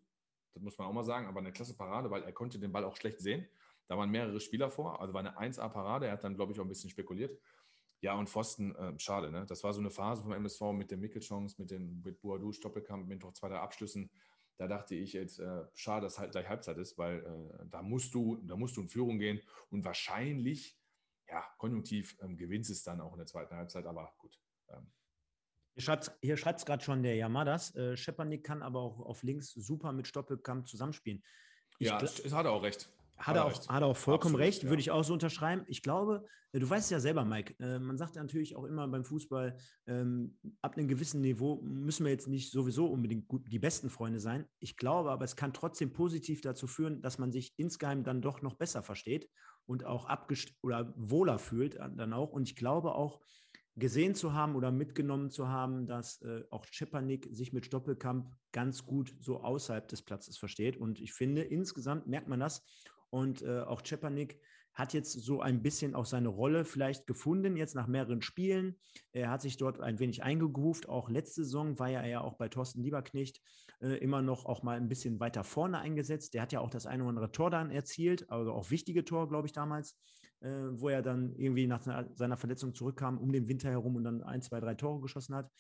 [0.55, 2.85] Das muss man auch mal sagen, aber eine klasse Parade, weil er konnte den Ball
[2.85, 3.47] auch schlecht sehen.
[3.87, 6.07] Da waren mehrere Spieler vor, also war eine 1A-Parade.
[6.07, 7.39] Er hat dann, glaube ich, auch ein bisschen spekuliert.
[8.01, 9.45] Ja, und Pfosten, äh, schade, ne?
[9.47, 13.07] Das war so eine Phase vom MSV mit dem Mickelchance, mit dem mit Boadu, Stoppelkamp,
[13.09, 14.11] mit noch zwei, drei Abschlüssen
[14.59, 18.13] da dachte ich jetzt, äh, schade, dass halt gleich Halbzeit ist, weil äh, da musst
[18.13, 19.41] du, da musst du in Führung gehen
[19.71, 20.77] und wahrscheinlich,
[21.29, 24.39] ja, konjunktiv ähm, gewinnst es dann auch in der zweiten Halbzeit, aber gut.
[24.71, 24.91] Ähm.
[26.21, 27.75] Hier schreibt es gerade schon der Yamadas.
[27.77, 31.23] Äh, Schepanik kann aber auch auf links super mit Stoppelkamp zusammenspielen.
[31.79, 32.91] Ich ja, es hat er auch recht.
[33.19, 34.69] Hat er, auch, hat er auch vollkommen Absolut, recht, ja.
[34.69, 35.65] würde ich auch so unterschreiben.
[35.67, 39.05] Ich glaube, du weißt ja selber, Mike, äh, man sagt ja natürlich auch immer beim
[39.05, 39.57] Fußball,
[39.87, 44.21] ähm, ab einem gewissen Niveau müssen wir jetzt nicht sowieso unbedingt gut, die besten Freunde
[44.21, 44.47] sein.
[44.61, 48.41] Ich glaube aber, es kann trotzdem positiv dazu führen, dass man sich insgeheim dann doch
[48.43, 49.29] noch besser versteht
[49.67, 52.33] und auch abgest oder wohler fühlt dann auch.
[52.33, 53.21] Und ich glaube auch,
[53.79, 58.85] gesehen zu haben oder mitgenommen zu haben, dass äh, auch Czepanik sich mit Stoppelkamp ganz
[58.85, 60.77] gut so außerhalb des Platzes versteht.
[60.77, 62.67] Und ich finde, insgesamt merkt man das.
[63.11, 64.41] Und äh, auch Czepanik
[64.79, 68.79] hat jetzt so ein bisschen auch seine Rolle vielleicht gefunden, jetzt nach mehreren Spielen.
[69.11, 70.89] Er hat sich dort ein wenig eingegroovt.
[70.89, 73.41] Auch letzte Saison war er ja auch bei Thorsten Lieberknecht
[73.81, 76.35] äh, immer noch auch mal ein bisschen weiter vorne eingesetzt.
[76.35, 79.29] Der hat ja auch das eine oder andere Tor dann erzielt, also auch wichtige Tor,
[79.29, 79.99] glaube ich, damals,
[80.41, 84.23] äh, wo er dann irgendwie nach seiner Verletzung zurückkam, um den Winter herum und dann
[84.23, 85.51] ein, zwei, drei Tore geschossen hat.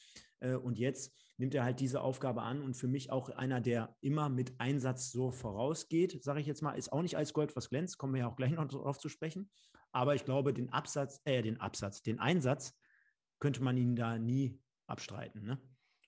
[0.40, 3.96] Äh, und jetzt nimmt er halt diese Aufgabe an und für mich auch einer, der
[4.00, 7.70] immer mit Einsatz so vorausgeht, sage ich jetzt mal, ist auch nicht als Gold was
[7.70, 9.50] glänzt, kommen wir ja auch gleich noch darauf zu sprechen.
[9.92, 12.74] Aber ich glaube, den Absatz, äh, den Absatz, den Einsatz
[13.38, 15.44] könnte man ihn da nie abstreiten.
[15.44, 15.60] Ne?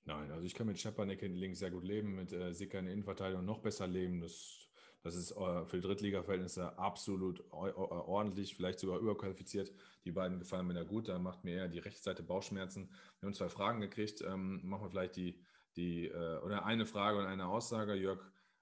[0.04, 2.94] Nein, also ich kann mit Schepanek links sehr gut leben, mit äh, Sicker in der
[2.94, 4.20] Innenverteidigung noch besser leben.
[4.20, 4.69] Das,
[5.02, 9.72] das ist äh, für Drittliga-Verhältnisse absolut ordentlich, vielleicht sogar überqualifiziert.
[10.04, 11.08] Die beiden gefallen mir da gut.
[11.08, 12.90] Da macht mir eher die rechte Seite Bauchschmerzen.
[13.20, 14.22] Wir haben zwei Fragen gekriegt.
[14.22, 15.40] Ähm, machen wir vielleicht die,
[15.76, 17.94] die äh, oder eine Frage und eine Aussage.
[17.94, 18.20] Jörg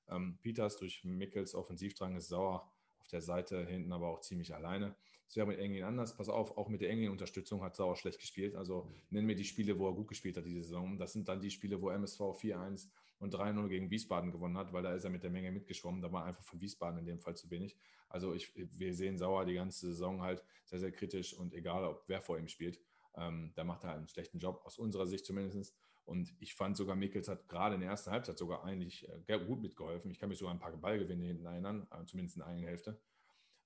[0.08, 2.70] ähm, Peters durch Mickels Offensivdrang ist sauer
[3.00, 4.94] auf der Seite, hinten aber auch ziemlich alleine.
[5.26, 6.16] Das wäre mit Engin anders.
[6.16, 8.54] Pass auf, auch mit der Engin-Unterstützung hat Sauer schlecht gespielt.
[8.54, 10.98] Also nennen wir die Spiele, wo er gut gespielt hat diese Saison.
[10.98, 14.82] Das sind dann die Spiele, wo MSV 4-1 und 3-0 gegen Wiesbaden gewonnen hat, weil
[14.82, 16.00] da ist er mit der Menge mitgeschwommen.
[16.00, 17.76] Da war einfach von Wiesbaden in dem Fall zu wenig.
[18.08, 22.04] Also ich, wir sehen Sauer die ganze Saison halt sehr, sehr kritisch und egal, ob
[22.06, 22.80] wer vor ihm spielt,
[23.16, 25.76] ähm, da macht er einen schlechten Job, aus unserer Sicht zumindest.
[26.04, 29.60] Und ich fand sogar, Mickels hat gerade in der ersten Halbzeit sogar eigentlich äh, gut
[29.60, 30.10] mitgeholfen.
[30.10, 32.98] Ich kann mich sogar ein paar Ballgewinne hinten erinnern, äh, zumindest in der eigenen Hälfte.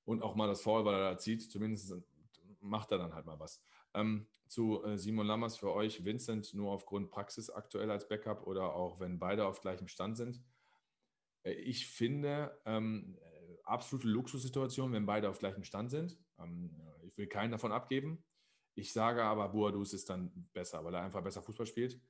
[0.04, 1.94] Und auch mal das Foul, weil er da zieht, zumindest
[2.60, 3.62] macht er dann halt mal was.
[3.94, 8.74] Ähm, zu äh, Simon Lammers für euch, Vincent nur aufgrund Praxis aktuell als Backup oder
[8.74, 10.42] auch wenn beide auf gleichem Stand sind.
[11.42, 13.18] Äh, ich finde, ähm,
[13.64, 16.18] absolute Luxussituation, wenn beide auf gleichem Stand sind.
[16.38, 18.24] Ähm, ich will keinen davon abgeben.
[18.74, 22.00] Ich sage aber, Boadus ist dann besser, weil er einfach besser Fußball spielt.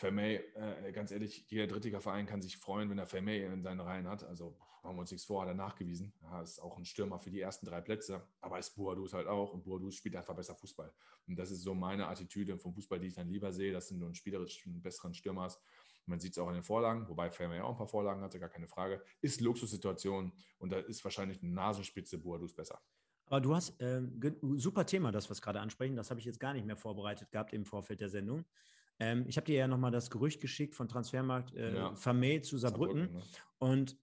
[0.00, 4.08] Vermey, äh, ganz ehrlich, jeder Drittliga-Verein kann sich freuen, wenn er Vermey in seinen Reihen
[4.08, 4.24] hat.
[4.24, 6.14] Also machen wir uns nichts vor, hat er nachgewiesen.
[6.22, 9.52] Ja, ist auch ein Stürmer für die ersten drei Plätze, aber ist Boadus halt auch
[9.52, 10.90] und Boadus spielt einfach besser Fußball.
[11.26, 13.94] Und das ist so meine Attitüde vom Fußball, die ich dann lieber sehe, dass du
[13.94, 15.52] einen spielerisch besseren Stürmer.
[16.06, 18.48] Man sieht es auch in den Vorlagen, wobei Vermey auch ein paar Vorlagen hatte, gar
[18.48, 19.02] keine Frage.
[19.20, 22.80] Ist Luxussituation und da ist wahrscheinlich eine Nasenspitze Boadus besser.
[23.26, 24.02] Aber du hast äh,
[24.56, 25.94] super Thema, das wir gerade ansprechen.
[25.94, 28.46] Das habe ich jetzt gar nicht mehr vorbereitet gehabt im Vorfeld der Sendung.
[29.00, 31.94] Ähm, ich habe dir ja nochmal das Gerücht geschickt von Transfermarkt äh, ja.
[31.94, 33.08] Vermey zu Saarbrücken.
[33.08, 33.34] Saarbrücken ne?
[33.58, 33.98] Und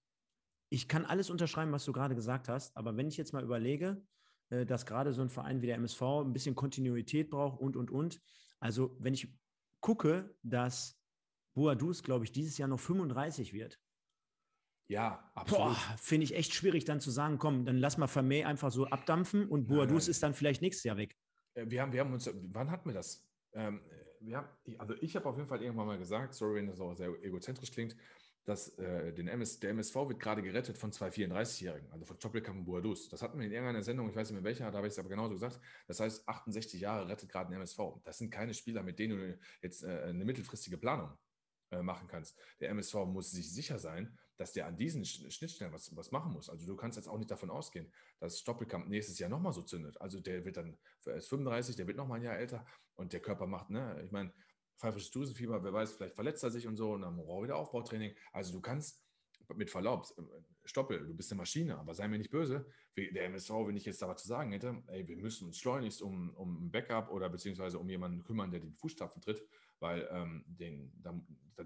[0.70, 2.76] ich kann alles unterschreiben, was du gerade gesagt hast.
[2.76, 4.02] Aber wenn ich jetzt mal überlege,
[4.50, 7.92] äh, dass gerade so ein Verein wie der MSV ein bisschen Kontinuität braucht und, und,
[7.92, 8.20] und.
[8.60, 9.32] Also, wenn ich
[9.82, 11.00] gucke, dass
[11.54, 13.80] Boadus, glaube ich, dieses Jahr noch 35 wird.
[14.90, 15.76] Ja, absolut.
[15.98, 19.48] Finde ich echt schwierig, dann zu sagen, komm, dann lass mal Vermey einfach so abdampfen
[19.48, 21.18] und Boadus ist dann vielleicht nächstes Jahr weg.
[21.56, 23.28] Äh, wir haben, wir haben uns, wann hatten wir das?
[23.54, 23.82] Ähm,
[24.28, 24.48] wir haben,
[24.78, 27.72] also ich habe auf jeden Fall irgendwann mal gesagt, sorry, wenn das auch sehr egozentrisch
[27.72, 27.96] klingt,
[28.44, 32.60] dass äh, den MS, der MSV wird gerade gerettet von zwei 34-Jährigen, also von Chopelkamp
[32.60, 33.10] und Boadus.
[33.10, 35.00] Das hatten wir in irgendeiner Sendung, ich weiß nicht mehr welcher, da habe ich es
[35.00, 35.60] aber genauso gesagt.
[35.88, 37.80] Das heißt, 68 Jahre rettet gerade den MSV.
[38.06, 41.18] Das sind keine Spieler, mit denen du jetzt äh, eine mittelfristige Planung
[41.72, 42.40] äh, machen kannst.
[42.62, 46.50] Der MSV muss sich sicher sein, dass der an diesen Schnittstellen was, was machen muss.
[46.50, 50.00] Also du kannst jetzt auch nicht davon ausgehen, dass Stoppelkamp nächstes Jahr nochmal so zündet.
[50.00, 52.66] Also der wird dann, er ist 35, der wird nochmal ein Jahr älter
[52.98, 54.34] und der Körper macht, ne, ich meine,
[54.78, 58.16] pfeifrisches Drüsenfieber, wer weiß, vielleicht verletzt er sich und so und dann braucht wieder Aufbautraining.
[58.32, 59.04] Also du kannst
[59.56, 60.06] mit Verlaub,
[60.66, 62.68] Stoppel, du bist eine Maschine, aber sei mir nicht böse.
[62.98, 66.02] Der MSV, wenn ich jetzt da was zu sagen hätte, ey, wir müssen uns schleunigst
[66.02, 69.42] um, um ein Backup oder beziehungsweise um jemanden kümmern, der die Fußstapfen tritt,
[69.80, 71.16] weil ähm, den, das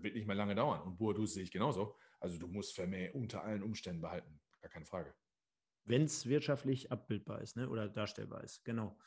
[0.04, 0.82] wird nicht mehr lange dauern.
[0.82, 1.98] Und Boadus sehe ich genauso.
[2.20, 4.40] Also du musst Vermeer unter allen Umständen behalten.
[4.62, 5.16] Gar keine Frage.
[5.86, 7.68] Wenn es wirtschaftlich abbildbar ist ne?
[7.68, 8.98] oder darstellbar ist, genau.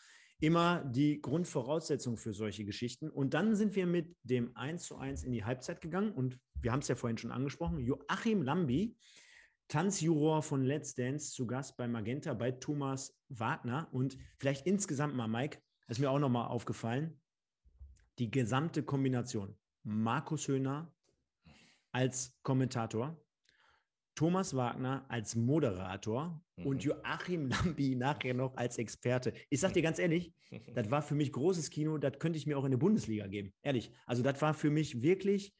[0.41, 3.09] Immer die Grundvoraussetzung für solche Geschichten.
[3.09, 6.73] Und dann sind wir mit dem 1 zu 1 in die Halbzeit gegangen und wir
[6.73, 7.79] haben es ja vorhin schon angesprochen.
[7.79, 8.97] Joachim Lambi,
[9.69, 13.89] Tanzjuror von Let's Dance, zu Gast bei Magenta bei Thomas Wagner.
[13.93, 15.59] Und vielleicht insgesamt mal, Mike,
[15.89, 17.21] ist mir auch nochmal aufgefallen,
[18.19, 19.57] die gesamte Kombination.
[19.83, 20.95] Markus Höhner
[21.93, 23.24] als Kommentator,
[24.15, 26.67] Thomas Wagner als Moderator mhm.
[26.67, 29.33] und Joachim Lambi nachher noch als Experte.
[29.51, 30.33] Ich sag dir ganz ehrlich,
[30.75, 33.53] das war für mich großes Kino, das könnte ich mir auch in der Bundesliga geben.
[33.63, 33.93] Ehrlich.
[34.07, 35.55] Also, das war für mich wirklich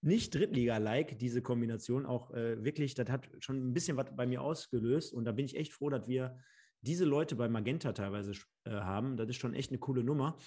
[0.00, 2.06] nicht Drittliga-like, diese Kombination.
[2.06, 5.12] Auch äh, wirklich, das hat schon ein bisschen was bei mir ausgelöst.
[5.12, 6.38] Und da bin ich echt froh, dass wir
[6.82, 8.32] diese Leute bei Magenta teilweise
[8.64, 9.16] äh, haben.
[9.16, 10.38] Das ist schon echt eine coole Nummer.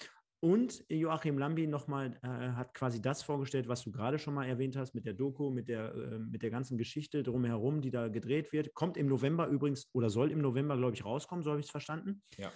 [0.44, 4.76] Und Joachim Lambi nochmal äh, hat quasi das vorgestellt, was du gerade schon mal erwähnt
[4.76, 8.52] hast, mit der Doku, mit der, äh, mit der ganzen Geschichte drumherum, die da gedreht
[8.52, 8.74] wird.
[8.74, 11.72] Kommt im November übrigens oder soll im November, glaube ich, rauskommen, so habe ich es
[11.72, 12.24] verstanden.
[12.38, 12.52] Ja.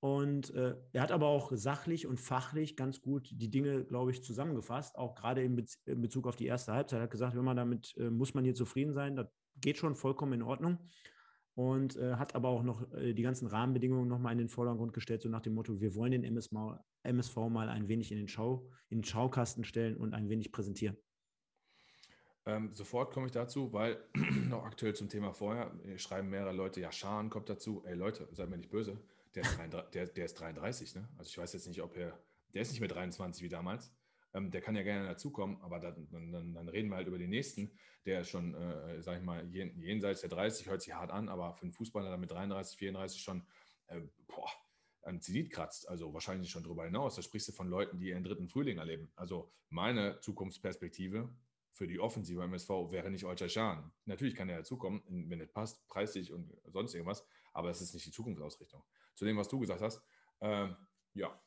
[0.00, 4.24] Und äh, er hat aber auch sachlich und fachlich ganz gut die Dinge, glaube ich,
[4.24, 6.98] zusammengefasst, auch gerade in, Bez in, Bezug auf die erste Halbzeit.
[6.98, 9.28] Er hat gesagt, wenn man damit, äh, muss man hier zufrieden sein, das
[9.60, 10.78] geht schon vollkommen in Ordnung
[11.58, 15.22] und äh, hat aber auch noch äh, die ganzen Rahmenbedingungen nochmal in den Vordergrund gestellt,
[15.22, 16.52] so nach dem Motto, wir wollen den MSV,
[17.02, 20.96] MSV mal ein wenig in den, Schau, in den Schaukasten stellen und ein wenig präsentieren.
[22.46, 23.98] Ähm, sofort komme ich dazu, weil
[24.48, 27.82] noch aktuell zum Thema vorher schreiben mehrere Leute, ja, Scharen kommt dazu.
[27.84, 28.96] Ey Leute, seid mir nicht böse,
[29.34, 31.08] der ist 33, der, der ist 33 ne?
[31.18, 32.16] Also ich weiß jetzt nicht, ob er,
[32.54, 33.92] der ist nicht mehr 23 wie damals.
[34.34, 37.30] Ähm, der kann ja gerne dazukommen, aber dann, dann, dann, reden wir halt über den
[37.30, 37.72] nächsten,
[38.04, 41.62] der schon, äh, sag ich mal, jenseits der 30, hört sich hart an, aber für
[41.62, 43.46] einen Fußballer mit 33, 34 schon,
[43.86, 44.50] äh, boah,
[45.02, 47.16] an Zenit kratzt, also wahrscheinlich schon darüber hinaus.
[47.16, 49.10] Da sprichst du von Leuten, die ihren dritten Frühling erleben.
[49.16, 51.28] Also meine Zukunftsperspektive
[51.72, 53.92] für die Offensive MSV wäre nicht Olcay Schahn.
[54.04, 58.06] Natürlich kann er dazukommen, wenn es passt, preislich und sonst irgendwas, aber das ist nicht
[58.06, 58.82] die Zukunftsausrichtung.
[59.14, 60.02] Zu dem, was du gesagt hast,
[60.40, 60.68] äh,
[61.14, 61.40] ja,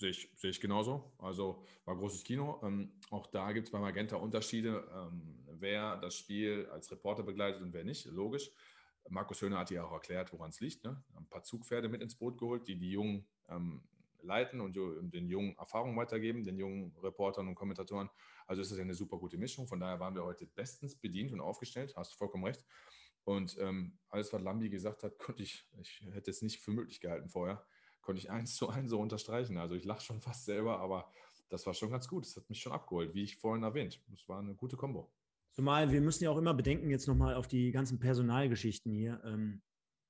[0.00, 1.12] Sehe ich, sehe ich genauso.
[1.18, 2.58] Also war großes Kino.
[2.62, 7.60] Ähm, auch da gibt es bei Magenta Unterschiede, ähm, wer das Spiel als Reporter begleitet
[7.60, 8.06] und wer nicht.
[8.06, 8.50] Logisch.
[9.10, 10.84] Markus Höhner hat ja auch erklärt, woran es liegt.
[10.84, 11.04] Ne?
[11.14, 13.82] Ein paar Zugpferde mit ins Boot geholt, die die Jungen ähm,
[14.22, 18.08] leiten und den Jungen Erfahrung weitergeben, den jungen Reportern und Kommentatoren.
[18.46, 19.68] Also ist das ja eine super gute Mischung.
[19.68, 21.92] Von daher waren wir heute bestens bedient und aufgestellt.
[21.94, 22.64] Hast du vollkommen recht.
[23.24, 27.02] Und ähm, alles, was Lambi gesagt hat, konnte ich, ich hätte es nicht für möglich
[27.02, 27.66] gehalten vorher
[28.10, 29.56] konnte ich eins zu eins so unterstreichen.
[29.56, 31.08] Also ich lache schon fast selber, aber
[31.48, 32.26] das war schon ganz gut.
[32.26, 34.02] Das hat mich schon abgeholt, wie ich vorhin erwähnt.
[34.08, 35.12] Das war eine gute Kombo.
[35.52, 39.22] Zumal wir müssen ja auch immer bedenken, jetzt nochmal auf die ganzen Personalgeschichten hier.
[39.24, 39.62] Ähm,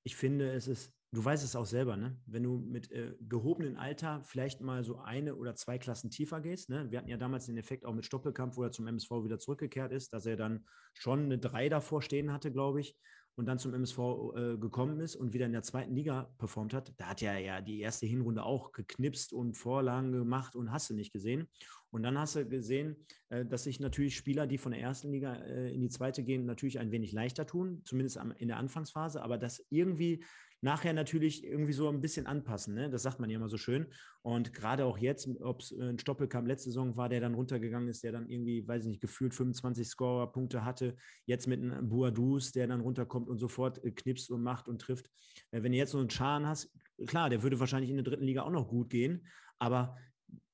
[0.03, 2.19] ich finde, es ist, du weißt es auch selber, ne?
[2.25, 6.71] wenn du mit äh, gehobenem Alter vielleicht mal so eine oder zwei Klassen tiefer gehst.
[6.71, 6.91] Ne?
[6.91, 9.93] Wir hatten ja damals den Effekt auch mit Stoppelkampf, wo er zum MSV wieder zurückgekehrt
[9.93, 12.97] ist, dass er dann schon eine drei davor stehen hatte, glaube ich.
[13.37, 16.93] Und dann zum MSV äh, gekommen ist und wieder in der zweiten Liga performt hat,
[16.99, 20.95] da hat er ja die erste Hinrunde auch geknipst und Vorlagen gemacht und hast du
[20.95, 21.49] nicht gesehen.
[21.91, 22.97] Und dann hast du gesehen,
[23.31, 26.47] äh, dass sich natürlich Spieler, die von der ersten Liga äh, in die zweite gehen,
[26.47, 30.25] natürlich ein wenig leichter tun, zumindest in der Anfangsphase, aber dass irgendwie
[30.63, 32.75] nachher natürlich irgendwie so ein bisschen anpassen.
[32.75, 32.91] Ne?
[32.91, 33.87] Das sagt man ja immer so schön.
[34.23, 38.05] Und gerade auch jetzt, ob es ein Stoppelkamp letzte Saison war, der dann runtergegangen ist,
[38.05, 42.67] der dann irgendwie, weiß ich nicht, gefühlt 25 Scorer-Punkte hatte, jetzt mit einem Buadus, der
[42.67, 45.11] dann runterkommt und sofort äh, knipst und macht und trifft.
[45.51, 46.71] Äh, wenn du jetzt so einen Schaden hast,
[47.07, 49.27] klar, der würde wahrscheinlich in der dritten Liga auch noch gut gehen,
[49.59, 49.97] aber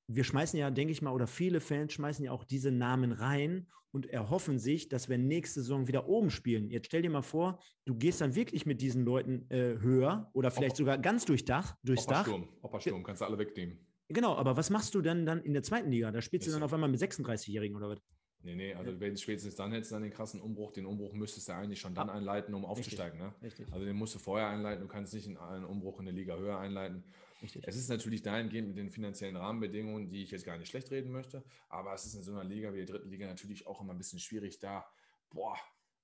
[0.09, 3.67] wir schmeißen ja, denke ich mal, oder viele Fans schmeißen ja auch diese Namen rein
[3.97, 6.69] und erhoffen sich, dass wir nächste Saison wieder oben spielen.
[6.69, 10.51] Jetzt stell dir mal vor, du gehst dann wirklich mit diesen Leuten äh, höher oder
[10.51, 12.25] vielleicht Opa, sogar ganz durch Dach, durchs Opa Dach.
[12.27, 13.79] Sturm, Opa Sturm, kannst du alle wegnehmen.
[14.09, 16.11] Genau, aber was machst du dann, dann in der zweiten Liga?
[16.11, 17.99] Da spielst du dann auf einmal mit 36-Jährigen oder was?
[18.43, 18.99] Nee, nee, also ja.
[18.99, 21.95] wenn spätestens dann hättest du dann den krassen Umbruch, den Umbruch müsstest du eigentlich schon
[21.95, 23.17] dann ah, einleiten, um aufzusteigen.
[23.17, 23.33] Ne?
[23.41, 23.73] Richtig.
[23.73, 26.59] Also den musst du vorher einleiten, du kannst nicht einen Umbruch in der Liga höher
[26.59, 27.03] einleiten.
[27.41, 27.63] Richtig.
[27.67, 31.11] Es ist natürlich dahingehend mit den finanziellen Rahmenbedingungen, die ich jetzt gar nicht schlecht reden
[31.11, 33.93] möchte, aber es ist in so einer Liga wie der dritten Liga natürlich auch immer
[33.93, 34.85] ein bisschen schwierig, da
[35.29, 35.57] boah,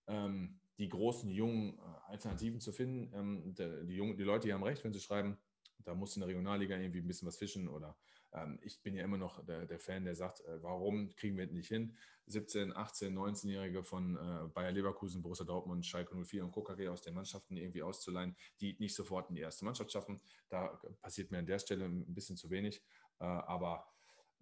[0.07, 3.11] ähm, die großen, jungen äh, Alternativen zu finden.
[3.13, 5.38] Ähm, die, die, Jungen, die Leute, die haben recht, wenn sie schreiben,
[5.84, 7.97] da muss in der Regionalliga irgendwie ein bisschen was fischen oder
[8.34, 11.45] ähm, ich bin ja immer noch der, der Fan, der sagt, äh, warum kriegen wir
[11.45, 11.95] es nicht hin?
[12.27, 17.13] 17, 18, 19-Jährige von äh, Bayer Leverkusen, Borussia Dortmund, Schalke 04 und KKG aus den
[17.13, 20.21] Mannschaften irgendwie auszuleihen, die nicht sofort in die erste Mannschaft schaffen.
[20.49, 22.81] Da passiert mir an der Stelle ein bisschen zu wenig.
[23.19, 23.86] Äh, aber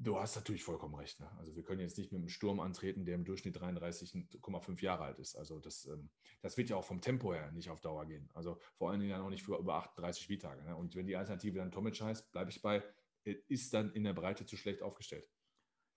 [0.04, 1.20] Du hast natürlich vollkommen recht.
[1.20, 1.30] Ne?
[1.38, 5.20] Also wir können jetzt nicht mit einem Sturm antreten, der im Durchschnitt 33,5 Jahre alt
[5.20, 5.36] ist.
[5.36, 6.10] Also das, ähm,
[6.42, 8.28] das wird ja auch vom Tempo her nicht auf Dauer gehen.
[8.34, 10.64] Also vor allen Dingen dann auch nicht für über 38 Spieltage.
[10.64, 10.76] Ne?
[10.76, 12.82] Und wenn die Alternative dann Tomic heißt, bleibe ich bei,
[13.24, 15.28] ist dann in der Breite zu schlecht aufgestellt.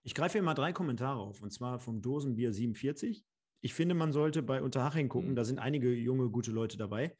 [0.03, 3.25] Ich greife hier mal drei Kommentare auf, und zwar vom Dosenbier 47.
[3.62, 5.37] Ich finde, man sollte bei Unterhaching gucken, mhm.
[5.37, 7.16] da sind einige junge, gute Leute dabei.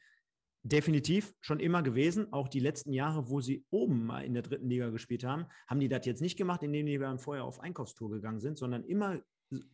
[0.61, 2.31] Definitiv schon immer gewesen.
[2.33, 5.79] Auch die letzten Jahre, wo sie oben mal in der dritten Liga gespielt haben, haben
[5.79, 9.21] die das jetzt nicht gemacht, indem die dann vorher auf Einkaufstour gegangen sind, sondern immer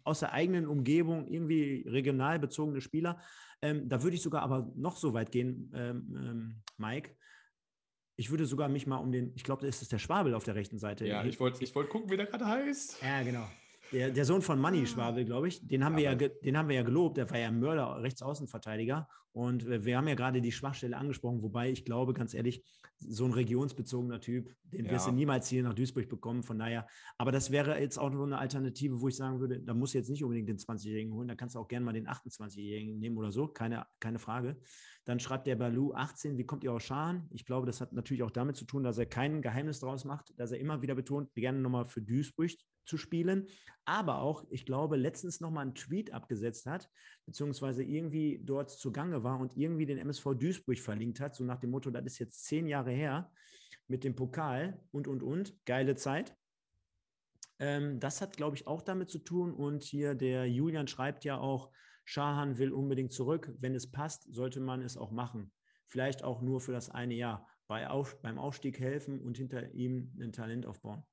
[0.04, 3.22] aus der eigenen Umgebung, irgendwie regional bezogene Spieler.
[3.62, 7.16] Ähm, da würde ich sogar aber noch so weit gehen, ähm, ähm, Mike,
[8.22, 10.54] ich würde sogar mich mal um den, ich glaube, das ist der Schwabel auf der
[10.54, 11.08] rechten Seite.
[11.08, 13.02] Ja, ich wollte ich wollt gucken, wie der gerade heißt.
[13.02, 13.48] Ja, genau.
[13.92, 14.86] Der, der Sohn von Manni ah.
[14.86, 17.18] Schwabel, glaube ich, den haben, wir ja, den haben wir ja gelobt.
[17.18, 19.10] Der war ja Mörder, Rechtsaußenverteidiger.
[19.34, 22.66] Und wir haben ja gerade die Schwachstelle angesprochen, wobei ich glaube, ganz ehrlich,
[23.00, 24.92] so ein regionsbezogener Typ, den ja.
[24.92, 26.44] wirst du niemals hier nach Duisburg bekommen.
[26.44, 29.74] Von daher, aber das wäre jetzt auch nur eine Alternative, wo ich sagen würde, da
[29.74, 32.08] musst du jetzt nicht unbedingt den 20-Jährigen holen, da kannst du auch gerne mal den
[32.08, 34.58] 28-Jährigen nehmen oder so, keine, keine Frage.
[35.06, 37.28] Dann schreibt der Balu 18, wie kommt ihr aus Scharen?
[37.32, 40.34] Ich glaube, das hat natürlich auch damit zu tun, dass er kein Geheimnis draus macht,
[40.38, 42.52] dass er immer wieder betont, gerne nochmal für Duisburg
[42.86, 43.48] zu spielen,
[43.86, 46.90] aber auch, ich glaube, letztens nochmal einen Tweet abgesetzt hat,
[47.32, 51.70] beziehungsweise irgendwie dort zugange war und irgendwie den MSV Duisburg verlinkt hat, so nach dem
[51.70, 53.32] Motto, das ist jetzt zehn Jahre her
[53.88, 56.36] mit dem Pokal und, und, und, geile Zeit.
[57.58, 61.38] Ähm, das hat, glaube ich, auch damit zu tun und hier der Julian schreibt ja
[61.38, 61.72] auch,
[62.04, 63.54] Schahan will unbedingt zurück.
[63.60, 65.54] Wenn es passt, sollte man es auch machen.
[65.88, 67.48] Vielleicht auch nur für das eine Jahr.
[67.68, 71.06] Bei Auf, beim Aufstieg helfen und hinter ihm ein Talent aufbauen.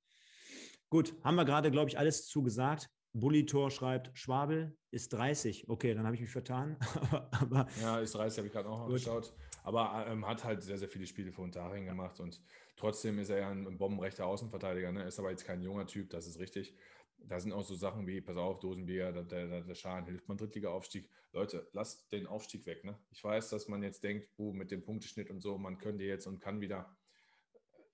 [0.89, 2.91] Gut, haben wir gerade, glaube ich, alles zugesagt.
[3.13, 5.69] Bullitor schreibt, Schwabel ist 30.
[5.69, 6.77] Okay, dann habe ich mich vertan.
[7.31, 9.33] aber, ja, ist 30, habe ich gerade auch mal geschaut.
[9.63, 12.41] Aber ähm, hat halt sehr, sehr viele Spiele für Unterhaching gemacht und
[12.77, 14.93] trotzdem ist er ja ein bombenrechter Außenverteidiger.
[14.93, 15.05] Ne?
[15.05, 16.75] Ist aber jetzt kein junger Typ, das ist richtig.
[17.19, 20.37] Da sind auch so Sachen wie, pass auf, Dosenbier, der, der, der Schaden hilft man
[20.37, 21.11] Drittliga-Aufstieg.
[21.33, 22.85] Leute, lasst den Aufstieg weg.
[22.85, 22.97] Ne?
[23.11, 26.27] Ich weiß, dass man jetzt denkt, oh, mit dem Punkteschnitt und so, man könnte jetzt
[26.27, 26.97] und kann wieder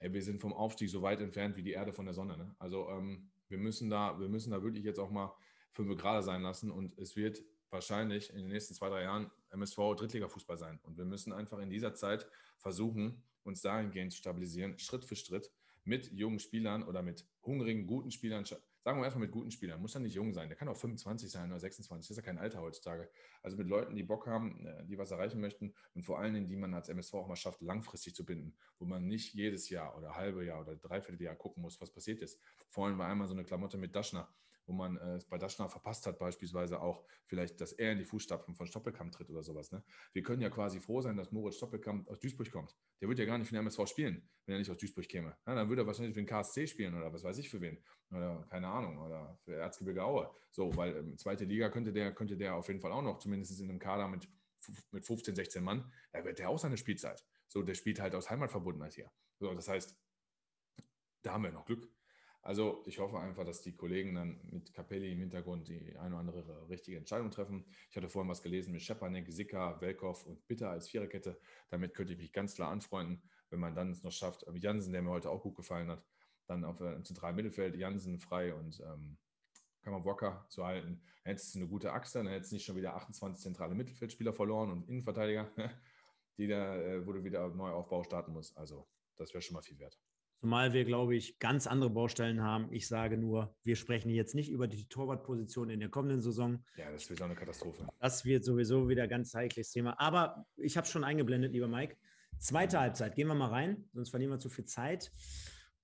[0.05, 2.37] ey, wir sind vom Aufstieg so weit entfernt wie die Erde von der Sonne.
[2.37, 2.55] Ne?
[2.59, 5.33] Also ähm, wir, müssen da, wir müssen da wirklich jetzt auch mal
[5.71, 9.77] fünf gerade sein lassen und es wird wahrscheinlich in den nächsten zwei, drei Jahren MSV
[9.97, 10.81] Drittliga-Fußball sein.
[10.83, 12.27] Und wir müssen einfach in dieser Zeit
[12.59, 15.53] versuchen, uns dahingehend zu stabilisieren, Schritt für Schritt
[15.85, 18.45] mit jungen Spielern oder mit hungrigen, guten Spielern
[18.85, 21.31] sagen wir einfach mit guten Spielern, muss ja nicht jung sein, der kann auch 25
[21.31, 23.09] sein oder 26, das ist ja kein Alter heutzutage.
[23.43, 26.49] Also mit Leuten, die Bock haben, äh, die was erreichen möchten und vor allen Dingen,
[26.49, 29.97] die man als MSV auch mal schafft, langfristig zu binden, wo man nicht jedes Jahr
[29.97, 32.39] oder halbe Jahr oder dreiviertel Jahr gucken muss, was passiert ist.
[32.69, 34.29] Vorhin war einmal so eine Klamotte mit Daschner,
[34.67, 38.05] wo man äh, es bei Daschner verpasst hat, beispielsweise auch vielleicht, dass er in die
[38.05, 39.71] Fußstapfen von Stoppelkamp tritt oder sowas.
[39.73, 39.83] Ne?
[40.13, 42.75] Wir können ja quasi froh sein, dass Moritz Stoppelkamp aus Duisburg kommt.
[43.01, 45.37] Der würde ja gar nicht für den MSV spielen, wenn er nicht aus Duisburg käme.
[45.47, 47.83] Ja, dann würde er wahrscheinlich für den KSC spielen oder was weiß ich für wen.
[48.11, 50.31] Oder keine Ahnung, oder für Erzgebirge Aue.
[50.51, 53.61] So, weil ähm, zweite Liga könnte der, könnte der auf jeden Fall auch noch, zumindest
[53.61, 54.29] in einem Kader mit,
[54.93, 57.25] mit 15, 16 Mann, da wird der auch seine Spielzeit.
[57.49, 59.11] So, der spielt halt aus Heimatverbundenheit hier.
[59.39, 59.97] So, das heißt,
[61.23, 61.89] da haben wir noch Glück.
[62.45, 66.19] Also ich hoffe einfach, dass die Kollegen dann mit Capelli im Hintergrund die eine oder
[66.19, 67.65] andere richtige Entscheidung treffen.
[67.89, 71.41] Ich hatte vorhin was gelesen mit Schepanek, Sicker, Welkow und Bitter als Viererkette.
[71.71, 74.45] Damit könnte ich mich ganz klar anfreunden, wenn man dann es noch schafft.
[74.57, 76.05] Jansen, der mir heute auch gut gefallen hat,
[76.47, 79.17] dann auf dem zentralen Mittelfeld Jansen frei und ähm,
[79.87, 81.01] man Walker zu halten.
[81.25, 84.35] Dann hättest du eine gute Achse, dann hättest du nicht schon wieder 28 zentrale Mittelfeldspieler
[84.35, 85.51] verloren und Innenverteidiger,
[86.37, 88.55] die da, äh, wo du wieder Neuaufbau starten musst.
[88.59, 88.87] Also
[89.17, 89.99] das wäre schon mal viel wert.
[90.45, 92.71] Zumal wir, glaube ich, ganz andere Baustellen haben.
[92.71, 96.63] Ich sage nur, wir sprechen jetzt nicht über die Torwartposition in der kommenden Saison.
[96.77, 97.89] Ja, das wird auch eine Katastrophe.
[97.99, 99.99] Das wird sowieso wieder ein ganz heikles Thema.
[99.99, 101.97] Aber ich habe es schon eingeblendet, lieber Mike.
[102.37, 105.11] Zweite Halbzeit, gehen wir mal rein, sonst verlieren wir zu viel Zeit.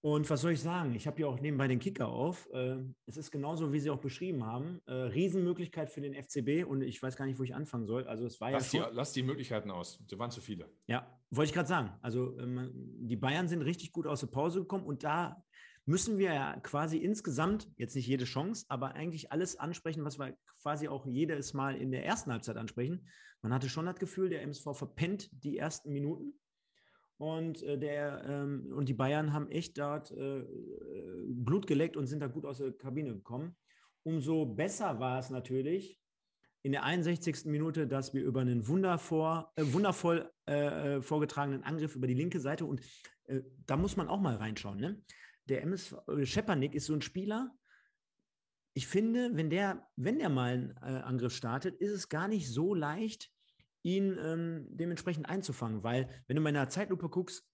[0.03, 0.95] Und was soll ich sagen?
[0.95, 2.49] Ich habe hier auch nebenbei den Kicker auf.
[2.53, 4.81] Äh, es ist genauso, wie Sie auch beschrieben haben.
[4.87, 8.07] Äh, Riesenmöglichkeit für den FCB und ich weiß gar nicht, wo ich anfangen soll.
[8.07, 10.03] Also es war lass ja die, lass die Möglichkeiten aus.
[10.09, 10.71] Da waren zu viele.
[10.87, 11.93] Ja, wollte ich gerade sagen.
[12.01, 15.45] Also ähm, die Bayern sind richtig gut aus der Pause gekommen und da
[15.85, 20.35] müssen wir ja quasi insgesamt, jetzt nicht jede Chance, aber eigentlich alles ansprechen, was wir
[20.63, 23.07] quasi auch jedes Mal in der ersten Halbzeit ansprechen.
[23.43, 26.35] Man hatte schon das Gefühl, der MSV verpennt die ersten Minuten
[27.21, 30.43] und, äh, der, ähm, und die Bayern haben echt dort äh,
[31.27, 33.55] Blut geleckt und sind da gut aus der Kabine gekommen.
[34.05, 36.01] Umso besser war es natürlich
[36.63, 37.45] in der 61.
[37.45, 42.41] Minute, dass wir über einen wundervor, äh, wundervoll äh, äh, vorgetragenen Angriff über die linke
[42.41, 42.81] Seite und
[43.25, 44.79] äh, da muss man auch mal reinschauen.
[44.79, 45.03] Ne?
[45.45, 47.55] Der MS Schepanik ist so ein Spieler,
[48.73, 52.73] ich finde, wenn der, wenn der mal einen Angriff startet, ist es gar nicht so
[52.73, 53.31] leicht,
[53.83, 55.83] ihn ähm, dementsprechend einzufangen.
[55.83, 57.47] Weil, wenn du mal in einer Zeitlupe guckst,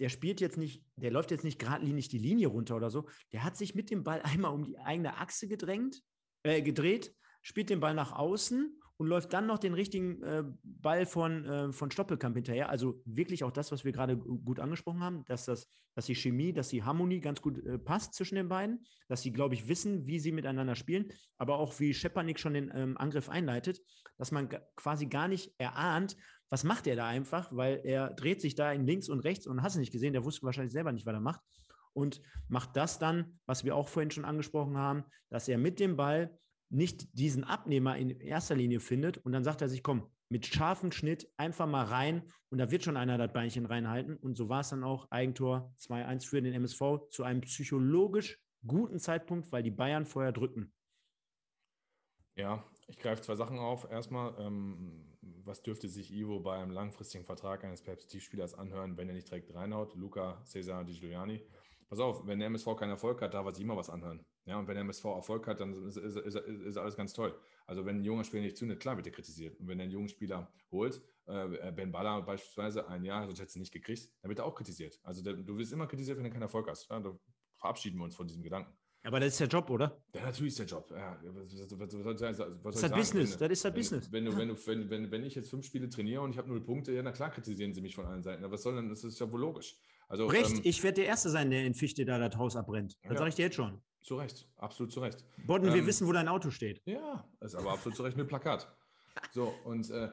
[0.00, 3.08] der spielt jetzt nicht, der läuft jetzt nicht geradlinig die Linie runter oder so.
[3.32, 6.02] Der hat sich mit dem Ball einmal um die eigene Achse gedrängt,
[6.42, 11.04] äh, gedreht, spielt den Ball nach außen und läuft dann noch den richtigen äh, Ball
[11.06, 12.68] von, äh, von Stoppelkamp hinterher.
[12.68, 16.52] Also wirklich auch das, was wir gerade gut angesprochen haben, dass, das, dass die Chemie,
[16.52, 20.06] dass die Harmonie ganz gut äh, passt zwischen den beiden, dass sie, glaube ich, wissen,
[20.06, 23.80] wie sie miteinander spielen, aber auch wie Schepanik schon den ähm, Angriff einleitet,
[24.18, 26.16] dass man quasi gar nicht erahnt,
[26.50, 29.62] was macht er da einfach, weil er dreht sich da in links und rechts und
[29.62, 31.40] hast du nicht gesehen, der wusste wahrscheinlich selber nicht, was er macht
[31.94, 35.96] und macht das dann, was wir auch vorhin schon angesprochen haben, dass er mit dem
[35.96, 36.38] Ball
[36.68, 40.90] nicht diesen Abnehmer in erster Linie findet und dann sagt er sich, komm, mit scharfem
[40.90, 44.16] Schnitt einfach mal rein und da wird schon einer das Beinchen reinhalten.
[44.16, 48.98] Und so war es dann auch Eigentor 2-1 für den MSV zu einem psychologisch guten
[48.98, 50.72] Zeitpunkt, weil die Bayern vorher drücken.
[52.36, 53.90] Ja, ich greife zwei Sachen auf.
[53.90, 55.06] Erstmal, ähm,
[55.44, 59.54] was dürfte sich Ivo bei einem langfristigen Vertrag eines Perspektivspielers anhören, wenn er nicht direkt
[59.54, 59.94] reinhaut?
[59.94, 61.42] Luca Cesar Di Giuliani.
[61.88, 64.24] Pass auf, wenn der MSV keinen Erfolg hat, darf er sich immer was anhören.
[64.46, 67.38] Ja, und wenn der MSV Erfolg hat, dann ist, ist, ist, ist alles ganz toll.
[67.66, 69.58] Also wenn ein junger Spieler nicht zündet, klar wird er kritisiert.
[69.58, 73.48] Und wenn er einen jungen Spieler holt, äh, Ben Baller beispielsweise ein Jahr, sonst hätte
[73.48, 75.00] es nicht gekriegt, dann wird er auch kritisiert.
[75.02, 76.88] Also der, du wirst immer kritisiert, wenn du keinen Erfolg hast.
[76.90, 77.18] Ja, da
[77.56, 78.76] verabschieden wir uns von diesem Gedanken.
[79.04, 80.00] Aber das ist der Job, oder?
[80.14, 80.90] Ja, natürlich ist der Job.
[80.90, 81.94] Ja, was, was,
[82.62, 83.36] was, das ist das Business.
[83.36, 84.12] das ist das Business.
[84.12, 86.48] Wenn, du, wenn, du, wenn, wenn, wenn ich jetzt fünf Spiele trainiere und ich habe
[86.48, 88.42] null Punkte, ja, na klar kritisieren sie mich von allen Seiten.
[88.42, 89.76] Aber was soll denn, das ist ja wohl logisch.
[90.08, 92.96] Also, Recht, ähm, ich werde der Erste sein, der in Fichte da das Haus abbrennt.
[93.02, 93.18] Das ja.
[93.18, 93.78] sage ich dir jetzt schon.
[94.00, 95.22] Zu Recht, absolut zu Recht.
[95.46, 96.80] Bodden, ähm, wir wissen, wo dein Auto steht.
[96.86, 98.74] Ja, ist aber absolut zu Recht mit Plakat.
[99.32, 100.08] So, und äh,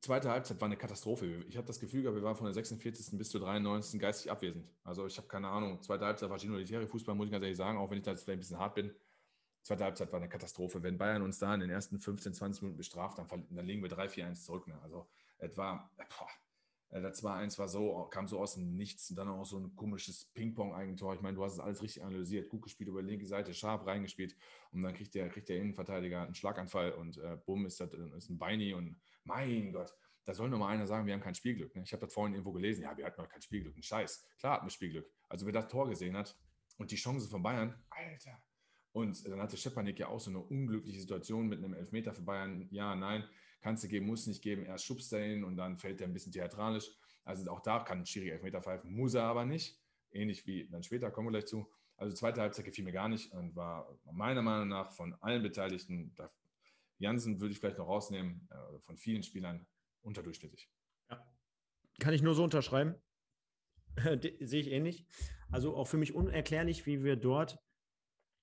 [0.00, 1.44] zweite Halbzeit war eine Katastrophe.
[1.48, 3.18] Ich habe das Gefühl gehabt, wir waren von der 46.
[3.18, 4.00] bis zur 93.
[4.00, 4.66] geistig abwesend.
[4.82, 5.82] Also ich habe keine Ahnung.
[5.82, 8.24] Zweite Halbzeit war Ginolitäre Fußball, muss ich ganz ehrlich sagen, auch wenn ich da jetzt
[8.24, 8.94] vielleicht ein bisschen hart bin.
[9.62, 10.82] Zweite Halbzeit war eine Katastrophe.
[10.82, 13.90] Wenn Bayern uns da in den ersten 15, 20 Minuten bestraft, dann, dann legen wir
[13.90, 14.66] 3-4-1 zurück.
[14.66, 14.78] Ne?
[14.82, 15.06] Also
[15.38, 16.28] es war, boah,
[16.90, 19.74] äh, das 2-1 war so, kam so aus dem Nichts und dann auch so ein
[19.76, 21.14] komisches Ping-Pong-Eigentor.
[21.14, 23.86] Ich meine, du hast es alles richtig analysiert, gut gespielt über die linke Seite, scharf
[23.86, 24.36] reingespielt
[24.72, 28.30] und dann kriegt der, kriegt der Innenverteidiger einen Schlaganfall und äh, bumm, ist das ist
[28.30, 29.94] ein Beini und mein Gott,
[30.24, 31.74] da soll nur mal einer sagen, wir haben kein Spielglück.
[31.74, 31.82] Ne?
[31.82, 33.76] Ich habe das vorhin irgendwo gelesen, ja, wir hatten noch kein Spielglück.
[33.76, 34.28] Ein Scheiß.
[34.38, 35.10] Klar hatten wir Spielglück.
[35.28, 36.36] Also wer das Tor gesehen hat
[36.78, 38.42] und die Chance von Bayern, Alter.
[38.92, 42.66] Und dann hatte Schepanik ja auch so eine unglückliche Situation mit einem Elfmeter für Bayern.
[42.70, 43.24] Ja, nein
[43.60, 44.64] kannst du geben, musst nicht geben.
[44.64, 46.90] Erst schubst er ihn und dann fällt er ein bisschen theatralisch.
[47.24, 49.78] Also auch da kann ein Schiri Elfmeter pfeifen, muss er aber nicht.
[50.12, 51.70] Ähnlich wie dann später, kommen wir gleich zu.
[51.96, 56.14] Also zweite Halbzeit gefiel mir gar nicht und war meiner Meinung nach von allen Beteiligten,
[57.00, 59.66] Jansen würde ich vielleicht noch rausnehmen, äh, von vielen Spielern
[60.02, 60.70] unterdurchschnittlich.
[61.08, 61.24] Ja.
[61.98, 62.94] Kann ich nur so unterschreiben.
[64.40, 65.06] Sehe ich ähnlich.
[65.50, 67.58] Also auch für mich unerklärlich, wie wir dort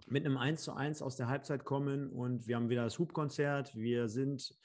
[0.07, 3.75] mit einem 1 zu 1 aus der Halbzeit kommen und wir haben wieder das Hubkonzert.
[3.75, 4.57] Wir sind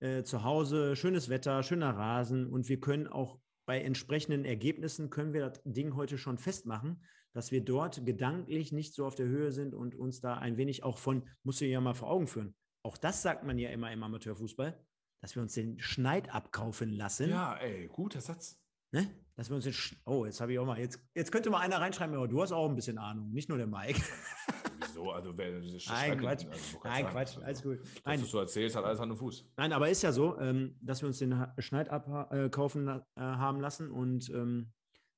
[0.00, 5.34] äh, zu Hause, schönes Wetter, schöner Rasen und wir können auch bei entsprechenden Ergebnissen können
[5.34, 9.52] wir das Ding heute schon festmachen, dass wir dort gedanklich nicht so auf der Höhe
[9.52, 12.54] sind und uns da ein wenig auch von, musst du ja mal vor Augen führen.
[12.88, 14.74] Auch das sagt man ja immer im Amateurfußball,
[15.20, 17.28] dass wir uns den Schneid abkaufen lassen.
[17.28, 18.58] Ja, ey, guter Satz.
[18.92, 19.06] Ne?
[19.36, 19.94] Dass wir uns jetzt.
[20.06, 20.78] Oh, jetzt habe ich auch mal.
[20.78, 23.58] Jetzt, jetzt könnte mal einer reinschreiben, aber du hast auch ein bisschen Ahnung, nicht nur
[23.58, 24.00] der Mike.
[24.80, 25.10] Wieso?
[25.10, 26.46] Also, wer, Nein, Quatsch.
[26.46, 27.36] Also, Nein, Quatsch.
[27.36, 27.78] Also, alles gut.
[28.06, 28.22] Nein.
[28.22, 29.52] Was du erzählst, hat alles an den Fuß.
[29.58, 33.90] Nein, aber ist ja so, ähm, dass wir uns den Schneid abkaufen äh, haben lassen
[33.90, 34.72] und ähm,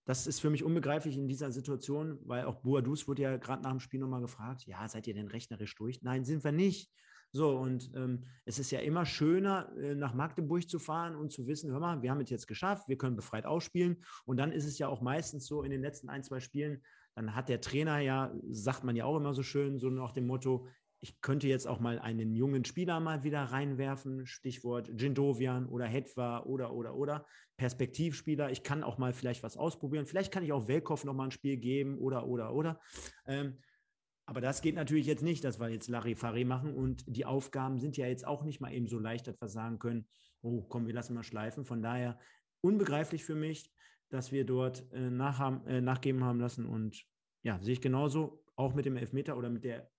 [0.07, 3.71] das ist für mich unbegreiflich in dieser Situation, weil auch Boadus wurde ja gerade nach
[3.71, 6.03] dem Spiel nochmal gefragt, ja, seid ihr denn rechnerisch durch?
[6.03, 6.91] Nein, sind wir nicht.
[7.33, 11.47] So, und ähm, es ist ja immer schöner, äh, nach Magdeburg zu fahren und zu
[11.47, 14.03] wissen, hör mal, wir haben es jetzt geschafft, wir können befreit ausspielen.
[14.25, 16.83] Und dann ist es ja auch meistens so in den letzten ein, zwei Spielen,
[17.15, 20.27] dann hat der Trainer ja, sagt man ja auch immer so schön, so nach dem
[20.27, 20.67] Motto,
[21.03, 26.41] ich könnte jetzt auch mal einen jungen Spieler mal wieder reinwerfen, Stichwort Jindovian oder Hetwa
[26.41, 27.27] oder, oder, oder,
[27.57, 28.51] Perspektivspieler.
[28.51, 30.07] Ich kann auch mal vielleicht was ausprobieren.
[30.07, 32.81] Vielleicht kann ich auch Welkow noch mal ein Spiel geben oder, oder, oder.
[33.27, 33.59] Ähm,
[34.31, 37.97] aber das geht natürlich jetzt nicht, dass wir jetzt Larifari machen und die Aufgaben sind
[37.97, 40.07] ja jetzt auch nicht mal eben so leicht, dass wir sagen können,
[40.41, 41.65] oh komm, wir lassen mal schleifen.
[41.65, 42.17] Von daher
[42.61, 43.75] unbegreiflich für mich,
[44.09, 47.05] dass wir dort äh, nachhaben, äh, nachgeben haben lassen und
[47.43, 49.91] ja, sehe ich genauso, auch mit dem Elfmeter oder mit der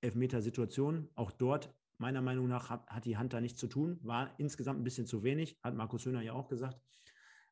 [0.00, 1.10] Elfmeter-Situation.
[1.14, 4.80] Auch dort, meiner Meinung nach, hat, hat, die Hand da nichts zu tun, war insgesamt
[4.80, 6.80] ein bisschen zu wenig, hat Markus Höhner ja auch gesagt.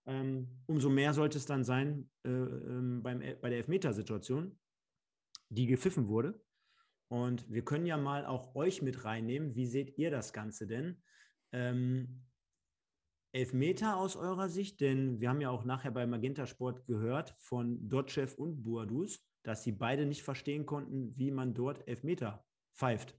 [0.07, 4.59] Ähm, umso mehr sollte es dann sein äh, ähm, beim, bei der Elfmeter-Situation,
[5.49, 6.41] die gepfiffen wurde.
[7.09, 9.55] Und wir können ja mal auch euch mit reinnehmen.
[9.55, 11.03] Wie seht ihr das Ganze denn?
[11.53, 12.27] Ähm,
[13.33, 17.89] Elfmeter aus eurer Sicht, denn wir haben ja auch nachher bei Magenta Sport gehört von
[17.89, 22.45] Dotchev und Buadus, dass sie beide nicht verstehen konnten, wie man dort Elfmeter
[22.75, 23.17] pfeift.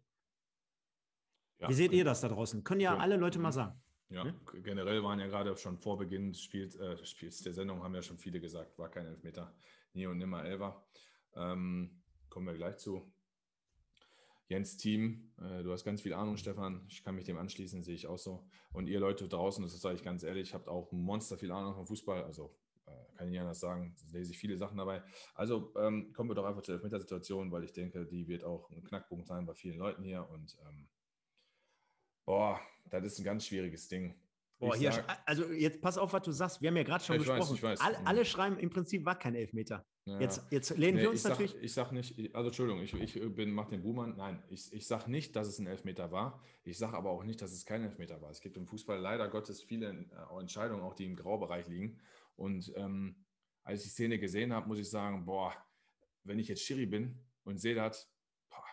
[1.59, 2.63] Ja, wie seht ihr das da draußen?
[2.63, 2.99] Können ja, ja.
[2.99, 3.80] alle Leute mal sagen.
[4.09, 4.63] Ja, hm?
[4.63, 8.01] generell waren ja gerade schon vor Beginn des Spiels, äh, Spiels der Sendung, haben ja
[8.01, 9.53] schon viele gesagt, war kein Elfmeter.
[9.93, 10.86] Nie und nimmer Elfer.
[11.36, 12.01] Ähm,
[12.38, 13.11] kommen wir gleich zu.
[14.47, 16.85] Jens Team, äh, du hast ganz viel Ahnung, Stefan.
[16.88, 18.47] Ich kann mich dem anschließen, sehe ich auch so.
[18.73, 21.88] Und ihr Leute draußen, das sage ich ganz ehrlich, habt auch monster viel Ahnung vom
[21.88, 22.23] Fußball.
[22.25, 25.01] Also äh, kann ich nicht anders sagen, lese ich viele Sachen dabei.
[25.33, 28.83] Also ähm, kommen wir doch einfach zur Elfmetersituation, weil ich denke, die wird auch ein
[28.83, 30.29] Knackpunkt sein bei vielen Leuten hier.
[30.29, 30.88] Und ähm,
[32.23, 32.61] boah,
[32.91, 34.13] das ist ein ganz schwieriges Ding.
[34.59, 36.61] Boah, hier, sag, also jetzt pass auf, was du sagst.
[36.61, 37.39] Wir haben ja gerade schon gesprochen.
[37.39, 37.81] Weiß, ich weiß.
[37.81, 39.83] Alle, alle, schreiben im Prinzip war kein Elfmeter.
[40.08, 40.22] Ja.
[40.22, 41.51] Jetzt, jetzt lehnen nee, wir uns ich natürlich.
[41.51, 44.16] Sag, ich sage nicht, also Entschuldigung, ich, ich bin, mach den Buhmann.
[44.16, 46.41] Nein, ich, ich sage nicht, dass es ein Elfmeter war.
[46.64, 48.30] Ich sage aber auch nicht, dass es kein Elfmeter war.
[48.30, 51.99] Es gibt im Fußball leider Gottes viele äh, Entscheidungen, auch die im Graubereich liegen.
[52.38, 53.26] Und ähm,
[53.64, 55.53] als ich die Szene gesehen habe, muss ich sagen, boah,
[56.24, 58.10] wenn ich jetzt Schiri bin und sehe das,
[58.49, 58.64] boah,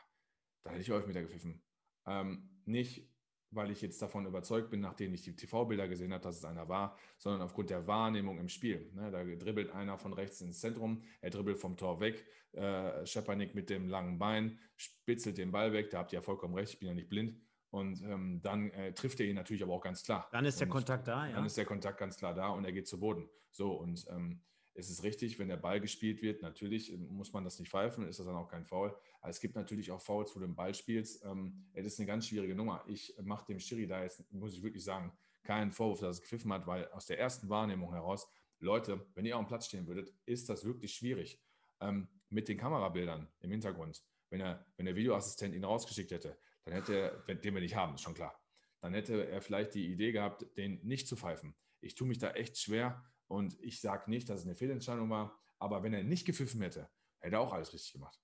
[0.63, 1.61] da hätte ich Elfmeter gepfiffen.
[2.07, 3.09] Ähm, nicht,
[3.55, 6.69] weil ich jetzt davon überzeugt bin, nachdem ich die TV-Bilder gesehen habe, dass es einer
[6.69, 8.91] war, sondern aufgrund der Wahrnehmung im Spiel.
[8.95, 13.55] Ne, da dribbelt einer von rechts ins Zentrum, er dribbelt vom Tor weg, äh, Schepanik
[13.55, 16.79] mit dem langen Bein spitzelt den Ball weg, da habt ihr ja vollkommen recht, ich
[16.79, 17.41] bin ja nicht blind.
[17.71, 20.29] Und ähm, dann äh, trifft er ihn natürlich aber auch ganz klar.
[20.31, 21.35] Dann ist der und Kontakt da, ja.
[21.35, 23.29] Dann ist der Kontakt ganz klar da und er geht zu Boden.
[23.51, 24.41] So, und ähm,
[24.75, 28.19] es ist richtig, wenn der Ball gespielt wird, natürlich muss man das nicht pfeifen, ist
[28.19, 28.95] das dann auch kein Foul.
[29.21, 31.25] Aber es gibt natürlich auch Fouls, wo du den Ball spielst.
[31.25, 32.85] Ähm, das ist eine ganz schwierige Nummer.
[32.89, 35.13] Ich mache dem Schiri da jetzt, muss ich wirklich sagen,
[35.45, 39.37] keinen Vorwurf, dass es gepfiffen hat, weil aus der ersten Wahrnehmung heraus, Leute, wenn ihr
[39.37, 41.41] auf dem Platz stehen würdet, ist das wirklich schwierig.
[41.81, 46.75] Ähm, mit den Kamerabildern im Hintergrund, wenn, er, wenn der Videoassistent ihn rausgeschickt hätte, dann
[46.75, 48.41] hätte er, den wir nicht haben, ist schon klar,
[48.81, 51.55] dann hätte er vielleicht die Idee gehabt, den nicht zu pfeifen.
[51.81, 55.39] Ich tue mich da echt schwer, und ich sage nicht, dass es eine Fehlentscheidung war,
[55.59, 56.89] aber wenn er nicht gepfiffen hätte,
[57.21, 58.19] hätte er auch alles richtig gemacht.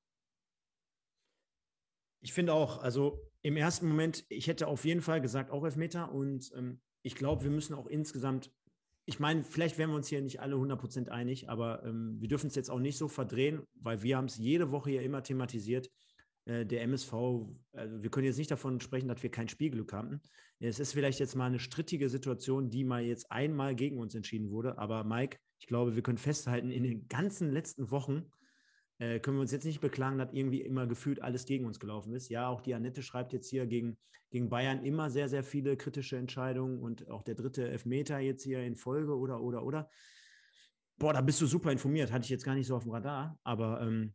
[2.23, 6.13] Ich finde auch, also im ersten Moment, ich hätte auf jeden Fall gesagt, auch Elfmeter.
[6.13, 8.53] Und ähm, ich glaube, wir müssen auch insgesamt,
[9.07, 12.49] ich meine, vielleicht wären wir uns hier nicht alle 100% einig, aber ähm, wir dürfen
[12.49, 15.91] es jetzt auch nicht so verdrehen, weil wir haben es jede Woche ja immer thematisiert.
[16.47, 17.12] Äh, der MSV,
[17.72, 20.20] also wir können jetzt nicht davon sprechen, dass wir kein Spielglück haben.
[20.59, 24.51] Es ist vielleicht jetzt mal eine strittige Situation, die mal jetzt einmal gegen uns entschieden
[24.51, 24.78] wurde.
[24.78, 28.30] Aber Mike, ich glaube, wir können festhalten, in den ganzen letzten Wochen
[28.99, 32.14] äh, können wir uns jetzt nicht beklagen, dass irgendwie immer gefühlt alles gegen uns gelaufen
[32.14, 32.28] ist.
[32.28, 33.99] Ja, auch die Annette schreibt jetzt hier gegen,
[34.30, 38.62] gegen Bayern immer sehr, sehr viele kritische Entscheidungen und auch der dritte Elfmeter jetzt hier
[38.62, 39.91] in Folge oder, oder, oder.
[40.99, 43.38] Boah, da bist du super informiert, hatte ich jetzt gar nicht so auf dem Radar.
[43.43, 44.14] Aber ähm,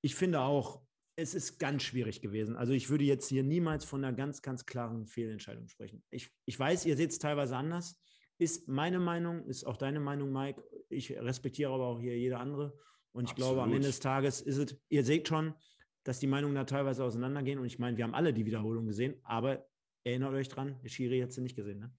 [0.00, 0.84] ich finde auch,
[1.16, 2.56] es ist ganz schwierig gewesen.
[2.56, 6.02] Also ich würde jetzt hier niemals von einer ganz, ganz klaren Fehlentscheidung sprechen.
[6.10, 8.00] Ich, ich weiß, ihr seht es teilweise anders.
[8.38, 10.62] Ist meine Meinung, ist auch deine Meinung, Mike.
[10.88, 12.76] Ich respektiere aber auch hier jede andere.
[13.12, 13.54] Und ich Absolut.
[13.54, 15.54] glaube, am Ende des Tages ist es, ihr seht schon,
[16.02, 17.60] dass die Meinungen da teilweise auseinandergehen.
[17.60, 19.64] Und ich meine, wir haben alle die Wiederholung gesehen, aber
[20.02, 21.94] erinnert euch dran, der Schiri hat sie nicht gesehen, ne?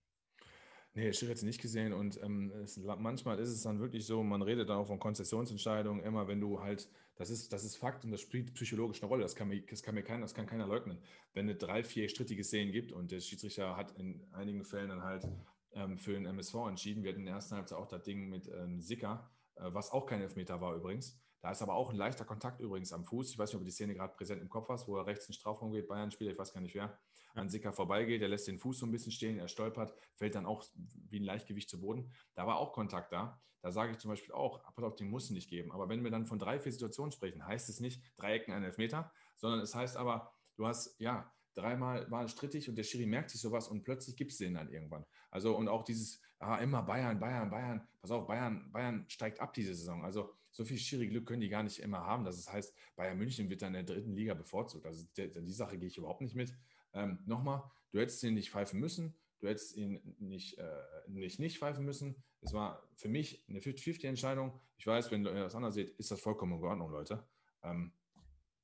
[0.95, 4.23] Nee, Schiri hat sie nicht gesehen und ähm, es, manchmal ist es dann wirklich so,
[4.23, 8.03] man redet dann auch von Konzessionsentscheidungen, immer wenn du halt das ist, das ist Fakt
[8.03, 9.23] und das spielt psychologisch eine Rolle.
[9.23, 10.97] Das kann, mir, das kann mir keiner, das kann keiner leugnen.
[11.33, 15.03] Wenn es drei, vier strittige Szenen gibt und der Schiedsrichter hat in einigen Fällen dann
[15.03, 15.25] halt
[15.73, 17.03] ähm, für den MSV entschieden.
[17.03, 20.05] Wir hatten in der ersten Halbzeit auch das Ding mit ähm, Sicker, äh, was auch
[20.05, 21.17] kein Elfmeter war übrigens.
[21.45, 23.29] Da ist aber auch ein leichter Kontakt übrigens am Fuß.
[23.29, 25.27] Ich weiß nicht, ob du die Szene gerade präsent im Kopf hast, wo er rechts
[25.27, 26.97] in den Strafraum geht, Bayern-Spieler, ich weiß gar nicht wer,
[27.35, 30.47] an Sicker vorbeigeht, der lässt den Fuß so ein bisschen stehen, er stolpert, fällt dann
[30.47, 30.63] auch
[31.07, 32.11] wie ein Leichtgewicht zu Boden.
[32.33, 33.39] Da war auch Kontakt da.
[33.61, 35.71] Da sage ich zum Beispiel auch, pass auf, den muss es nicht geben.
[35.71, 39.11] Aber wenn wir dann von drei, vier Situationen sprechen, heißt es nicht Dreiecken ein Elfmeter,
[39.35, 43.29] sondern es heißt aber, du hast, ja, dreimal war es strittig und der Schiri merkt
[43.29, 45.05] sich sowas und plötzlich gibt es den dann irgendwann.
[45.29, 49.53] Also und auch dieses, ah, immer Bayern, Bayern, Bayern, pass auf, Bayern, Bayern steigt ab
[49.53, 50.03] diese Saison.
[50.03, 52.23] Also so viel Schiri-Glück können die gar nicht immer haben.
[52.23, 54.85] Das heißt, Bayern München wird dann in der dritten Liga bevorzugt.
[54.85, 56.55] Also der, die Sache gehe ich überhaupt nicht mit.
[56.93, 60.65] Ähm, Nochmal, du hättest ihn nicht pfeifen müssen, du hättest ihn nicht, äh,
[61.07, 62.23] nicht, nicht pfeifen müssen.
[62.39, 64.57] Es war für mich eine 50-50-Entscheidung.
[64.77, 67.27] Ich weiß, wenn ihr das anders seht, ist das vollkommen in Ordnung, Leute.
[67.61, 67.91] Ähm,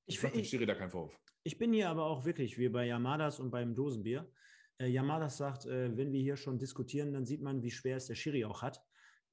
[0.06, 1.20] ich, ich mache dem Schiri da keinen Vorwurf.
[1.44, 4.32] Ich bin hier aber auch wirklich, wie bei Yamadas und beim Dosenbier.
[4.80, 8.06] Äh, Yamadas sagt, äh, wenn wir hier schon diskutieren, dann sieht man, wie schwer es
[8.06, 8.82] der Schiri auch hat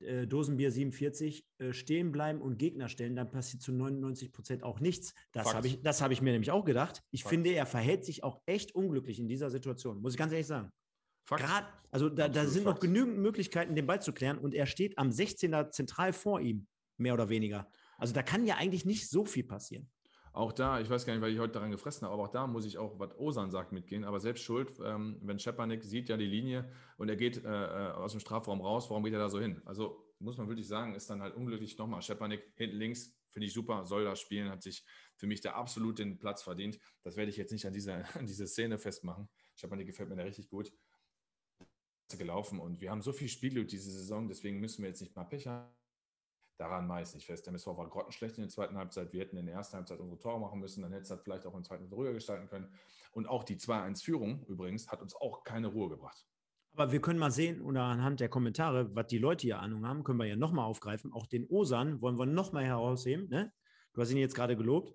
[0.01, 4.81] äh, Dosenbier 47 äh, stehen bleiben und Gegner stellen, dann passiert zu 99 Prozent auch
[4.81, 5.15] nichts.
[5.33, 7.03] Das habe ich, hab ich mir nämlich auch gedacht.
[7.11, 7.35] Ich Fakt.
[7.35, 10.71] finde, er verhält sich auch echt unglücklich in dieser Situation, muss ich ganz ehrlich sagen.
[11.27, 12.77] Grad, also da, da sind Fakt.
[12.77, 16.67] noch genügend Möglichkeiten, den Ball zu klären und er steht am 16er zentral vor ihm,
[16.97, 17.71] mehr oder weniger.
[17.99, 19.91] Also da kann ja eigentlich nicht so viel passieren.
[20.33, 22.47] Auch da, ich weiß gar nicht, weil ich heute daran gefressen habe, aber auch da
[22.47, 24.05] muss ich auch, was Osan sagt, mitgehen.
[24.05, 27.91] Aber selbst schuld, ähm, wenn Schepanik sieht ja die Linie und er geht äh, äh,
[27.93, 29.63] aus dem Strafraum raus, warum geht er da so hin?
[29.65, 31.79] Also muss man wirklich sagen, ist dann halt unglücklich.
[31.79, 34.85] Nochmal, Schepanik hinten links, finde ich super, soll das spielen, hat sich
[35.17, 36.79] für mich da absolut den Platz verdient.
[37.03, 39.29] Das werde ich jetzt nicht an dieser, an diese Szene festmachen.
[39.57, 40.73] Schepanik gefällt mir da richtig gut
[42.17, 45.25] gelaufen und wir haben so viel Spielglück diese Saison, deswegen müssen wir jetzt nicht mal
[45.25, 45.78] Pech haben
[46.59, 47.47] daran meist nicht fest.
[47.47, 49.13] Der MSV war grottenschlecht in der zweiten Halbzeit.
[49.13, 50.83] Wir hätten in der ersten Halbzeit unsere Tore machen müssen.
[50.83, 52.69] Dann hätte es halt vielleicht auch in der zweiten ruhiger gestalten können.
[53.13, 56.27] Und auch die 2-1-Führung übrigens hat uns auch keine Ruhe gebracht.
[56.73, 60.05] Aber wir können mal sehen, oder anhand der Kommentare, was die Leute hier Ahnung haben,
[60.05, 61.13] können wir ja nochmal aufgreifen.
[61.13, 63.29] Auch den Osan wollen wir nochmal herausheben.
[63.29, 63.53] Ne?
[63.95, 64.95] Du hast ihn jetzt gerade gelobt.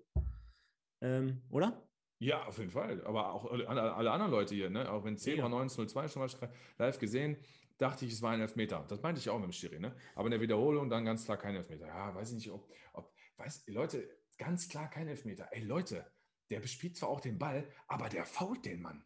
[1.02, 1.86] Ähm, oder?
[2.20, 3.04] Ja, auf jeden Fall.
[3.04, 4.90] Aber auch alle, alle anderen Leute hier, ne?
[4.90, 5.46] auch wenn Zebra ja.
[5.46, 7.36] 1902 schon mal live gesehen,
[7.78, 8.84] dachte ich, es war ein Elfmeter.
[8.88, 9.94] Das meinte ich auch mit dem Schiri, ne?
[10.14, 11.86] Aber in der Wiederholung dann ganz klar kein Elfmeter.
[11.86, 14.08] Ja, weiß ich nicht, ob, ob weiß, Leute,
[14.38, 15.48] ganz klar kein Elfmeter.
[15.50, 16.06] Ey, Leute,
[16.50, 19.04] der bespielt zwar auch den Ball, aber der fault den Mann.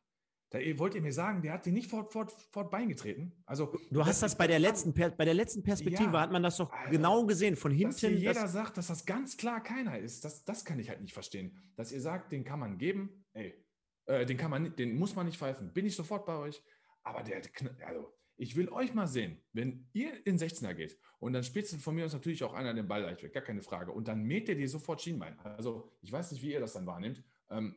[0.51, 3.33] Da wollt ihr mir sagen, der hat den nicht fort, fort, fort Bein getreten?
[3.45, 6.43] Also, du hast das, das bei der, letzten, bei der letzten Perspektive, ja, hat man
[6.43, 7.93] das doch also, genau gesehen, von hinten.
[7.93, 11.03] Dass jeder das sagt, dass das ganz klar keiner ist, das, das kann ich halt
[11.03, 11.55] nicht verstehen.
[11.77, 13.63] Dass ihr sagt, den kann man geben, ey,
[14.07, 16.63] äh, den, kann man, den muss man nicht pfeifen, bin ich sofort bei euch.
[17.03, 17.43] Aber der,
[17.87, 21.95] also, ich will euch mal sehen, wenn ihr in 16er geht und dann du von
[21.95, 23.91] mir aus natürlich auch einer den Ball leicht weg, gar keine Frage.
[23.91, 25.39] Und dann mäht ihr dir sofort Schienbein.
[25.41, 27.23] Also ich weiß nicht, wie ihr das dann wahrnehmt.
[27.51, 27.77] Ähm,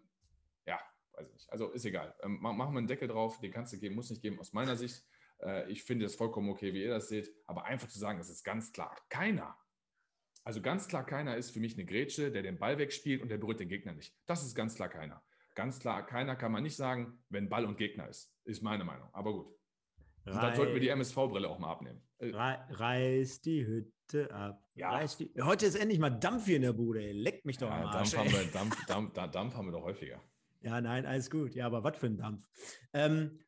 [0.68, 0.80] ja,
[1.14, 1.52] weiß ich nicht.
[1.52, 2.16] Also ist egal.
[2.22, 4.40] Ähm, machen wir einen Deckel drauf, den kannst du geben, muss nicht geben.
[4.40, 5.04] Aus meiner Sicht,
[5.42, 7.34] äh, ich finde es vollkommen okay, wie ihr das seht.
[7.48, 9.58] Aber einfach zu sagen, es ist ganz klar, keiner.
[10.44, 13.38] Also ganz klar, keiner ist für mich eine Grätsche, der den Ball wegspielt und der
[13.40, 14.16] berührt den Gegner nicht.
[14.28, 15.24] Das ist ganz klar keiner.
[15.56, 18.34] Ganz klar, keiner kann man nicht sagen, wenn Ball und Gegner ist.
[18.44, 19.10] Ist meine Meinung.
[19.12, 19.61] Aber gut.
[20.26, 22.02] Reiß, dann sollten wir die MSV-Brille auch mal abnehmen.
[22.20, 24.64] Äh, reiß die Hütte ab.
[24.76, 25.04] Ja.
[25.04, 27.12] Die, heute ist endlich mal Dampf hier in der Bude.
[27.12, 28.12] Leckt mich doch ja, Arsch.
[28.12, 30.22] Dampf haben, wir, Dampf, Dampf, Dampf haben wir doch häufiger.
[30.62, 31.56] Ja, nein, alles gut.
[31.56, 32.46] Ja, aber was für ein Dampf.
[32.94, 33.40] Ähm,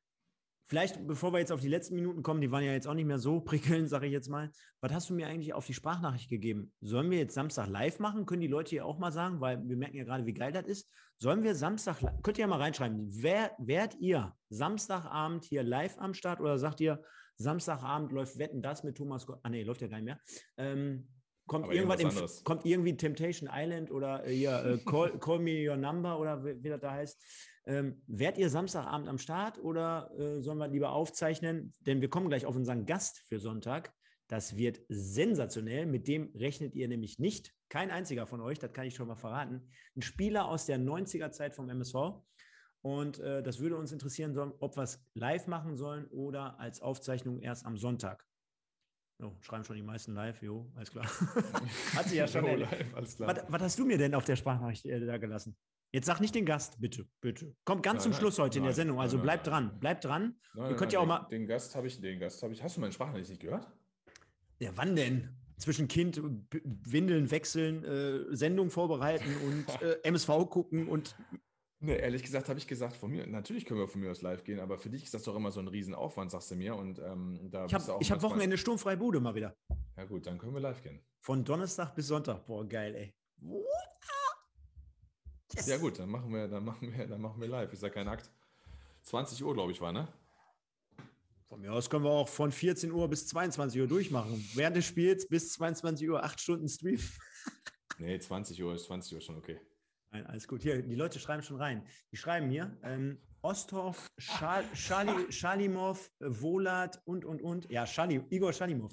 [0.73, 3.05] Vielleicht, bevor wir jetzt auf die letzten Minuten kommen, die waren ja jetzt auch nicht
[3.05, 4.49] mehr so prickelnd, sage ich jetzt mal.
[4.81, 6.73] Was hast du mir eigentlich auf die Sprachnachricht gegeben?
[6.81, 8.25] Sollen wir jetzt Samstag live machen?
[8.25, 10.65] Können die Leute hier auch mal sagen, weil wir merken ja gerade, wie geil das
[10.65, 10.89] ist.
[11.17, 16.13] Sollen wir Samstag, könnt ihr ja mal reinschreiben, wer, wärt ihr Samstagabend hier live am
[16.13, 17.01] Start oder sagt ihr,
[17.37, 19.25] Samstagabend läuft Wetten das mit Thomas?
[19.41, 20.19] Ah, nee, läuft ja gar nicht mehr.
[20.57, 21.07] Ähm,
[21.47, 25.77] kommt, irgendwas im, kommt irgendwie Temptation Island oder äh, hier, äh, Call, Call Me Your
[25.77, 27.21] Number oder wie, wie das da heißt.
[27.65, 31.73] Ähm, wärt ihr Samstagabend am Start oder äh, sollen wir lieber aufzeichnen?
[31.81, 33.93] Denn wir kommen gleich auf unseren Gast für Sonntag.
[34.33, 35.85] Das wird sensationell.
[35.85, 37.53] Mit dem rechnet ihr nämlich nicht.
[37.69, 39.69] Kein einziger von euch, das kann ich schon mal verraten.
[39.95, 41.95] Ein Spieler aus der 90er Zeit vom MSV.
[42.81, 47.41] Und äh, das würde uns interessieren, ob wir es live machen sollen oder als Aufzeichnung
[47.41, 48.25] erst am Sonntag.
[49.21, 51.05] Oh, schreiben schon die meisten live, jo, alles klar.
[51.93, 52.43] Hat sich ja schon.
[52.43, 53.35] jo, live, alles klar.
[53.35, 55.55] Was, was, hast du mir denn auf der Sprachnachricht äh, da gelassen?
[55.91, 57.55] Jetzt sag nicht den Gast, bitte, bitte.
[57.65, 60.05] Kommt ganz nein, zum nein, Schluss heute nein, in der Sendung, also bleibt dran, bleibt
[60.05, 60.39] dran.
[60.55, 61.27] Ihr könnt ja auch mal.
[61.29, 62.63] Den Gast habe ich, den Gast habe ich.
[62.63, 63.71] Hast du meine Sprachnachricht nicht gehört?
[64.63, 65.27] Ja, wann denn?
[65.57, 66.21] Zwischen Kind,
[66.63, 71.15] Windeln wechseln, äh, Sendung vorbereiten und äh, MSV gucken und.
[71.81, 74.45] Ne, ehrlich gesagt habe ich gesagt, von mir, natürlich können wir von mir aus live
[74.45, 76.77] gehen, aber für dich ist das doch immer so ein Riesenaufwand, sagst du mir.
[76.77, 79.53] Und ähm, da ich habe hab Wochenende sturmfrei Bude mal wieder.
[79.97, 81.01] Ja, gut, dann können wir live gehen.
[81.19, 82.45] Von Donnerstag bis Sonntag.
[82.45, 83.13] Boah, geil, ey.
[85.53, 85.67] Yes.
[85.67, 87.73] Ja, gut, dann machen wir, dann machen wir, dann machen wir live.
[87.73, 88.31] Ist ja kein Akt.
[89.01, 90.07] 20 Uhr, glaube ich, war, ne?
[91.53, 94.43] Von mir aus können wir auch von 14 Uhr bis 22 Uhr durchmachen.
[94.55, 96.97] Während des Spiels bis 22 Uhr acht Stunden Stream.
[97.99, 99.61] nee, 20 Uhr ist 20 Uhr schon okay.
[100.09, 100.63] Nein, alles gut.
[100.63, 101.85] Hier, die Leute schreiben schon rein.
[102.11, 107.69] Die schreiben mir, ähm, Osthoff, Schal Schali Schalimov, Wolat und, und, und.
[107.69, 108.91] Ja, Schali Igor Schalimov.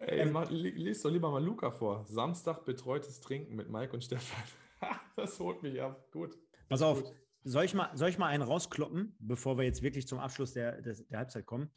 [0.00, 2.04] Ey, ähm, lies doch lieber mal Luca vor.
[2.06, 4.42] Samstag betreutes Trinken mit Mike und Stefan.
[5.14, 6.10] das holt mich ab.
[6.10, 6.36] Gut.
[6.68, 7.14] Pass auf, gut.
[7.44, 10.82] Soll, ich mal, soll ich mal einen rauskloppen, bevor wir jetzt wirklich zum Abschluss der,
[10.82, 11.70] der, der Halbzeit kommen?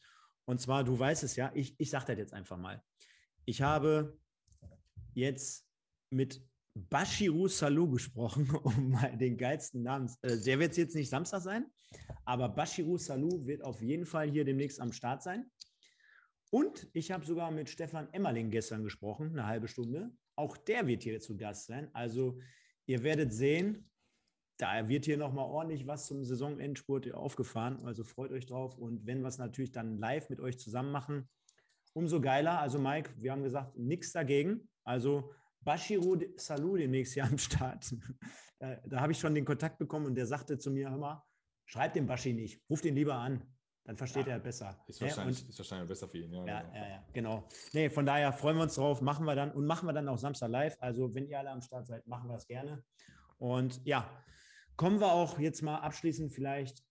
[0.46, 2.84] Und zwar, du weißt es ja, ich, ich sage das jetzt einfach mal.
[3.46, 4.18] Ich habe
[5.14, 5.68] jetzt
[6.10, 6.42] mit
[6.76, 10.10] Bashiru Salou gesprochen, um mal den geilsten Namen.
[10.22, 11.66] Äh, der wird jetzt nicht Samstag sein,
[12.26, 15.50] aber Bashiru Salou wird auf jeden Fall hier demnächst am Start sein.
[16.52, 20.12] Und ich habe sogar mit Stefan Emmerling gestern gesprochen, eine halbe Stunde.
[20.36, 21.90] Auch der wird hier zu Gast sein.
[21.94, 22.40] Also
[22.86, 23.90] ihr werdet sehen,
[24.58, 27.84] da wird hier nochmal ordentlich was zum Saisonendspurt aufgefahren.
[27.86, 28.78] Also freut euch drauf.
[28.78, 31.30] Und wenn wir es natürlich dann live mit euch zusammen machen,
[31.94, 32.60] umso geiler.
[32.60, 34.68] Also Mike, wir haben gesagt, nichts dagegen.
[34.84, 37.96] Also Bashiru Salou demnächst hier am Start.
[38.60, 41.24] da, da habe ich schon den Kontakt bekommen und der sagte zu mir, hör mal,
[41.66, 43.42] schreib den Bashi nicht, ruf den lieber an.
[43.86, 44.82] Dann versteht ja, er besser.
[44.88, 46.32] Ist wahrscheinlich, ja, und, ist wahrscheinlich besser für ihn.
[46.32, 46.74] Ja, ja, genau.
[46.74, 47.48] ja, ja, genau.
[47.74, 50.18] Nee, von daher freuen wir uns drauf, machen wir dann und machen wir dann auch
[50.18, 50.78] Samstag live.
[50.80, 52.82] Also, wenn ihr alle am Start seid, machen wir das gerne.
[53.40, 54.10] Und ja,
[54.76, 56.84] kommen wir auch jetzt mal abschließend vielleicht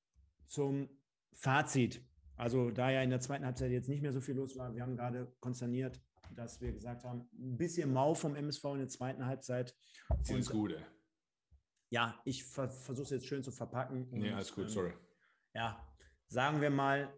[0.47, 0.89] zum
[1.33, 2.05] Fazit.
[2.37, 4.83] Also, da ja in der zweiten Halbzeit jetzt nicht mehr so viel los war, wir
[4.83, 6.01] haben gerade konsterniert,
[6.35, 9.77] dass wir gesagt haben, ein bisschen mau vom MSV in der zweiten Halbzeit.
[10.09, 10.85] Das ist gut, ey.
[11.91, 14.09] Ja, ich ver versuche es jetzt schön zu verpacken.
[14.09, 14.91] Und, nee, alles gut, sorry.
[14.91, 14.99] Ähm,
[15.55, 15.87] ja,
[16.29, 17.13] sagen wir mal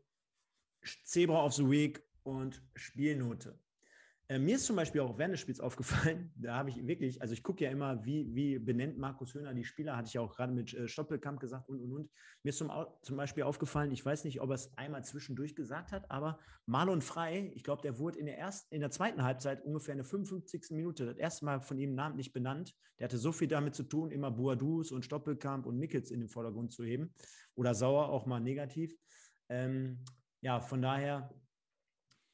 [1.04, 3.58] Zebra of the Week und Spielnote.
[4.26, 7.34] Äh, mir ist zum Beispiel auch während des Spiels aufgefallen, da habe ich wirklich, also
[7.34, 10.34] ich gucke ja immer, wie, wie benennt Markus Höhner die Spieler, hatte ich ja auch
[10.34, 12.10] gerade mit äh, Stoppelkamp gesagt und und und.
[12.42, 12.72] Mir ist zum,
[13.02, 17.02] zum Beispiel aufgefallen, ich weiß nicht, ob er es einmal zwischendurch gesagt hat, aber Marlon
[17.02, 20.06] Frei, ich glaube, der wurde in der ersten, in der zweiten Halbzeit ungefähr in der
[20.06, 20.70] 55.
[20.70, 22.74] Minute das erste Mal von ihm namentlich benannt.
[22.98, 26.28] Der hatte so viel damit zu tun, immer Boadus und Stoppelkamp und Mickels in den
[26.28, 27.12] Vordergrund zu heben.
[27.56, 28.96] Oder Sauer auch mal negativ.
[29.50, 30.02] Ähm,
[30.40, 31.30] ja, von daher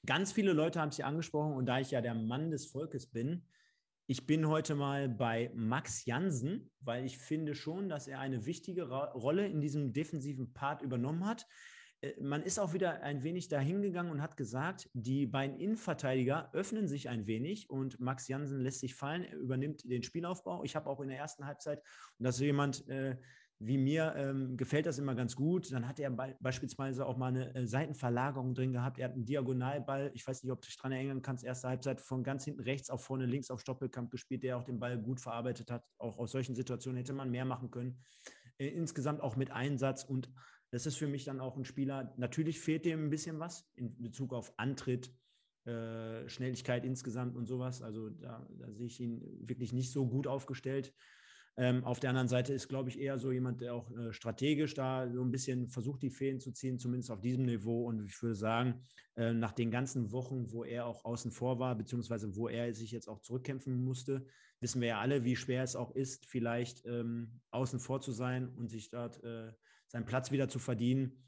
[0.07, 3.07] Ganz viele Leute haben es hier angesprochen und da ich ja der Mann des Volkes
[3.07, 3.45] bin,
[4.07, 8.91] ich bin heute mal bei Max Jansen, weil ich finde schon, dass er eine wichtige
[8.91, 11.47] Rolle in diesem defensiven Part übernommen hat.
[12.01, 16.89] Äh, man ist auch wieder ein wenig dahingegangen und hat gesagt, die beiden Innenverteidiger öffnen
[16.89, 20.65] sich ein wenig und Max Jansen lässt sich fallen, er übernimmt den Spielaufbau.
[20.65, 21.81] Ich habe auch in der ersten Halbzeit,
[22.19, 23.17] und das ist jemand, äh,
[23.63, 25.71] wie mir ähm, gefällt das immer ganz gut.
[25.71, 28.99] Dann hat er be beispielsweise auch mal eine äh, Seitenverlagerung drin gehabt.
[28.99, 30.11] Er hat einen Diagonalball.
[30.15, 31.45] Ich weiß nicht, ob du dich daran erinnern kannst.
[31.45, 34.81] Erste Halbzeit von ganz hinten rechts auf vorne links auf Stoppelkamp gespielt, der auch den
[34.81, 35.85] Ball gut verarbeitet hat.
[35.99, 37.99] Auch aus solchen Situationen hätte man mehr machen können.
[38.57, 40.33] Äh, insgesamt auch mit Einsatz und
[40.71, 42.15] das ist für mich dann auch ein Spieler.
[42.17, 45.13] Natürlich fehlt dem ein bisschen was in Bezug auf Antritt,
[45.67, 47.83] äh, Schnelligkeit insgesamt und sowas.
[47.83, 50.95] Also da, da sehe ich ihn wirklich nicht so gut aufgestellt.
[51.57, 54.75] Ähm, auf der anderen Seite ist, glaube ich, eher so jemand, der auch äh, strategisch
[54.75, 57.87] da so ein bisschen versucht, die Fäden zu ziehen, zumindest auf diesem Niveau.
[57.87, 58.83] Und ich würde sagen,
[59.17, 62.93] äh, nach den ganzen Wochen, wo er auch außen vor war, beziehungsweise wo er sich
[62.93, 64.27] jetzt auch zurückkämpfen musste,
[64.61, 68.49] wissen wir ja alle, wie schwer es auch ist, vielleicht ähm, außen vor zu sein
[68.57, 69.53] und sich dort äh,
[69.89, 71.27] seinen Platz wieder zu verdienen.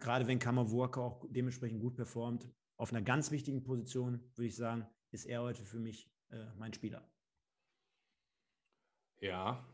[0.00, 2.48] Gerade wenn Kammerwurke auch dementsprechend gut performt.
[2.76, 6.72] Auf einer ganz wichtigen Position, würde ich sagen, ist er heute für mich äh, mein
[6.72, 7.11] Spieler.
[9.22, 9.64] Ja,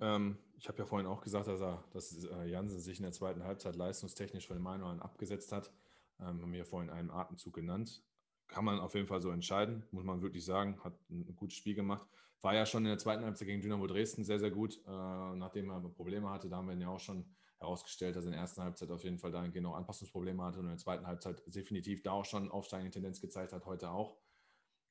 [0.00, 3.10] ähm, ich habe ja vorhin auch gesagt, dass, er, dass äh, Jansen sich in der
[3.10, 5.72] zweiten Halbzeit leistungstechnisch von den Meinungen abgesetzt hat.
[6.20, 8.04] Ähm, haben wir ja vorhin einen Atemzug genannt.
[8.46, 10.78] Kann man auf jeden Fall so entscheiden, muss man wirklich sagen.
[10.84, 12.06] Hat ein, ein gutes Spiel gemacht.
[12.40, 14.80] War ja schon in der zweiten Halbzeit gegen Dynamo Dresden sehr, sehr gut.
[14.86, 17.24] Äh, nachdem er Probleme hatte, da haben wir ihn ja auch schon
[17.58, 20.66] herausgestellt, dass er in der ersten Halbzeit auf jeden Fall dahingehend auch Anpassungsprobleme hatte und
[20.66, 24.18] in der zweiten Halbzeit definitiv da auch schon aufsteigende Tendenz gezeigt hat, heute auch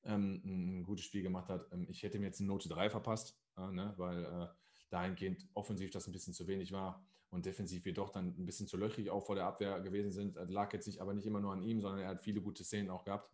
[0.04, 1.72] ähm, ein gutes Spiel gemacht hat.
[1.72, 4.48] Ähm, ich hätte ihm jetzt eine Note 3 verpasst, äh, ne, weil äh,
[4.90, 8.68] dahingehend offensiv das ein bisschen zu wenig war und defensiv wir doch dann ein bisschen
[8.68, 10.36] zu löchrig auch vor der Abwehr gewesen sind.
[10.36, 12.64] Das lag jetzt nicht, aber nicht immer nur an ihm, sondern er hat viele gute
[12.64, 13.32] Szenen auch gehabt.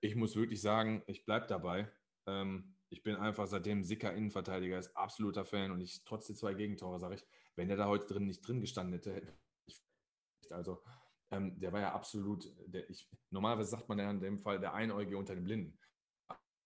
[0.00, 1.90] Ich muss wirklich sagen, ich bleibe dabei.
[2.26, 6.54] Ähm, ich bin einfach seitdem Sicker Innenverteidiger ist, absoluter Fan und ich trotz der zwei
[6.54, 7.24] Gegentore sage ich,
[7.56, 9.36] wenn er da heute drin nicht drin gestanden hätte, hätte
[9.66, 9.82] ich
[10.50, 10.82] also
[11.30, 14.74] ähm, der war ja absolut, der, ich, normalerweise sagt man ja in dem Fall der
[14.74, 15.78] Einäugige unter den Blinden.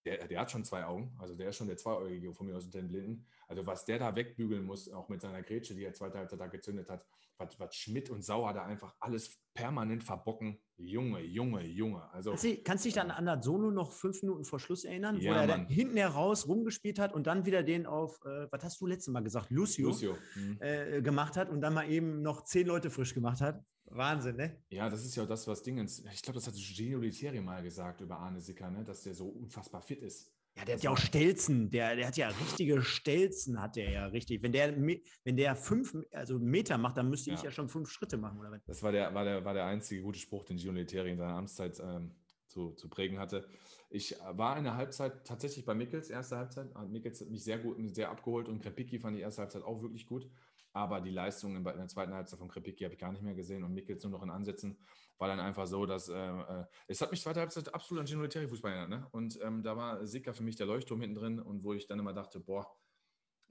[0.05, 2.65] Der, der hat schon zwei Augen, also der ist schon der Zweieugige von mir aus
[2.65, 3.25] unter den Blinden.
[3.47, 6.47] Also was der da wegbügeln muss, auch mit seiner Grätsche, die er zweite Halbzeit da
[6.47, 7.05] gezündet hat,
[7.37, 10.59] was, was Schmidt und Sauer da einfach alles permanent verbocken.
[10.77, 12.11] Junge, Junge, Junge.
[12.11, 15.17] Also, kannst, du, kannst dich dann an das Solo noch fünf Minuten vor Schluss erinnern,
[15.19, 18.63] ja, wo er dann hinten heraus rumgespielt hat und dann wieder den auf, äh, was
[18.63, 20.17] hast du letztes Mal gesagt, Lucio, Lucio.
[20.35, 20.57] Mhm.
[20.59, 23.63] Äh, gemacht hat und dann mal eben noch zehn Leute frisch gemacht hat?
[23.95, 24.57] Wahnsinn, ne?
[24.69, 28.01] Ja, das ist ja das, was Dingens, ich glaube, das hat Gino Literi mal gesagt
[28.01, 28.83] über Arne Sicker, ne?
[28.83, 30.31] dass der so unfassbar fit ist.
[30.55, 34.05] Ja, der hat ja auch Stelzen, der, der hat ja richtige Stelzen, hat der ja
[34.05, 34.43] richtig.
[34.43, 37.35] Wenn der, wenn der fünf also Meter macht, dann müsste ja.
[37.35, 40.03] ich ja schon fünf Schritte machen, oder Das war der, war der, war der einzige
[40.03, 42.11] gute Spruch, den Gino Leteri in seiner Amtszeit ähm,
[42.47, 43.47] zu, zu prägen hatte.
[43.89, 46.67] Ich war in der Halbzeit tatsächlich bei Mickels, erste Halbzeit.
[46.89, 50.05] Mickels hat mich sehr gut, sehr abgeholt und Krepicki fand die erste Halbzeit auch wirklich
[50.05, 50.29] gut.
[50.73, 53.63] Aber die Leistung in der zweiten Halbzeit von Krepicki habe ich gar nicht mehr gesehen
[53.63, 54.77] und Mickels nur noch in Ansätzen
[55.19, 58.47] war dann einfach so, dass äh, äh, es hat mich zweite Halbzeit absolut an Genolitäre
[58.47, 58.89] Fußball erinnert.
[58.89, 59.07] Ne?
[59.11, 61.99] Und ähm, da war Sicker für mich der Leuchtturm hinten drin und wo ich dann
[61.99, 62.75] immer dachte, boah,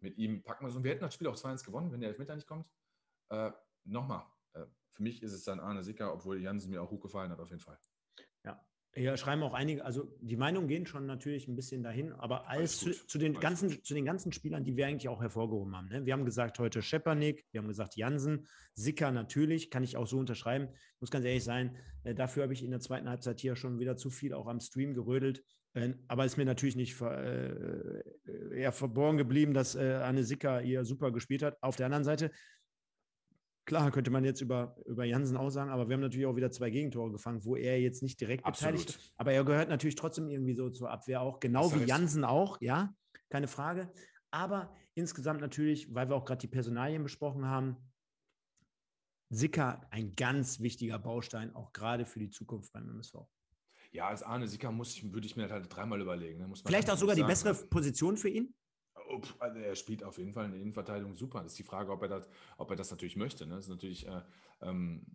[0.00, 0.78] mit ihm packen wir so.
[0.78, 2.66] Und wir hätten das Spiel auch 2-1 gewonnen, wenn der Elfmeter nicht kommt.
[3.28, 3.52] Äh,
[3.84, 7.30] Nochmal, äh, für mich ist es dann Arne Sicker, obwohl Jansen mir auch gut gefallen
[7.30, 7.78] hat, auf jeden Fall.
[8.94, 12.78] Ja, schreiben auch einige, also die Meinungen gehen schon natürlich ein bisschen dahin, aber alles,
[12.78, 15.88] zu, zu, den ganzen, zu den ganzen Spielern, die wir eigentlich auch hervorgehoben haben.
[15.88, 16.04] Ne?
[16.04, 20.18] Wir haben gesagt heute Schepernick, wir haben gesagt Jansen, Sicker natürlich, kann ich auch so
[20.18, 20.68] unterschreiben.
[21.00, 21.74] Muss ganz ehrlich sein,
[22.04, 24.60] äh, dafür habe ich in der zweiten Halbzeit hier schon wieder zu viel auch am
[24.60, 25.42] Stream gerödelt.
[25.74, 28.02] Äh, aber ist mir natürlich nicht ver, äh,
[28.54, 31.56] eher verborgen geblieben, dass äh, Anne Sicker hier super gespielt hat.
[31.62, 32.30] Auf der anderen Seite
[33.64, 36.50] Klar, könnte man jetzt über, über Jansen auch sagen, aber wir haben natürlich auch wieder
[36.50, 38.72] zwei Gegentore gefangen, wo er jetzt nicht direkt Absolut.
[38.72, 39.12] beteiligt ist.
[39.16, 42.92] Aber er gehört natürlich trotzdem irgendwie so zur Abwehr auch, genau wie Jansen auch, ja,
[43.28, 43.92] keine Frage.
[44.32, 47.76] Aber insgesamt natürlich, weil wir auch gerade die Personalien besprochen haben,
[49.30, 53.14] Sicker ein ganz wichtiger Baustein, auch gerade für die Zukunft beim MSV.
[53.92, 56.38] Ja, als Arne Sicker muss ich, würde ich mir halt dreimal überlegen.
[56.38, 56.52] Ne?
[56.66, 57.26] Vielleicht auch sogar sagen.
[57.26, 58.54] die bessere Position für ihn?
[59.38, 61.42] Also er spielt auf jeden Fall in der Innenverteidigung super.
[61.42, 63.46] Das ist die Frage, ob er das, ob er das natürlich möchte.
[63.46, 63.56] Ne?
[63.56, 64.20] Das ist natürlich, äh,
[64.62, 65.06] ähm,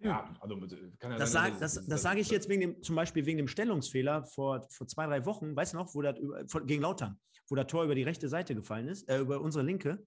[0.00, 0.56] ja, also
[0.98, 3.26] kann ja das, sein, sag, das, das, das sage ich jetzt wegen dem, zum Beispiel
[3.26, 6.16] wegen dem Stellungsfehler vor, vor zwei, drei Wochen, weißt du noch, wo das
[6.66, 7.18] gegen Lautern,
[7.48, 10.06] wo das Tor über die rechte Seite gefallen ist, äh, über unsere linke.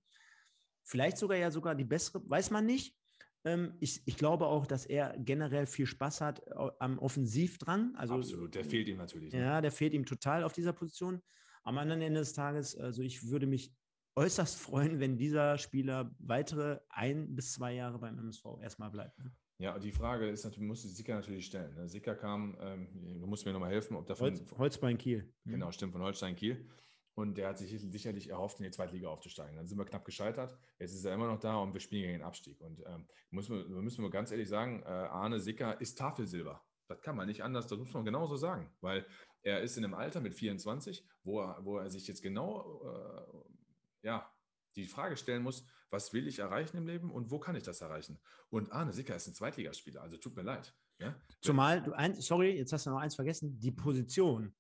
[0.84, 2.96] Vielleicht sogar ja sogar die bessere, weiß man nicht.
[3.44, 6.42] Ähm, ich, ich glaube auch, dass er generell viel Spaß hat
[6.80, 7.96] am Offensivdrang.
[7.96, 9.34] Also, Absolut, der fehlt ihm natürlich.
[9.34, 9.42] Ne?
[9.42, 11.22] Ja, der fehlt ihm total auf dieser Position
[11.64, 13.74] am anderen Ende des Tages, also ich würde mich
[14.16, 19.18] äußerst freuen, wenn dieser Spieler weitere ein bis zwei Jahre beim MSV erstmal bleibt.
[19.20, 19.32] Ne?
[19.60, 21.76] Ja, die Frage ist natürlich, musste Sicker natürlich stellen.
[21.76, 21.88] Ne?
[21.88, 24.32] Sicker kam, ähm, du musst mir nochmal helfen, ob davon.
[24.32, 25.32] Holz, Holzbein Kiel.
[25.44, 25.52] Mhm.
[25.52, 26.68] Genau, stimmt, von Holstein Kiel.
[27.14, 29.58] Und der hat sich sicherlich erhofft, in die Zweitliga aufzusteigen.
[29.58, 30.58] Dann sind wir knapp gescheitert.
[30.80, 32.60] Jetzt ist er immer noch da und wir spielen gegen den Abstieg.
[32.62, 36.64] Und ähm, müssen wir, müssen wir ganz ehrlich sagen, äh, Arne Sicker ist Tafelsilber.
[36.88, 38.70] Das kann man nicht anders, das muss man genauso sagen.
[38.82, 39.06] Weil
[39.44, 44.08] er ist in einem Alter mit 24, wo er, wo er sich jetzt genau äh,
[44.08, 44.32] ja,
[44.76, 47.82] die Frage stellen muss, was will ich erreichen im Leben und wo kann ich das
[47.82, 48.20] erreichen?
[48.50, 50.74] Und Arne Sicker ist ein Zweitligaspieler, also tut mir leid.
[51.00, 51.16] Ja?
[51.42, 54.56] Zumal, du ein, sorry, jetzt hast du noch eins vergessen, die Position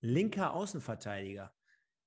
[0.00, 1.54] linker Außenverteidiger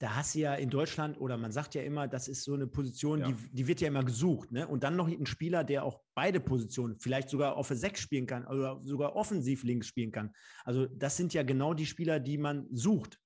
[0.06, 2.68] da hast du ja in Deutschland, oder man sagt ja immer, das ist so eine
[2.68, 3.28] Position, ja.
[3.28, 4.52] die, die wird ja immer gesucht.
[4.52, 4.68] Ne?
[4.68, 8.46] Und dann noch ein Spieler, der auch beide Positionen, vielleicht sogar auf 6 spielen kann
[8.46, 10.32] oder sogar offensiv links spielen kann.
[10.64, 13.20] Also das sind ja genau die Spieler, die man sucht.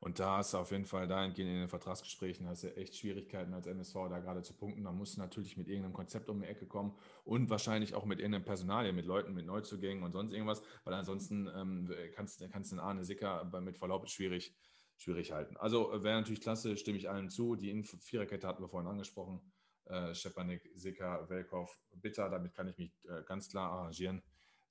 [0.00, 3.54] Und da hast du auf jeden Fall dahingehend in den Vertragsgesprächen hast du echt Schwierigkeiten
[3.54, 4.82] als MSV da gerade zu punkten.
[4.82, 8.18] Da musst du natürlich mit irgendeinem Konzept um die Ecke kommen und wahrscheinlich auch mit
[8.18, 12.76] irgendeinem Personal, mit Leuten, mit Neuzugängen und sonst irgendwas, weil ansonsten ähm, kannst, kannst du
[12.76, 14.52] einen Arne Sicker mit Verlaub schwierig,
[14.96, 15.56] schwierig halten.
[15.56, 17.56] Also äh, wäre natürlich klasse, stimme ich allen zu.
[17.56, 19.40] Die Viererkette hatten wir vorhin angesprochen.
[19.86, 24.22] Äh, Schepanik, Sicker, Welkow, Bitter, damit kann ich mich äh, ganz klar arrangieren.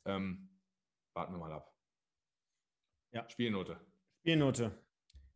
[0.06, 0.50] Ähm,
[1.14, 1.72] warten wir mal ab.
[3.12, 3.30] Ja.
[3.30, 3.80] Spielnote.
[4.22, 4.72] Spielnote.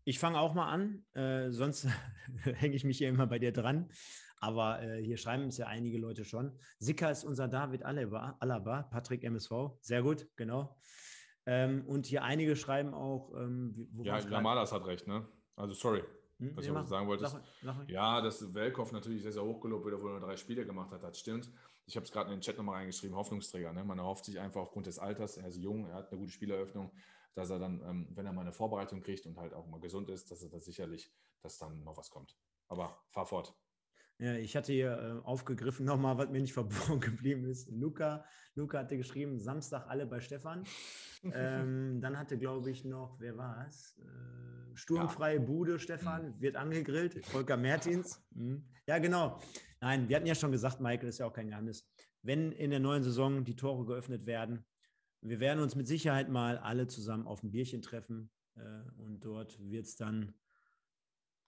[0.04, 1.88] Ich fange auch mal an, äh, sonst
[2.44, 3.92] hänge ich mich ja immer bei dir dran.
[4.40, 6.58] Aber äh, hier schreiben es ja einige Leute schon.
[6.80, 9.78] Sicker ist unser David Alaba, Alaba Patrick MSV.
[9.82, 10.80] Sehr gut, genau.
[11.50, 13.34] Ähm, und hier einige schreiben auch.
[13.34, 15.26] Ähm, ja, Lamadas hat recht, ne?
[15.56, 16.04] Also, sorry.
[16.40, 16.56] Hm?
[16.56, 17.42] Was ich sagen wollte.
[17.88, 21.18] Ja, dass Welkow natürlich sehr, sehr hochgelobt wird, obwohl er drei Spiele gemacht hat, das
[21.18, 21.50] stimmt.
[21.86, 23.72] Ich habe es gerade in den Chat nochmal reingeschrieben, Hoffnungsträger.
[23.72, 23.84] Ne?
[23.84, 26.92] Man erhofft sich einfach aufgrund des Alters, er ist jung, er hat eine gute Spieleröffnung,
[27.34, 30.10] dass er dann, ähm, wenn er mal eine Vorbereitung kriegt und halt auch mal gesund
[30.10, 31.10] ist, dass er da sicherlich,
[31.42, 32.38] dass dann noch was kommt.
[32.68, 33.56] Aber fahr fort.
[34.20, 34.92] Ja, ich hatte hier
[35.24, 37.70] äh, aufgegriffen nochmal, was mir nicht verborgen geblieben ist.
[37.70, 38.26] Luca,
[38.56, 40.64] Luca hatte geschrieben, Samstag alle bei Stefan.
[41.34, 43.98] ähm, dann hatte, glaube ich, noch, wer war es?
[44.00, 45.42] Äh, sturmfreie ja.
[45.42, 46.42] Bude, Stefan, mhm.
[46.42, 47.26] wird angegrillt.
[47.26, 48.24] Volker Mertins.
[48.32, 48.64] Mhm.
[48.88, 49.40] Ja, genau.
[49.82, 51.88] Nein, wir hatten ja schon gesagt, Michael, ist ja auch kein Geheimnis.
[52.24, 54.66] Wenn in der neuen Saison die Tore geöffnet werden,
[55.22, 58.32] wir werden uns mit Sicherheit mal alle zusammen auf ein Bierchen treffen.
[58.56, 58.62] Äh,
[58.98, 60.34] und dort wird es dann,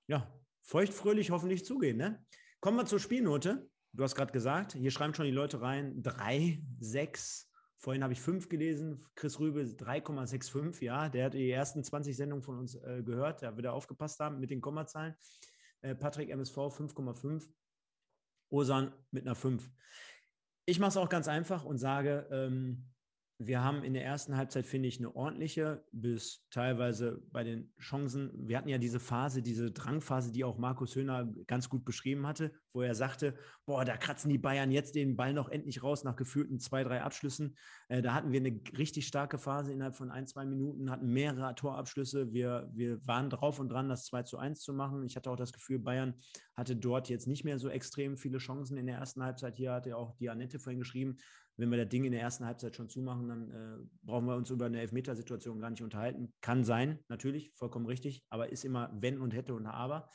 [0.08, 0.32] ja,
[0.62, 2.24] feuchtfröhlich hoffentlich zugehen, ne?
[2.62, 3.70] Kommen wir zur Spielnote.
[3.94, 7.50] du hast gerade gesagt, hier schreiben schon die Leute rein, drei, sechs.
[7.78, 9.06] Vorhin habe ich fünf gelesen.
[9.16, 10.84] Chris Rübe 3,65.
[10.84, 13.44] Ja, der hat die ersten 20 Sendungen von uns äh, gehört.
[13.44, 15.16] Da wird er aufgepasst haben mit den Kommazahlen.
[15.80, 17.48] Äh, Patrick MSV 5,5.
[18.50, 19.72] Osan mit einer 5.
[20.66, 22.90] Ich mache es auch ganz einfach und sage, ähm,
[23.42, 28.32] wir haben in der ersten Halbzeit, finde ich, eine ordentliche, bis teilweise bei den Chancen.
[28.34, 32.52] Wir hatten ja diese Phase, diese Drangphase, die auch Markus Höhner ganz gut beschrieben hatte,
[32.74, 33.36] wo er sagte:
[33.66, 37.02] Boah, da kratzen die Bayern jetzt den Ball noch endlich raus nach gefühlten zwei, drei
[37.02, 37.56] Abschlüssen.
[37.88, 41.56] Äh, da hatten wir eine richtig starke Phase innerhalb von ein, zwei Minuten, hatten mehrere
[41.56, 42.34] Torabschlüsse.
[42.34, 45.06] Wir, wir waren drauf und dran, das 2 zu 1 zu machen.
[45.06, 46.14] Ich hatte auch das Gefühl, Bayern
[46.56, 49.56] hatte dort jetzt nicht mehr so extrem viele Chancen in der ersten Halbzeit.
[49.56, 51.16] Hier hatte auch die Annette vorhin geschrieben,
[51.60, 54.50] wenn wir das Ding in der ersten Halbzeit schon zumachen, dann äh, brauchen wir uns
[54.50, 56.34] über eine Elfmetersituation gar nicht unterhalten.
[56.40, 60.10] Kann sein, natürlich, vollkommen richtig, aber ist immer wenn und hätte und aber.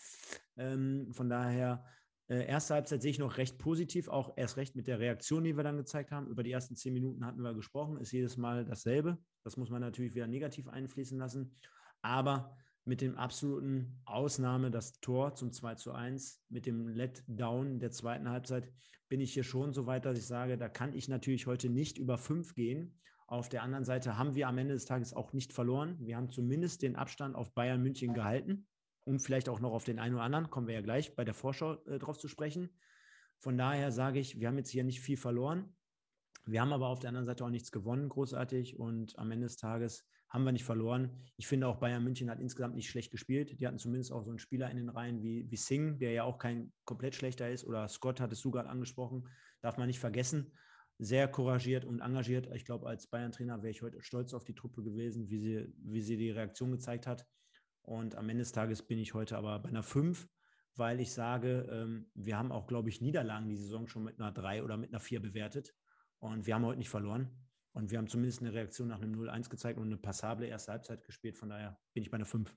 [0.57, 1.85] Ähm, von daher,
[2.29, 5.55] äh, erste Halbzeit sehe ich noch recht positiv, auch erst recht mit der Reaktion, die
[5.55, 6.29] wir dann gezeigt haben.
[6.29, 9.19] Über die ersten zehn Minuten hatten wir gesprochen, ist jedes Mal dasselbe.
[9.45, 11.59] Das muss man natürlich wieder negativ einfließen lassen.
[12.01, 17.91] Aber mit dem absoluten Ausnahme das Tor zum 2 zu 1, mit dem Letdown der
[17.91, 18.71] zweiten Halbzeit,
[19.09, 21.99] bin ich hier schon so weit, dass ich sage, da kann ich natürlich heute nicht
[21.99, 22.99] über fünf gehen.
[23.27, 25.97] Auf der anderen Seite haben wir am Ende des Tages auch nicht verloren.
[26.01, 28.67] Wir haben zumindest den Abstand auf Bayern München gehalten
[29.05, 31.35] und vielleicht auch noch auf den einen oder anderen, kommen wir ja gleich bei der
[31.35, 32.71] Vorschau äh, drauf zu sprechen.
[33.39, 35.75] Von daher sage ich, wir haben jetzt hier nicht viel verloren.
[36.47, 38.79] Wir haben aber auf der anderen Seite auch nichts gewonnen, großartig.
[38.79, 41.11] Und am Ende des Tages haben wir nicht verloren.
[41.37, 43.61] Ich finde auch Bayern München hat insgesamt nicht schlecht gespielt.
[43.61, 46.25] Die hatten zumindest auch so einen Spieler in den Reihen wie, wie Singh, der ja
[46.25, 47.65] auch kein komplett schlechter ist.
[47.65, 49.29] Oder Scott hattest du gerade angesprochen,
[49.61, 50.51] darf man nicht vergessen.
[50.99, 52.49] Sehr couragiert und engagiert.
[52.53, 56.03] Ich glaube, als Bayern-Trainer wäre ich heute stolz auf die Truppe gewesen, wie sie, wie
[56.03, 57.25] sie die Reaktion gezeigt hat.
[57.83, 60.29] Und am Ende des Tages bin ich heute aber bei einer 5,
[60.75, 64.33] weil ich sage, ähm, wir haben auch, glaube ich, Niederlagen die Saison schon mit einer
[64.33, 65.77] 3 oder mit einer 4 bewertet.
[66.19, 67.44] Und wir haben heute nicht verloren.
[67.75, 71.05] Und wir haben zumindest eine Reaktion nach einem 0-1 gezeigt und eine passable erste Halbzeit
[71.05, 71.37] gespielt.
[71.37, 72.55] Von daher bin ich bei einer 5.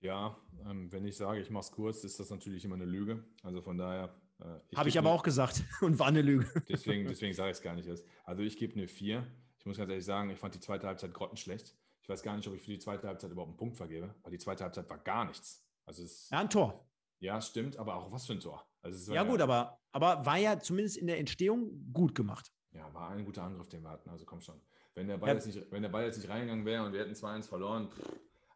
[0.00, 0.36] Ja,
[0.66, 3.24] ähm, wenn ich sage, ich mache es kurz, ist das natürlich immer eine Lüge.
[3.44, 4.20] Also von daher.
[4.40, 6.50] Äh, Habe ich aber eine, auch gesagt und war eine Lüge.
[6.68, 8.04] Deswegen, deswegen sage ich es gar nicht erst.
[8.24, 9.24] Also ich gebe eine 4.
[9.58, 11.76] Ich muss ganz ehrlich sagen, ich fand die zweite Halbzeit grottenschlecht.
[12.02, 14.32] Ich weiß gar nicht, ob ich für die zweite Halbzeit überhaupt einen Punkt vergebe, weil
[14.32, 15.64] die zweite Halbzeit war gar nichts.
[15.86, 16.84] Also es, ja, ein Tor.
[17.20, 18.66] Ja, stimmt, aber auch was für ein Tor.
[18.80, 22.52] Also ja, gut, aber, aber war ja zumindest in der Entstehung gut gemacht.
[22.72, 24.08] Ja, war ein guter Angriff, den wir hatten.
[24.10, 24.60] Also komm schon.
[24.94, 25.34] Wenn der Ball, ja.
[25.34, 28.02] jetzt, nicht, wenn der Ball jetzt nicht reingegangen wäre und wir hätten 2-1 verloren, pff.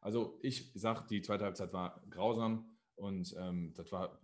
[0.00, 4.18] also ich sage, die zweite Halbzeit war grausam und ähm, das war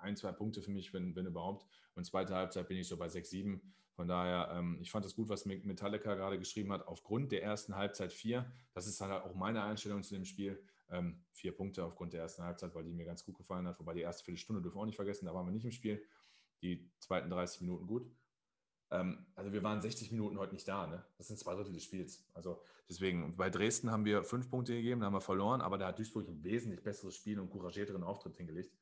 [0.00, 1.66] ein, zwei Punkte für mich, wenn, wenn überhaupt.
[1.94, 3.74] Und zweite Halbzeit bin ich so bei 6, 7.
[3.98, 6.86] Von daher, ähm, ich fand es gut, was Metallica gerade geschrieben hat.
[6.86, 10.62] Aufgrund der ersten Halbzeit vier, das ist halt auch meine Einstellung zu dem Spiel.
[10.88, 13.78] Ähm, vier Punkte aufgrund der ersten Halbzeit, weil die mir ganz gut gefallen hat.
[13.80, 16.00] Wobei die erste Viertelstunde dürfen wir auch nicht vergessen, da waren wir nicht im Spiel.
[16.62, 18.08] Die zweiten 30 Minuten gut.
[18.90, 20.86] Ähm, also wir waren 60 Minuten heute nicht da.
[20.86, 21.04] Ne?
[21.16, 22.26] Das sind zwei Drittel des Spiels.
[22.34, 25.88] Also deswegen, bei Dresden haben wir fünf Punkte gegeben, da haben wir verloren, aber da
[25.88, 28.72] hat Duisburg ein wesentlich besseres Spiel und couragierteren Auftritt hingelegt.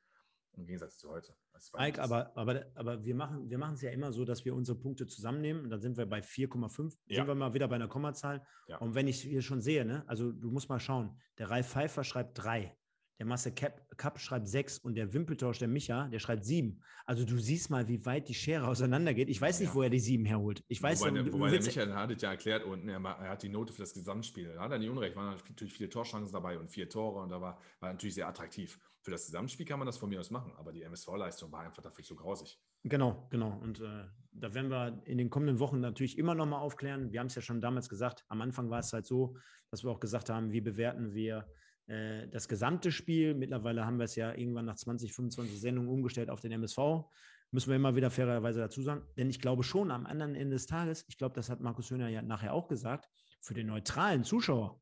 [0.56, 1.34] Im Gegensatz zu heute.
[1.76, 5.06] Mike, aber, aber, aber wir machen wir es ja immer so, dass wir unsere Punkte
[5.06, 6.96] zusammennehmen und dann sind wir bei 4,5.
[7.06, 7.16] Ja.
[7.16, 8.46] Sind wir mal wieder bei einer Kommazahl.
[8.66, 8.78] Ja.
[8.78, 12.04] Und wenn ich hier schon sehe, ne, also du musst mal schauen, der Ralf Pfeiffer
[12.04, 12.74] schreibt 3
[13.18, 16.82] der Masse Cup schreibt sechs und der Wimpeltausch, der Micha, der schreibt sieben.
[17.06, 19.30] Also du siehst mal, wie weit die Schere auseinandergeht.
[19.30, 19.74] Ich weiß nicht, ja.
[19.74, 20.62] wo er die sieben herholt.
[20.68, 23.42] Ich weiß, wobei, der, wobei der Michael hat es ja erklärt unten, er, er, hat
[23.42, 24.52] die Note für das Gesamtspiel.
[24.54, 27.40] Da hat er nicht unrecht, waren natürlich viele Torchancen dabei und vier Tore und da
[27.40, 28.78] war, war natürlich sehr attraktiv.
[29.00, 31.82] Für das Gesamtspiel kann man das von mir aus machen, aber die MSV-Leistung war einfach
[31.82, 32.60] dafür zu grausig.
[32.82, 33.58] Genau, genau.
[33.62, 37.12] Und äh, da werden wir in den kommenden Wochen natürlich immer noch mal aufklären.
[37.12, 38.24] Wir haben es ja schon damals gesagt.
[38.28, 39.36] Am Anfang war es halt so,
[39.70, 41.46] dass wir auch gesagt haben, wie bewerten wir
[41.86, 43.34] äh, das gesamte Spiel.
[43.34, 46.78] Mittlerweile haben wir es ja irgendwann nach 20, 25 Sendungen umgestellt auf den MSV.
[47.52, 49.02] Müssen wir immer wieder fairerweise dazu sagen.
[49.16, 52.08] Denn ich glaube schon, am anderen Ende des Tages, ich glaube, das hat Markus Höhner
[52.08, 53.08] ja nachher auch gesagt,
[53.40, 54.80] für den neutralen Zuschauer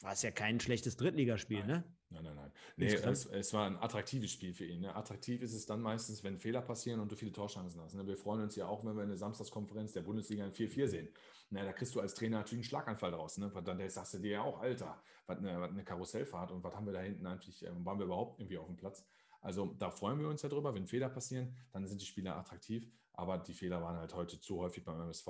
[0.00, 1.66] war es ja kein schlechtes Drittligaspiel, nein.
[1.66, 1.84] ne?
[2.10, 2.52] Nein, nein, nein.
[2.76, 4.80] Nee, es, es, war ein attraktives Spiel für ihn.
[4.80, 4.94] Ne?
[4.94, 7.94] Attraktiv ist es dann meistens, wenn Fehler passieren und du viele Torchancen hast.
[7.94, 8.06] Ne?
[8.06, 11.08] Wir freuen uns ja auch, wenn wir in der Samstagskonferenz der Bundesliga ein 4-4 sehen.
[11.50, 13.38] Na, da kriegst du als Trainer natürlich einen Schlaganfall draus.
[13.38, 13.52] Ne?
[13.64, 16.86] Dann sagst du dir ja auch, Alter, was eine, was eine Karussellfahrt und was haben
[16.86, 19.06] wir da hinten eigentlich, ähm, waren wir überhaupt irgendwie auf dem Platz?
[19.40, 22.90] Also da freuen wir uns ja drüber, wenn Fehler passieren, dann sind die Spieler attraktiv,
[23.12, 25.28] aber die Fehler waren halt heute zu häufig beim MSV.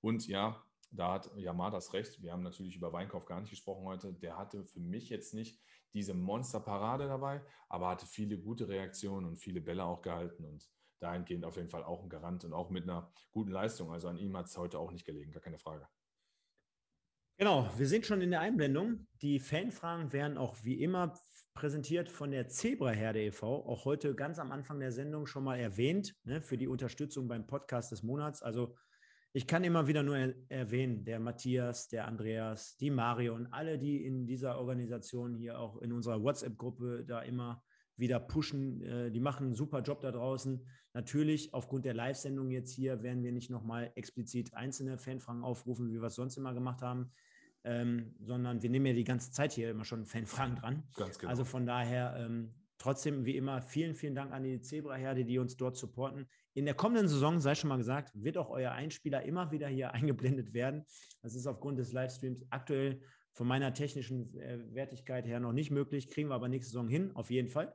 [0.00, 2.22] Und ja, da hat Yamar das recht.
[2.22, 4.14] Wir haben natürlich über Weinkauf gar nicht gesprochen heute.
[4.14, 5.60] Der hatte für mich jetzt nicht
[5.92, 10.66] diese Monsterparade dabei, aber hatte viele gute Reaktionen und viele Bälle auch gehalten und
[11.00, 13.92] dahingehend auf jeden Fall auch ein Garant und auch mit einer guten Leistung.
[13.92, 15.86] Also an ihm hat es heute auch nicht gelegen, gar keine Frage.
[17.38, 19.06] Genau, wir sind schon in der Einblendung.
[19.22, 21.14] Die Fanfragen werden auch wie immer
[21.54, 26.16] präsentiert von der Zebraherde e.V., auch heute ganz am Anfang der Sendung schon mal erwähnt,
[26.24, 28.42] ne, für die Unterstützung beim Podcast des Monats.
[28.42, 28.76] Also
[29.32, 33.78] ich kann immer wieder nur er erwähnen, der Matthias, der Andreas, die Mario und alle,
[33.78, 37.62] die in dieser Organisation hier auch in unserer WhatsApp-Gruppe da immer
[37.98, 38.80] wieder pushen.
[38.82, 40.64] Äh, die machen einen super Job da draußen.
[40.94, 46.00] Natürlich, aufgrund der Live-Sendung jetzt hier, werden wir nicht nochmal explizit einzelne Fanfragen aufrufen, wie
[46.00, 47.10] wir es sonst immer gemacht haben,
[47.64, 50.84] ähm, sondern wir nehmen ja die ganze Zeit hier immer schon Fanfragen dran.
[50.94, 51.30] Ganz genau.
[51.30, 55.56] Also von daher ähm, trotzdem, wie immer, vielen, vielen Dank an die Zebra-Herde, die uns
[55.56, 56.28] dort supporten.
[56.54, 59.92] In der kommenden Saison, sei schon mal gesagt, wird auch euer Einspieler immer wieder hier
[59.94, 60.84] eingeblendet werden.
[61.22, 63.00] Das ist aufgrund des Livestreams aktuell
[63.32, 67.12] von meiner technischen äh, Wertigkeit her noch nicht möglich, kriegen wir aber nächste Saison hin,
[67.14, 67.74] auf jeden Fall.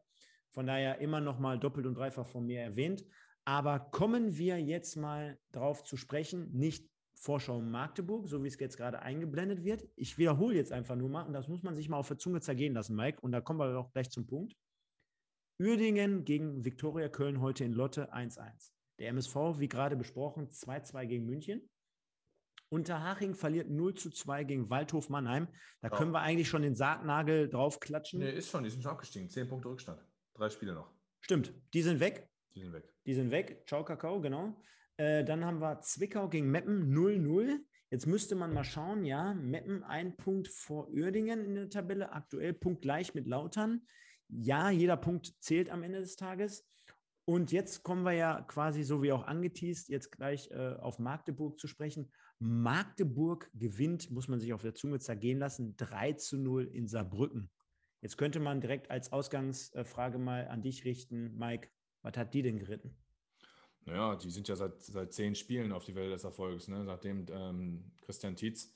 [0.54, 3.04] Von daher immer noch mal doppelt und dreifach von mir erwähnt.
[3.44, 8.78] Aber kommen wir jetzt mal drauf zu sprechen, nicht Vorschau Magdeburg, so wie es jetzt
[8.78, 9.88] gerade eingeblendet wird.
[9.96, 12.42] Ich wiederhole jetzt einfach nur mal, und das muss man sich mal auf der Zunge
[12.42, 14.56] zergehen lassen, Mike, und da kommen wir auch gleich zum Punkt.
[15.60, 18.72] Uerdingen gegen Viktoria Köln heute in Lotte 1-1.
[19.00, 21.70] Der MSV, wie gerade besprochen, 2-2 gegen München.
[22.70, 25.48] Unterhaching verliert 0 zu 2 gegen Waldhof Mannheim.
[25.82, 25.96] Da ja.
[25.96, 28.20] können wir eigentlich schon den Sargnagel draufklatschen.
[28.20, 29.30] Nee, ist schon, die sind schon abgestiegen.
[29.30, 30.02] Zehn Punkte Rückstand.
[30.34, 30.92] Drei Spiele noch.
[31.22, 32.30] Stimmt, die sind weg.
[32.56, 32.92] Die sind weg.
[33.06, 33.64] Die sind weg.
[33.68, 34.62] Ciao, Kakao, genau.
[34.98, 37.60] Äh, dann haben wir Zwickau gegen Meppen 0-0.
[37.90, 42.54] Jetzt müsste man mal schauen, ja, Meppen ein Punkt vor Uerdingen in der Tabelle, aktuell
[42.54, 43.86] Punkt gleich mit Lautern.
[44.28, 46.68] Ja, jeder Punkt zählt am Ende des Tages.
[47.26, 51.60] Und jetzt kommen wir ja quasi, so wie auch angeteased, jetzt gleich äh, auf Magdeburg
[51.60, 52.12] zu sprechen.
[52.40, 57.50] Magdeburg gewinnt, muss man sich auf der Zunge zergehen lassen, 3 zu 0 in Saarbrücken.
[58.04, 61.70] Jetzt könnte man direkt als Ausgangsfrage mal an dich richten, Mike,
[62.02, 62.94] was hat die denn geritten?
[63.86, 66.68] Naja, die sind ja seit, seit zehn Spielen auf die Welt des Erfolgs.
[66.68, 66.84] Ne?
[66.84, 68.76] Nachdem ähm, Christian Tietz,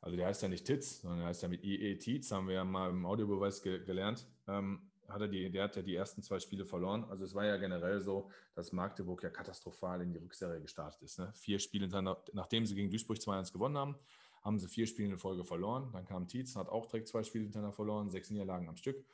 [0.00, 2.54] also der heißt ja nicht Titz, sondern der heißt ja mit IE Tietz, haben wir
[2.54, 6.22] ja mal im Audiobeweis ge gelernt, ähm, hat er die, der hat ja die ersten
[6.22, 7.04] zwei Spiele verloren.
[7.04, 11.18] Also es war ja generell so, dass Magdeburg ja katastrophal in die Rückserie gestartet ist.
[11.18, 11.30] Ne?
[11.34, 11.88] Vier Spiele,
[12.32, 13.98] nachdem sie gegen Duisburg 2-1 gewonnen haben,
[14.42, 15.90] haben sie vier Spiele in Folge verloren.
[15.92, 19.04] Dann kam Tietz, hat auch direkt zwei Spiele hintereinander verloren, sechs Niederlagen am Stück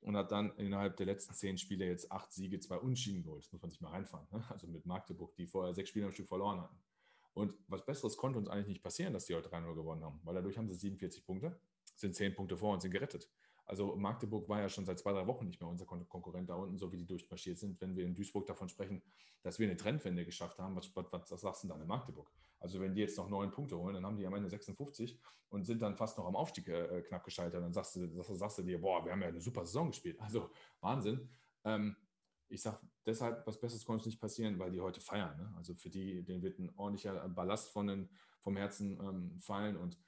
[0.00, 3.44] und hat dann innerhalb der letzten zehn Spiele jetzt acht Siege, zwei Unschieden geholt.
[3.44, 4.26] Das muss man sich mal reinfahren.
[4.30, 4.44] Ne?
[4.48, 6.76] Also mit Magdeburg, die vorher sechs Spiele am Stück verloren hatten.
[7.34, 10.34] Und was Besseres konnte uns eigentlich nicht passieren, dass die heute 3-0 gewonnen haben, weil
[10.34, 11.60] dadurch haben sie 47 Punkte,
[11.94, 13.30] sind zehn Punkte vor und sind gerettet.
[13.68, 16.78] Also Magdeburg war ja schon seit zwei, drei Wochen nicht mehr unser Konkurrent da unten,
[16.78, 17.78] so wie die durchmarschiert sind.
[17.82, 19.02] Wenn wir in Duisburg davon sprechen,
[19.42, 22.32] dass wir eine Trendwende geschafft haben, was, was, was sagst du dann in Magdeburg?
[22.60, 25.20] Also wenn die jetzt noch neun Punkte holen, dann haben die am Ende 56
[25.50, 27.62] und sind dann fast noch am Aufstieg äh, knapp gescheitert.
[27.62, 30.18] Dann sagst du, sagst du dir, boah, wir haben ja eine super Saison gespielt.
[30.18, 30.48] Also
[30.80, 31.28] Wahnsinn.
[31.64, 31.94] Ähm,
[32.48, 35.36] ich sage deshalb, was Besseres konnte nicht passieren, weil die heute feiern.
[35.36, 35.52] Ne?
[35.58, 38.08] Also für die, denen wird ein ordentlicher Ballast von den,
[38.40, 39.98] vom Herzen ähm, fallen und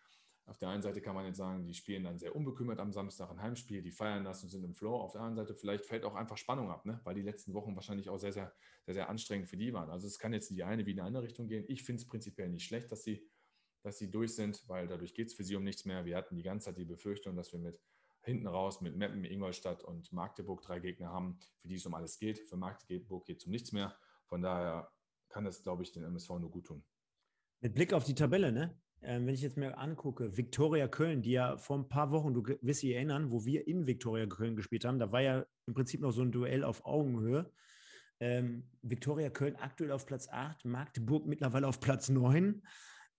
[0.51, 3.31] auf der einen Seite kann man jetzt sagen, die spielen dann sehr unbekümmert am Samstag
[3.31, 4.97] ein Heimspiel, die feiern das und sind im Flow.
[4.97, 7.01] Auf der anderen Seite vielleicht fällt auch einfach Spannung ab, ne?
[7.05, 8.53] weil die letzten Wochen wahrscheinlich auch sehr, sehr,
[8.85, 9.89] sehr, sehr anstrengend für die waren.
[9.91, 11.65] Also es kann jetzt in die eine wie in die andere Richtung gehen.
[11.69, 13.25] Ich finde es prinzipiell nicht schlecht, dass sie,
[13.83, 16.05] dass sie durch sind, weil dadurch geht es für sie um nichts mehr.
[16.05, 17.81] Wir hatten die ganze Zeit die Befürchtung, dass wir mit
[18.23, 22.19] hinten raus mit Meppen, Ingolstadt und Magdeburg drei Gegner haben, für die es um alles
[22.19, 22.41] geht.
[22.41, 23.97] Für Magdeburg geht es um nichts mehr.
[24.27, 24.91] Von daher
[25.29, 26.85] kann das, glaube ich, den MSV nur gut tun.
[27.61, 28.77] Mit Blick auf die Tabelle, ne?
[29.03, 32.43] Ähm, wenn ich jetzt mir angucke, Viktoria Köln, die ja vor ein paar Wochen, du
[32.61, 36.01] wirst dich erinnern, wo wir in Viktoria Köln gespielt haben, da war ja im Prinzip
[36.01, 37.51] noch so ein Duell auf Augenhöhe.
[38.21, 42.63] Ähm, Viktoria Köln aktuell auf Platz 8, Magdeburg mittlerweile auf Platz 9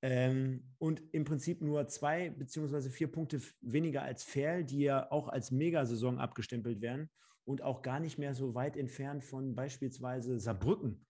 [0.04, 5.28] ähm, und im Prinzip nur zwei beziehungsweise vier Punkte weniger als Ferl, die ja auch
[5.28, 7.10] als Megasaison abgestempelt werden
[7.46, 11.06] und auch gar nicht mehr so weit entfernt von beispielsweise Saarbrücken,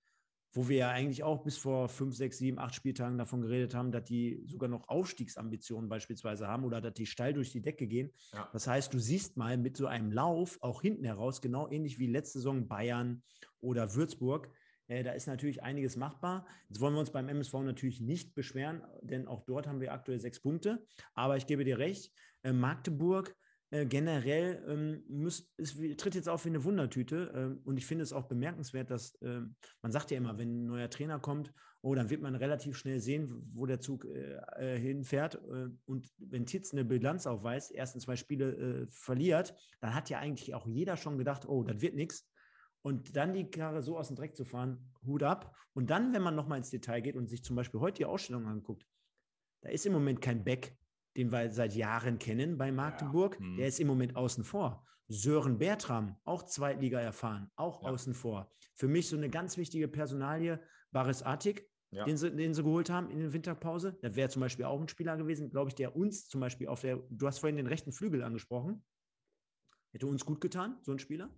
[0.54, 3.92] wo wir ja eigentlich auch bis vor fünf, sechs, sieben, acht Spieltagen davon geredet haben,
[3.92, 8.12] dass die sogar noch Aufstiegsambitionen beispielsweise haben oder dass die steil durch die Decke gehen.
[8.34, 8.50] Ja.
[8.52, 12.08] Das heißt, du siehst mal mit so einem Lauf auch hinten heraus, genau ähnlich wie
[12.08, 13.24] letzte Saison Bayern
[13.62, 14.50] oder Würzburg,
[14.92, 16.46] äh, da ist natürlich einiges machbar.
[16.68, 20.20] Jetzt wollen wir uns beim MSV natürlich nicht beschweren, denn auch dort haben wir aktuell
[20.20, 20.86] sechs Punkte.
[21.14, 22.12] Aber ich gebe dir recht,
[22.44, 23.34] äh, Magdeburg
[23.72, 27.32] äh, generell ähm, muss, es tritt jetzt auf wie eine Wundertüte.
[27.34, 30.66] Ähm, und ich finde es auch bemerkenswert, dass ähm, man sagt ja immer, wenn ein
[30.68, 34.78] neuer Trainer kommt, oh, dann wird man relativ schnell sehen, wo der Zug äh, äh
[34.78, 35.36] hinfährt.
[35.36, 40.20] Äh, und wenn Titz eine Bilanz aufweist, ersten zwei Spiele äh, verliert, dann hat ja
[40.20, 42.30] eigentlich auch jeder schon gedacht, oh, das wird nichts.
[42.82, 45.56] Und dann die Karre so aus dem Dreck zu fahren, Hut ab.
[45.74, 48.48] Und dann, wenn man nochmal ins Detail geht und sich zum Beispiel heute die Ausstellung
[48.48, 48.86] anguckt,
[49.62, 50.76] da ist im Moment kein Beck
[51.18, 53.46] den wir seit Jahren kennen bei Magdeburg, ja.
[53.46, 53.58] hm.
[53.58, 54.86] der ist im Moment außen vor.
[55.08, 57.90] Sören Bertram, auch Zweitliga erfahren, auch ja.
[57.90, 58.50] außen vor.
[58.76, 60.62] Für mich so eine ganz wichtige Personalie,
[60.92, 62.06] Baris Attik, ja.
[62.06, 63.98] den, sie, den sie geholt haben in der Winterpause.
[64.02, 66.82] Das wäre zum Beispiel auch ein Spieler gewesen, glaube ich, der uns zum Beispiel auf
[66.82, 68.84] der, du hast vorhin den rechten Flügel angesprochen.
[69.92, 71.30] Hätte uns gut getan, so ein Spieler.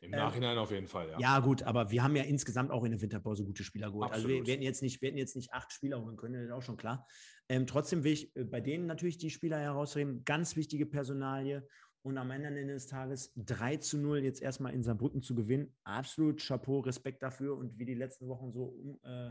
[0.00, 1.18] Im Nachhinein ähm, auf jeden Fall, ja.
[1.18, 4.10] Ja, gut, aber wir haben ja insgesamt auch in der Winterpause gute Spieler geholt.
[4.10, 4.24] Absolut.
[4.24, 6.44] Also wir, wir, hätten jetzt nicht, wir hätten jetzt nicht acht Spieler holen können, das
[6.44, 7.06] ist auch schon klar.
[7.48, 10.24] Ähm, trotzdem will ich äh, bei denen natürlich die Spieler herausheben.
[10.24, 11.66] Ganz wichtige Personalie.
[12.02, 15.76] Und am Ende des Tages 3 zu 0 jetzt erstmal in Saarbrücken zu gewinnen.
[15.84, 19.30] Absolut Chapeau, Respekt dafür und wie die letzten Wochen so um, äh,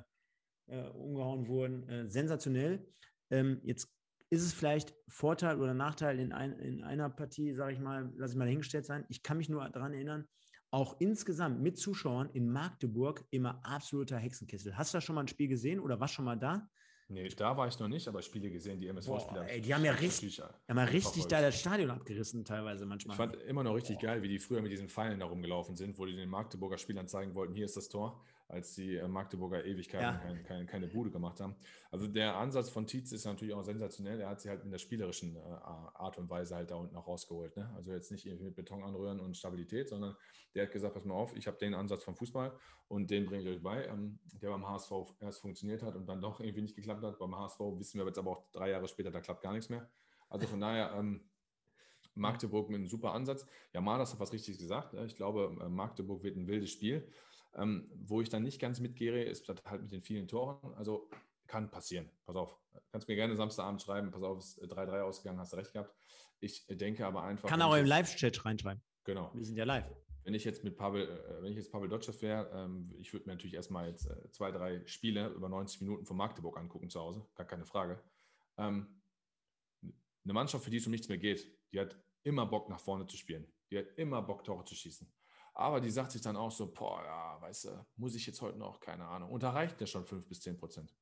[0.67, 1.89] äh, umgehauen wurden.
[1.89, 2.85] Äh, sensationell.
[3.31, 3.91] Ähm, jetzt
[4.29, 8.33] ist es vielleicht Vorteil oder Nachteil in, ein, in einer Partie, sage ich mal, lasse
[8.33, 9.03] ich mal dahingestellt sein.
[9.09, 10.27] Ich kann mich nur daran erinnern,
[10.71, 14.77] auch insgesamt mit Zuschauern in Magdeburg immer absoluter Hexenkessel.
[14.77, 16.69] Hast du da schon mal ein Spiel gesehen oder warst schon mal da?
[17.11, 19.45] Nee, da war ich noch nicht, aber Spiele gesehen, die MSV-Spieler.
[19.45, 23.15] Die haben ja richtig, haben ja richtig da das Stadion abgerissen, teilweise manchmal.
[23.15, 24.07] Ich fand immer noch richtig Boah.
[24.07, 27.07] geil, wie die früher mit diesen Pfeilen da rumgelaufen sind, wo die den Magdeburger Spielern
[27.07, 30.17] zeigen wollten, hier ist das Tor als die äh, Magdeburger Ewigkeiten ja.
[30.17, 31.55] keine, keine, keine, Bude gemacht haben.
[31.91, 34.19] Also der Ansatz von Tietz ist natürlich auch sensationell.
[34.19, 37.07] Er hat sie halt in der spielerischen äh, Art und Weise halt da unten auch
[37.07, 37.55] rausgeholt.
[37.55, 37.71] Ne?
[37.75, 40.15] Also jetzt nicht irgendwie mit Beton anrühren und Stabilität, sondern
[40.55, 42.51] der hat gesagt, pass mal auf, ich habe den Ansatz vom Fußball
[42.87, 46.19] und den bringe ich euch bei, ähm, der beim HSV erst funktioniert hat und dann
[46.19, 47.19] doch irgendwie nicht geklappt hat.
[47.19, 49.87] Beim HSV wissen wir jetzt aber auch drei Jahre später, da klappt gar nichts mehr.
[50.27, 51.29] Also von daher, ähm,
[52.15, 53.45] Magdeburg mit einem super Ansatz.
[53.73, 54.93] Ja, Madas hat was Richtiges gesagt.
[54.93, 55.05] Ne?
[55.05, 57.07] Ich glaube, äh, Magdeburg wird ein wildes Spiel.
[57.55, 60.73] Ähm, wo ich dann nicht ganz mitgehe, ist halt mit den vielen Toren.
[60.75, 61.09] Also
[61.47, 62.09] kann passieren.
[62.25, 62.57] Pass auf.
[62.91, 64.11] Kannst mir gerne Samstagabend schreiben.
[64.11, 65.93] Pass auf, ist 3-3 ausgegangen, hast du recht gehabt.
[66.39, 67.49] Ich denke aber einfach.
[67.49, 68.81] Kann auch im Live-Chat reinschreiben.
[69.03, 69.31] Genau.
[69.33, 69.89] Wir sind ja live.
[70.23, 73.25] Wenn ich jetzt mit Pavel, äh, wenn ich jetzt Pavel Dotschew wäre, ähm, ich würde
[73.25, 76.99] mir natürlich erstmal jetzt äh, zwei, drei Spiele über 90 Minuten von Magdeburg angucken zu
[76.99, 77.25] Hause.
[77.35, 78.01] Gar keine Frage.
[78.57, 79.01] Ähm,
[80.23, 83.07] eine Mannschaft, für die es um nichts mehr geht, die hat immer Bock nach vorne
[83.07, 83.51] zu spielen.
[83.71, 85.11] Die hat immer Bock, Tore zu schießen.
[85.59, 88.57] Aber die sagt sich dann auch so, boah, ja, weißt du, muss ich jetzt heute
[88.57, 89.29] noch, keine Ahnung.
[89.29, 90.95] Und da reicht ja schon fünf bis zehn Prozent.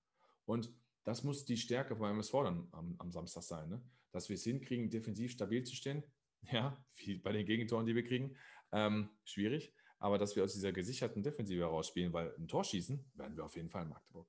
[0.45, 0.73] Und
[1.03, 3.83] das muss die Stärke beim MSV dann am, am Samstag sein, ne?
[4.11, 6.03] dass wir es hinkriegen, defensiv stabil zu stehen.
[6.51, 8.35] Ja, wie bei den Gegentoren, die wir kriegen.
[8.71, 9.73] Ähm, schwierig.
[9.97, 13.55] Aber dass wir aus dieser gesicherten Defensive herausspielen, weil ein Tor schießen, werden wir auf
[13.55, 14.27] jeden Fall in Magdeburg.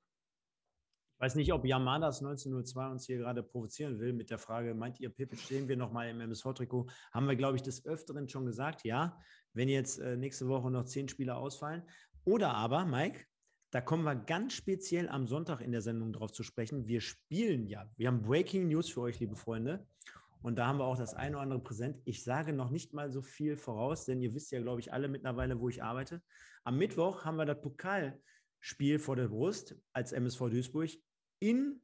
[1.19, 5.11] Weiß nicht, ob Yamadas 1902 uns hier gerade provozieren will mit der Frage, meint ihr,
[5.11, 6.87] Pippe, stehen wir nochmal im MSV-Trikot?
[7.13, 9.19] Haben wir, glaube ich, des Öfteren schon gesagt, ja
[9.59, 11.83] wenn jetzt äh, nächste Woche noch zehn Spieler ausfallen.
[12.25, 13.25] Oder aber, Mike,
[13.71, 16.87] da kommen wir ganz speziell am Sonntag in der Sendung drauf zu sprechen.
[16.87, 17.91] Wir spielen ja.
[17.97, 19.87] Wir haben Breaking News für euch, liebe Freunde.
[20.41, 22.01] Und da haben wir auch das eine oder andere präsent.
[22.05, 25.09] Ich sage noch nicht mal so viel voraus, denn ihr wisst ja, glaube ich, alle
[25.09, 26.23] mittlerweile, wo ich arbeite.
[26.63, 30.91] Am Mittwoch haben wir das Pokalspiel vor der Brust als MSV Duisburg
[31.41, 31.81] in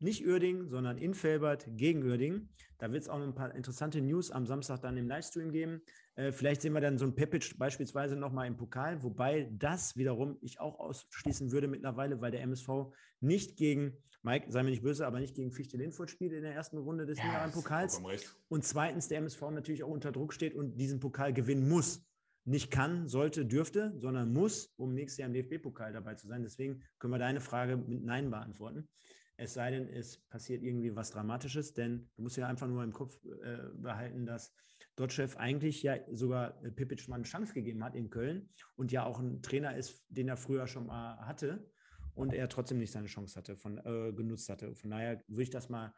[0.00, 2.48] nicht Uerding, sondern in Felbert gegen Uerding.
[2.78, 5.82] Da wird es auch ein paar interessante News am Samstag dann im Livestream geben.
[6.14, 10.38] Äh, vielleicht sehen wir dann so ein Pepic beispielsweise nochmal im Pokal, wobei das wiederum
[10.40, 15.04] ich auch ausschließen würde mittlerweile, weil der MSV nicht gegen, Mike, sei mir nicht böse,
[15.06, 18.00] aber nicht gegen Fichte Linfurt spielt in der ersten Runde des ja, Pokals.
[18.48, 22.07] Und zweitens der MSV natürlich auch unter Druck steht und diesen Pokal gewinnen muss.
[22.48, 26.42] Nicht kann, sollte, dürfte, sondern muss, um nächstes Jahr im DFB-Pokal dabei zu sein.
[26.42, 28.88] Deswegen können wir deine Frage mit Nein beantworten.
[29.36, 32.92] Es sei denn, es passiert irgendwie was Dramatisches, denn du musst ja einfach nur im
[32.92, 34.54] Kopf äh, behalten, dass
[34.96, 39.04] Dotchev eigentlich ja sogar äh, Pipic mal eine Chance gegeben hat in Köln und ja
[39.04, 41.70] auch ein Trainer ist, den er früher schon mal hatte
[42.14, 44.74] und er trotzdem nicht seine Chance hatte, von, äh, genutzt hatte.
[44.74, 45.92] Von daher würde ich das mal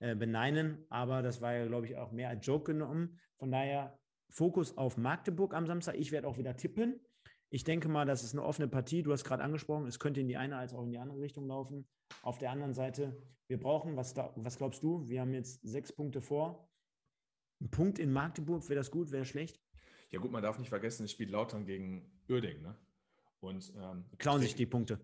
[0.00, 3.20] äh, beneinen, aber das war ja, glaube ich, auch mehr als Joke genommen.
[3.36, 3.96] Von daher
[4.32, 5.94] Fokus auf Magdeburg am Samstag.
[5.96, 6.98] Ich werde auch wieder tippen.
[7.50, 9.02] Ich denke mal, das ist eine offene Partie.
[9.02, 11.46] Du hast gerade angesprochen, es könnte in die eine als auch in die andere Richtung
[11.46, 11.86] laufen.
[12.22, 15.06] Auf der anderen Seite, wir brauchen, was, was glaubst du?
[15.06, 16.70] Wir haben jetzt sechs Punkte vor.
[17.60, 19.60] Ein Punkt in Magdeburg, wäre das gut, wäre schlecht?
[20.10, 22.62] Ja, gut, man darf nicht vergessen, es spielt Lautern gegen Uerding.
[22.62, 22.74] Ne?
[23.40, 24.98] Und, ähm, Klauen sich die Punkte.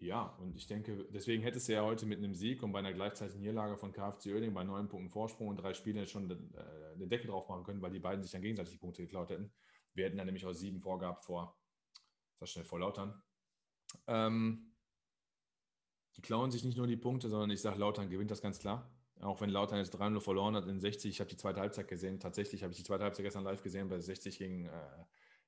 [0.00, 2.94] Ja, und ich denke, deswegen hättest du ja heute mit einem Sieg und bei einer
[2.94, 7.10] gleichzeitigen Niederlage von KFC Oerding bei neun Punkten Vorsprung und drei Spielen schon äh, den
[7.10, 9.52] Deckel drauf machen können, weil die beiden sich dann gegenseitig die Punkte geklaut hätten.
[9.92, 11.54] Wir hätten dann nämlich auch sieben vorgehabt vor
[12.40, 13.22] das schnell vor Lautern.
[14.06, 14.74] Ähm,
[16.16, 18.90] die klauen sich nicht nur die Punkte, sondern ich sage, Lautern gewinnt das ganz klar.
[19.20, 22.18] Auch wenn Lautern jetzt 3-0 verloren hat in 60, ich habe die zweite Halbzeit gesehen.
[22.18, 25.04] Tatsächlich habe ich die zweite Halbzeit gestern live gesehen bei 60 gegen, äh,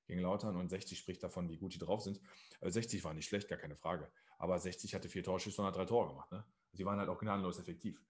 [0.06, 2.20] gegen Lautern und 60 spricht davon, wie gut die drauf sind.
[2.60, 4.10] Also 60 war nicht schlecht, gar keine Frage.
[4.38, 6.30] Aber 60 hatte vier Torschüsse und hat drei Tore gemacht.
[6.32, 6.44] Ne?
[6.72, 8.02] Sie waren halt auch gnadenlos effektiv.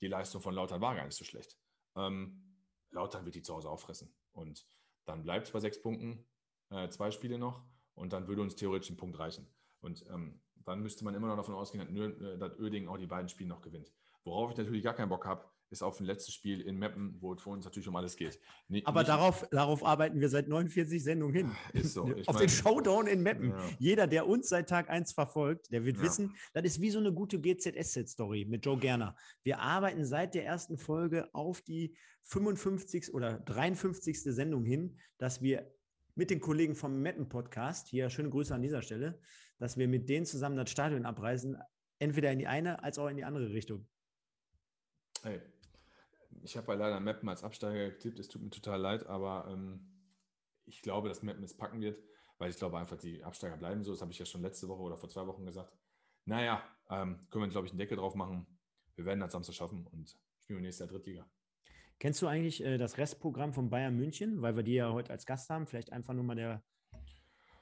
[0.00, 1.58] Die Leistung von Lautern war gar nicht so schlecht.
[1.96, 2.56] Ähm,
[2.90, 4.14] Lautern wird die zu Hause auffressen.
[4.32, 4.66] Und
[5.04, 6.26] dann bleibt es bei sechs Punkten,
[6.70, 7.64] äh, zwei Spiele noch.
[7.94, 9.46] Und dann würde uns theoretisch ein Punkt reichen.
[9.80, 13.48] Und ähm, dann müsste man immer noch davon ausgehen, dass Öding auch die beiden Spiele
[13.48, 13.92] noch gewinnt.
[14.24, 17.32] Worauf ich natürlich gar keinen Bock habe, ist auf ein letztes Spiel in Meppen, wo
[17.32, 18.38] es für uns natürlich um alles geht.
[18.68, 21.52] Nee, Aber darauf, darauf arbeiten wir seit 49 Sendungen hin.
[21.72, 22.06] Ist so.
[22.16, 23.50] Ich auf mein, den Showdown in Meppen.
[23.50, 23.70] Ja.
[23.78, 26.02] Jeder, der uns seit Tag 1 verfolgt, der wird ja.
[26.02, 29.16] wissen, das ist wie so eine gute GZSZ-Story mit Joe Gerner.
[29.42, 33.14] Wir arbeiten seit der ersten Folge auf die 55.
[33.14, 34.22] oder 53.
[34.22, 35.72] Sendung hin, dass wir
[36.14, 39.18] mit den Kollegen vom Meppen-Podcast, hier schöne Grüße an dieser Stelle,
[39.58, 41.56] dass wir mit denen zusammen das Stadion abreisen,
[41.98, 43.86] entweder in die eine als auch in die andere Richtung.
[45.22, 45.40] Hey,
[46.42, 48.18] ich habe bei leider Mappen als Absteiger getippt.
[48.18, 49.80] Es tut mir total leid, aber ähm,
[50.64, 52.02] ich glaube, dass Mappen es packen wird,
[52.38, 53.92] weil ich glaube einfach, die Absteiger bleiben so.
[53.92, 55.72] Das habe ich ja schon letzte Woche oder vor zwei Wochen gesagt.
[56.24, 58.46] Naja, ähm, können wir, glaube ich, einen Deckel drauf machen.
[58.96, 61.26] Wir werden das Samstag schaffen und spielen wir nächstes Jahr Drittliga.
[61.98, 65.26] Kennst du eigentlich äh, das Restprogramm von Bayern München, weil wir die ja heute als
[65.26, 65.66] Gast haben?
[65.66, 66.62] Vielleicht einfach nur mal der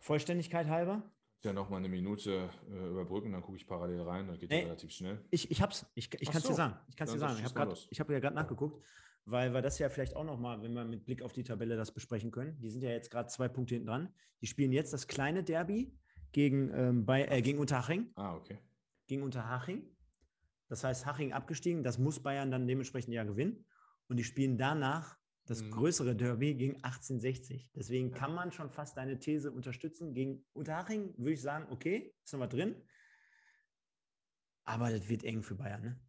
[0.01, 1.03] Vollständigkeit halber
[1.45, 4.61] ja noch mal eine Minute äh, überbrücken, dann gucke ich parallel rein, das geht nee,
[4.61, 5.25] ja relativ schnell.
[5.31, 6.51] Ich, ich hab's, ich, ich kann es so.
[6.51, 6.77] dir sagen.
[6.89, 7.37] Ich kann dir sagen.
[7.39, 8.85] Ich habe hab ja gerade nachgeguckt,
[9.25, 11.77] weil wir das ja vielleicht auch noch mal, wenn wir mit Blick auf die Tabelle
[11.77, 12.61] das besprechen können.
[12.61, 14.15] Die sind ja jetzt gerade zwei Punkte hinten dran.
[14.41, 15.97] Die spielen jetzt das kleine Derby
[16.33, 18.11] gegen, ähm, bei, äh, gegen Unterhaching.
[18.17, 18.59] Ah, okay.
[19.07, 19.85] Gegen Unterhaching.
[20.69, 23.67] Das heißt, Haching abgestiegen, das muss Bayern dann dementsprechend ja gewinnen.
[24.09, 25.17] Und die spielen danach
[25.51, 25.73] das mhm.
[25.73, 27.73] größere Derby gegen 1860.
[27.75, 30.15] Deswegen kann man schon fast deine These unterstützen.
[30.15, 32.81] Gegen Unterhaching würde ich sagen, okay, ist noch mal drin.
[34.65, 36.01] Aber das wird eng für Bayern, ne?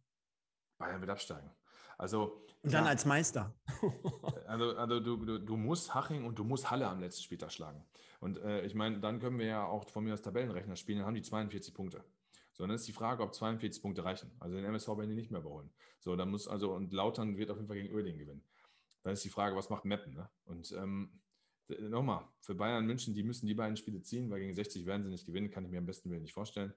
[0.78, 1.50] Bayern wird absteigen.
[1.98, 3.52] Also, und dann ja, als Meister.
[4.46, 7.84] also, also du, du, du, musst Haching und du musst Halle am letzten Spieltag schlagen.
[8.20, 11.08] Und äh, ich meine, dann können wir ja auch von mir aus Tabellenrechner spielen, dann
[11.08, 12.04] haben die 42 Punkte.
[12.52, 14.30] So, dann ist die Frage, ob 42 Punkte reichen.
[14.38, 15.72] Also den MSV werden die nicht mehr überholen.
[15.98, 18.44] So, dann muss also, und Lautern wird auf jeden Fall gegen Oerding gewinnen.
[19.02, 20.14] Dann ist die Frage, was macht Meppen?
[20.14, 20.30] Ne?
[20.44, 21.20] Und ähm,
[21.68, 25.10] nochmal, für Bayern München, die müssen die beiden Spiele ziehen, weil gegen 60 werden sie
[25.10, 26.72] nicht gewinnen, kann ich mir am besten nicht vorstellen.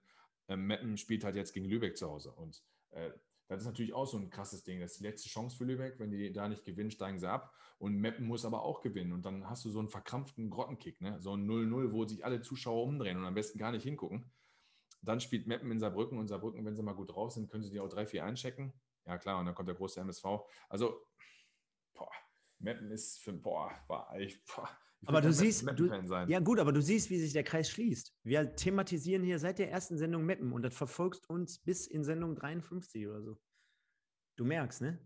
[0.48, 2.32] Ähm, Meppen spielt halt jetzt gegen Lübeck zu Hause.
[2.32, 3.12] Und äh,
[3.48, 4.80] das ist natürlich auch so ein krasses Ding.
[4.80, 6.00] Das ist die letzte Chance für Lübeck.
[6.00, 7.54] Wenn die da nicht gewinnen, steigen sie ab.
[7.78, 9.12] Und Meppen muss aber auch gewinnen.
[9.12, 11.20] Und dann hast du so einen verkrampften Grottenkick, ne?
[11.20, 14.32] so ein 0-0, wo sich alle Zuschauer umdrehen und am besten gar nicht hingucken.
[15.02, 17.70] Dann spielt Meppen in Saarbrücken und Saarbrücken, wenn sie mal gut drauf sind, können sie
[17.70, 18.74] die auch 3-4 einchecken.
[19.06, 20.26] Ja, klar, und dann kommt der große MSV.
[20.68, 21.06] Also
[22.60, 24.70] Mappen ist für, boah, war ich, boah,
[25.02, 25.86] ich aber du siehst, du,
[26.28, 28.16] ja gut, aber du siehst, wie sich der Kreis schließt.
[28.24, 32.36] Wir thematisieren hier seit der ersten Sendung Mappen und das verfolgst uns bis in Sendung
[32.36, 33.38] 53 oder so.
[34.36, 35.00] Du merkst, ne?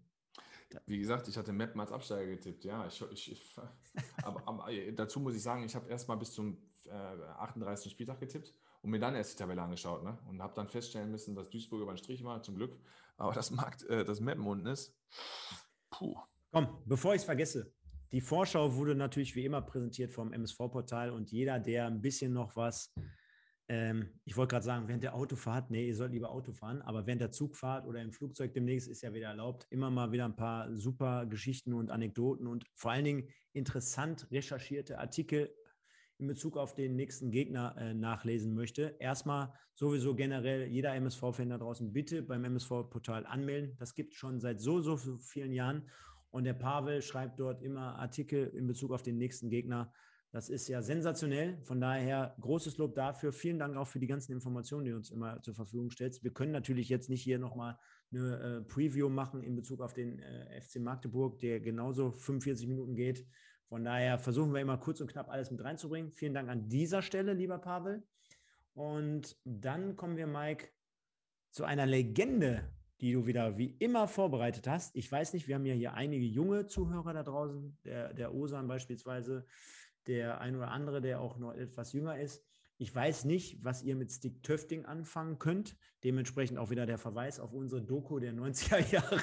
[0.85, 2.85] Wie gesagt, ich hatte Mappen als Absteiger getippt, ja.
[2.85, 3.57] Ich, ich, ich
[4.23, 7.91] aber, aber, äh, dazu muss ich sagen, ich habe erst mal bis zum äh, 38.
[7.91, 10.17] Spieltag getippt und mir dann erst die Tabelle angeschaut ne?
[10.27, 12.80] und habe dann feststellen müssen, dass Duisburg über den Strich war, zum Glück.
[13.17, 14.95] Aber das Markt, äh, das Mappen unten ist,
[15.89, 16.17] puh.
[16.51, 17.71] Komm, bevor ich es vergesse.
[18.11, 22.55] Die Vorschau wurde natürlich wie immer präsentiert vom MSV-Portal und jeder, der ein bisschen noch
[22.55, 22.91] was,
[23.67, 27.05] ähm, ich wollte gerade sagen, während der Autofahrt, nee, ihr sollt lieber Auto fahren, aber
[27.05, 30.35] während der Zugfahrt oder im Flugzeug demnächst ist ja wieder erlaubt, immer mal wieder ein
[30.35, 35.53] paar super Geschichten und Anekdoten und vor allen Dingen interessant recherchierte Artikel
[36.17, 38.95] in Bezug auf den nächsten Gegner äh, nachlesen möchte.
[38.99, 43.76] Erstmal sowieso generell jeder MSV-Fan da draußen bitte beim MSV-Portal anmelden.
[43.77, 45.89] Das gibt es schon seit so, so vielen Jahren.
[46.31, 49.91] Und der Pavel schreibt dort immer Artikel in Bezug auf den nächsten Gegner.
[50.31, 51.57] Das ist ja sensationell.
[51.64, 53.34] Von daher großes Lob dafür.
[53.34, 56.23] Vielen Dank auch für die ganzen Informationen, die du uns immer zur Verfügung stellst.
[56.23, 57.80] Wir können natürlich jetzt nicht hier nochmal
[58.11, 62.95] eine äh, Preview machen in Bezug auf den äh, FC Magdeburg, der genauso 45 Minuten
[62.95, 63.26] geht.
[63.69, 66.11] Von daher versuchen wir immer kurz und knapp alles mit reinzubringen.
[66.11, 68.03] Vielen Dank an dieser Stelle, lieber Pavel.
[68.73, 70.69] Und dann kommen wir, Mike,
[71.51, 72.69] zu einer Legende
[73.01, 74.95] die du wieder wie immer vorbereitet hast.
[74.95, 78.67] Ich weiß nicht, wir haben ja hier einige junge Zuhörer da draußen, der, der Osan
[78.67, 79.45] beispielsweise,
[80.07, 82.43] der ein oder andere, der auch noch etwas jünger ist.
[82.77, 85.77] Ich weiß nicht, was ihr mit Stick Töfting anfangen könnt.
[86.03, 89.21] Dementsprechend auch wieder der Verweis auf unsere Doku der 90er Jahre.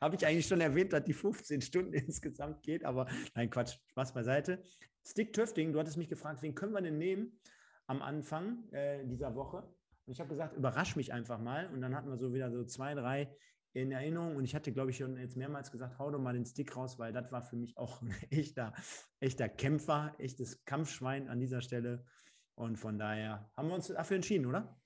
[0.00, 4.12] Habe ich eigentlich schon erwähnt, dass die 15 Stunden insgesamt geht, aber nein, Quatsch, Spaß
[4.12, 4.62] beiseite.
[5.04, 7.38] Stick Töfting, du hattest mich gefragt, wen können wir denn nehmen
[7.86, 9.68] am Anfang äh, dieser Woche?
[10.06, 11.66] Und ich habe gesagt, überrasch mich einfach mal.
[11.72, 13.34] Und dann hatten wir so wieder so zwei, drei
[13.72, 14.36] in Erinnerung.
[14.36, 16.98] Und ich hatte, glaube ich, schon jetzt mehrmals gesagt, hau doch mal den Stick raus,
[16.98, 18.72] weil das war für mich auch ein echter,
[19.20, 22.04] echter Kämpfer, echtes Kampfschwein an dieser Stelle.
[22.54, 24.80] Und von daher haben wir uns dafür entschieden, oder?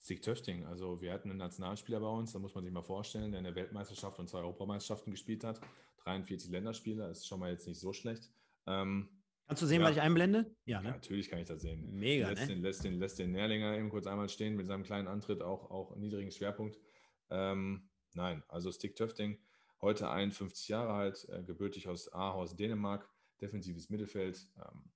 [0.00, 3.30] Stick Töfting, also wir hatten einen Nationalspieler bei uns, da muss man sich mal vorstellen,
[3.30, 5.60] der in der Weltmeisterschaft und zwei Europameisterschaften gespielt hat.
[5.98, 8.28] 43 Länderspiele, ist schon mal jetzt nicht so schlecht.
[8.66, 9.21] Ähm,
[9.52, 9.88] Kannst du sehen, ja.
[9.88, 10.56] was ich einblende?
[10.64, 10.88] Ja, ne?
[10.88, 11.86] ja, natürlich kann ich das sehen.
[11.92, 12.30] Mega.
[12.30, 12.54] Lässt, ne?
[12.54, 15.70] den, lässt, den, lässt den Nährlinger eben kurz einmal stehen mit seinem kleinen Antritt, auch,
[15.70, 16.78] auch niedrigen Schwerpunkt.
[17.28, 19.38] Ähm, nein, also Stick Töfting,
[19.82, 23.06] heute 51 Jahre alt, äh, gebürtig aus Aarhus, Dänemark,
[23.42, 24.48] defensives Mittelfeld.
[24.56, 24.90] Ähm,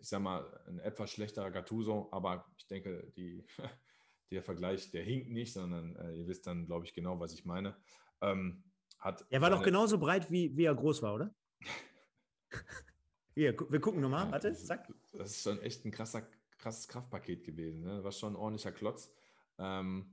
[0.00, 3.44] ich sag mal, ein etwas schlechterer Gattuso, aber ich denke, die,
[4.30, 7.44] der Vergleich, der hinkt nicht, sondern äh, ihr wisst dann, glaube ich, genau, was ich
[7.44, 7.76] meine.
[8.22, 8.64] Ähm,
[8.98, 11.34] hat er war doch genauso breit, wie, wie er groß war, oder?
[13.34, 14.30] Hier, wir gucken nochmal.
[14.32, 14.88] Warte, zack.
[15.12, 16.26] Das ist schon echt ein krasser,
[16.58, 17.82] krasses Kraftpaket gewesen.
[17.82, 18.02] Ne?
[18.02, 19.12] War schon ein ordentlicher Klotz.
[19.58, 20.06] Ähm,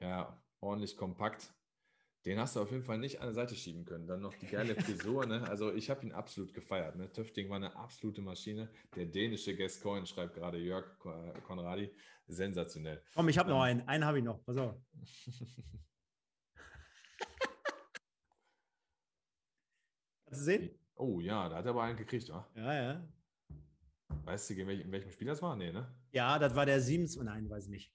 [0.00, 1.52] ja, ordentlich kompakt.
[2.24, 4.08] Den hast du auf jeden Fall nicht an der Seite schieben können.
[4.08, 5.26] Dann noch die geile Frisur.
[5.26, 5.46] ne?
[5.48, 6.96] Also ich habe ihn absolut gefeiert.
[6.96, 7.12] Ne?
[7.12, 8.68] Töfting war eine absolute Maschine.
[8.96, 10.98] Der dänische Gascoigne schreibt gerade Jörg
[11.46, 11.94] Konradi.
[12.26, 13.00] Sensationell.
[13.14, 13.82] Komm, ich habe noch ähm, einen.
[13.88, 14.44] Einen habe ich noch.
[14.44, 14.74] Pass auf.
[20.24, 20.85] Kannst du sehen?
[20.96, 22.46] Oh ja, da hat er aber einen gekriegt, wa?
[22.54, 23.08] Ja, ja.
[24.24, 25.54] Weißt du, in welchem, in welchem Spiel das war?
[25.54, 25.86] Nee, ne?
[26.12, 27.06] Ja, das war der 7.
[27.24, 27.94] Nein, weiß ich nicht.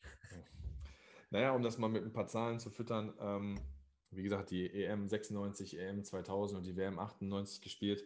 [1.32, 3.57] Naja, um das mal mit ein paar Zahlen zu füttern, ähm,
[4.11, 8.03] wie gesagt, die EM 96, EM 2000 und die WM 98 gespielt,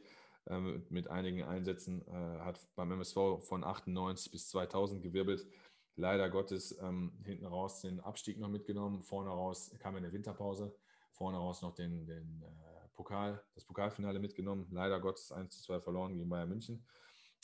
[0.48, 5.48] ähm, mit einigen Einsätzen, äh, hat beim MSV von 98 bis 2000 gewirbelt.
[5.96, 10.76] Leider Gottes ähm, hinten raus den Abstieg noch mitgenommen, vorne raus kam in der Winterpause,
[11.12, 15.82] vorne raus noch den, den äh, Pokal, das Pokalfinale mitgenommen, leider Gottes 1 zu 2
[15.82, 16.86] verloren gegen Bayern München.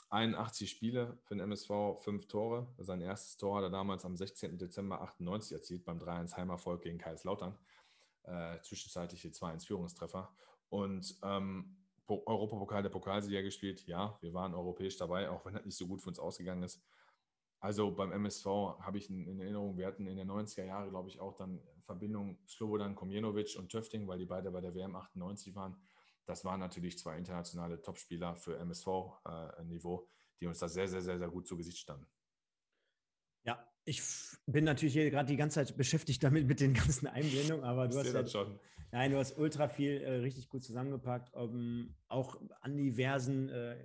[0.10, 1.70] 81 Spiele für den MSV,
[2.02, 2.68] 5 Tore.
[2.80, 4.58] Sein erstes Tor hat er damals am 16.
[4.58, 7.58] Dezember 98 erzielt beim 3-1 Heimerfolg gegen Kaiserslautern
[8.24, 10.30] äh, zwischenzeitliche 2-1-Führungstreffer.
[10.70, 13.88] Und ähm, Europapokal der Pokalsieger gespielt.
[13.88, 16.84] Ja, wir waren europäisch dabei, auch wenn das nicht so gut für uns ausgegangen ist.
[17.60, 18.46] Also beim MSV
[18.80, 21.62] habe ich in, Erinnerung, wir hatten in den 90er Jahren, glaube ich, auch dann
[21.92, 25.76] Verbindung Slobodan Komjenovic und Töfting, weil die beide bei der WM 98 waren.
[26.26, 30.08] Das waren natürlich zwei internationale Topspieler für MSV-Niveau, äh,
[30.40, 32.08] die uns da sehr, sehr, sehr, sehr gut zu Gesicht standen.
[33.44, 34.02] Ja, ich
[34.46, 37.98] bin natürlich hier gerade die ganze Zeit beschäftigt damit mit den ganzen Einblendungen, aber du
[37.98, 38.60] hast schon.
[38.94, 41.34] Nein, du hast ultra viel äh, richtig gut zusammengepackt.
[41.34, 43.76] Um, auch an diversen äh,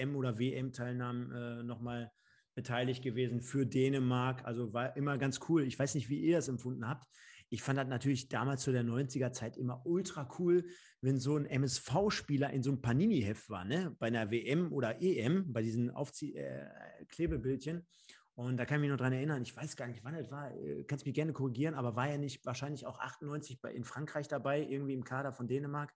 [0.00, 2.12] EM- oder WM-Teilnahmen äh, nochmal
[2.54, 4.44] beteiligt gewesen für Dänemark.
[4.44, 5.62] Also war immer ganz cool.
[5.62, 7.06] Ich weiß nicht, wie ihr das empfunden habt.
[7.50, 10.66] Ich fand das natürlich damals zu der 90er-Zeit immer ultra cool,
[11.00, 13.96] wenn so ein MSV-Spieler in so einem Panini-Heft war, ne?
[13.98, 16.66] Bei einer WM oder EM, bei diesen Aufzie äh,
[17.08, 17.86] Klebebildchen.
[18.34, 20.54] Und da kann ich mich noch dran erinnern, ich weiß gar nicht, wann es war,
[20.54, 24.28] äh, kannst mich gerne korrigieren, aber war er nicht wahrscheinlich auch 98 bei, in Frankreich
[24.28, 25.92] dabei, irgendwie im Kader von Dänemark?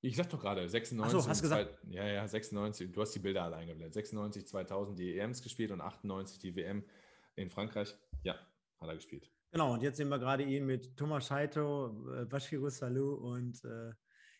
[0.00, 1.04] Ich sag doch gerade, 96.
[1.04, 1.78] Ach so, hast du gesagt?
[1.82, 3.94] Zwei, ja, ja, 96, du hast die Bilder alle eingeblendet.
[3.94, 6.84] 96, 2000 die EMs gespielt und 98 die WM
[7.36, 7.94] in Frankreich.
[8.24, 8.34] Ja,
[8.80, 9.30] hat er gespielt.
[9.52, 13.92] Genau, und jetzt sehen wir gerade ihn mit Thomas Scheito, äh, Bashiru Salou und äh,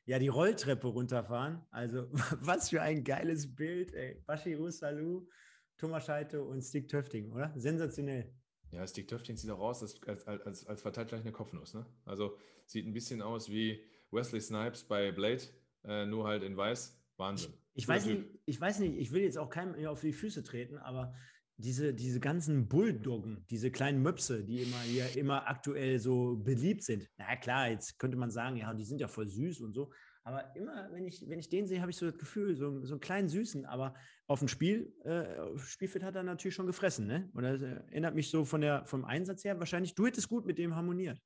[0.06, 1.60] ja, die Rolltreppe runterfahren.
[1.70, 2.08] Also,
[2.40, 4.22] was für ein geiles Bild, ey.
[4.26, 5.28] Bashiru Salou
[5.76, 7.52] Thomas Scheite und Stick Töfting, oder?
[7.56, 8.32] Sensationell.
[8.70, 11.74] Ja, Stick Töfting sieht auch aus, als, als, als, als verteilt gleich eine Kopfnuss.
[11.74, 11.84] Ne?
[12.06, 15.42] Also sieht ein bisschen aus wie Wesley Snipes bei Blade,
[15.84, 16.98] äh, nur halt in weiß.
[17.18, 17.52] Wahnsinn.
[17.74, 20.42] Ich, ich weiß nicht, ich weiß nicht, ich will jetzt auch keinem auf die Füße
[20.42, 21.14] treten, aber
[21.62, 27.08] diese, diese ganzen Bulldoggen, diese kleinen Möpse, die immer hier immer aktuell so beliebt sind.
[27.16, 29.92] Na klar, jetzt könnte man sagen, ja, die sind ja voll süß und so.
[30.24, 32.94] Aber immer, wenn ich, wenn ich den sehe, habe ich so das Gefühl, so, so
[32.94, 33.64] einen kleinen Süßen.
[33.66, 33.94] Aber
[34.26, 37.06] auf dem Spiel, äh, Spielfeld hat er natürlich schon gefressen.
[37.06, 37.28] Ne?
[37.34, 40.58] Und das erinnert mich so von der, vom Einsatz her, wahrscheinlich, du hättest gut mit
[40.58, 41.20] dem harmoniert.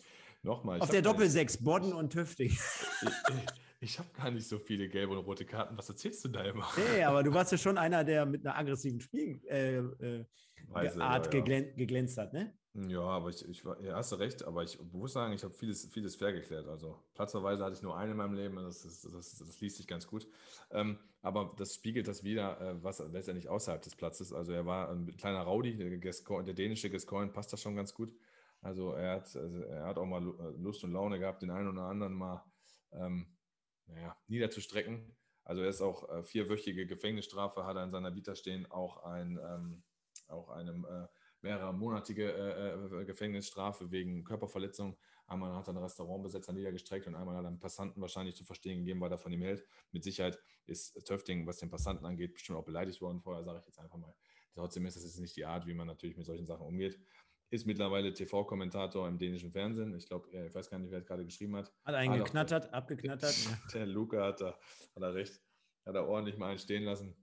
[0.43, 0.81] Nochmal.
[0.81, 2.51] Auf der Doppelsechs, Bodden und Tüfting.
[3.83, 5.77] Ich, habe gar nicht so viele gelbe und rote Karten.
[5.77, 6.69] Was erzählst du da immer?
[6.77, 10.25] Nee, aber du warst ja schon einer, der mit einer aggressiven Spielart äh, äh,
[10.73, 12.57] ja, geglän geglänzt hat, ne?
[12.75, 15.87] Ja, aber ich, ich ja, hast du recht, aber ich muss sagen, ich habe vieles,
[15.93, 16.69] vieles fair geklärt.
[16.69, 19.87] Also platzerweise hatte ich nur einen in meinem Leben, das, das, das, das liest sich
[19.87, 20.27] ganz gut.
[20.71, 24.33] Ähm, aber das spiegelt das wieder, äh, was letztendlich außerhalb des Platzes.
[24.33, 28.15] Also er war ein kleiner Rowdy, der, der dänische Gascoigne passt da schon ganz gut.
[28.63, 30.23] Also er hat, also er hat auch mal
[30.57, 32.45] Lust und Laune gehabt, den einen oder anderen mal
[32.93, 33.27] ähm,
[33.93, 35.17] naja, niederzustrecken.
[35.45, 39.39] Also er ist auch äh, vierwöchige Gefängnisstrafe, hat er in seiner Vita stehen, auch ein
[39.43, 39.83] ähm,
[40.33, 41.07] auch einem äh,
[41.43, 44.97] mehrere monatige äh, äh, Gefängnisstrafe wegen Körperverletzung.
[45.27, 48.79] Einmal hat er einen Restaurantbesetzer niedergestreckt und einmal hat er einen Passanten wahrscheinlich zu verstehen
[48.79, 49.67] gegeben, weil er von ihm hält.
[49.93, 53.67] Mit Sicherheit ist Töfting, was den Passanten angeht, bestimmt auch beleidigt worden vorher, sage ich
[53.67, 54.15] jetzt einfach mal.
[54.55, 57.01] Trotzdem ist das jetzt nicht die Art, wie man natürlich mit solchen Sachen umgeht.
[57.53, 59.95] Ist mittlerweile TV-Kommentator im dänischen Fernsehen.
[59.95, 61.71] Ich glaube, ich weiß gar nicht, wer es gerade geschrieben hat.
[61.85, 63.35] Hat einen geknattert, abgeknattert.
[63.75, 64.59] Der Luca hat da,
[64.95, 65.39] hat er recht.
[65.85, 67.15] Hat er ordentlich mal einen stehen lassen.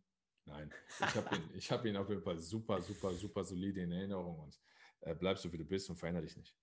[0.46, 4.38] Nein, ich habe ihn, hab ihn auf jeden Fall super, super, super solide in Erinnerung
[4.38, 4.60] und
[5.02, 6.56] äh, bleibst so, wie du bist und veränder dich nicht.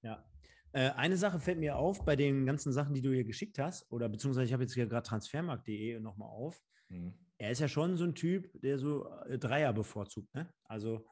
[0.00, 0.24] Ja.
[0.72, 3.90] Äh, eine Sache fällt mir auf bei den ganzen Sachen, die du hier geschickt hast,
[3.92, 6.62] oder beziehungsweise ich habe jetzt hier gerade transfermarkt.de nochmal auf.
[6.88, 7.12] Mhm.
[7.36, 10.34] Er ist ja schon so ein Typ, der so äh, Dreier bevorzugt.
[10.34, 10.50] Ne?
[10.64, 11.04] Also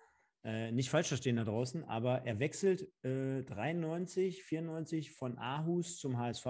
[0.45, 6.19] äh, nicht falsch verstehen da draußen, aber er wechselt 93, äh, 94 von Aarhus zum
[6.19, 6.47] HSV,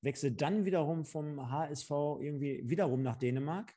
[0.00, 1.90] wechselt dann wiederum vom HSV
[2.20, 3.74] irgendwie wiederum nach Dänemark,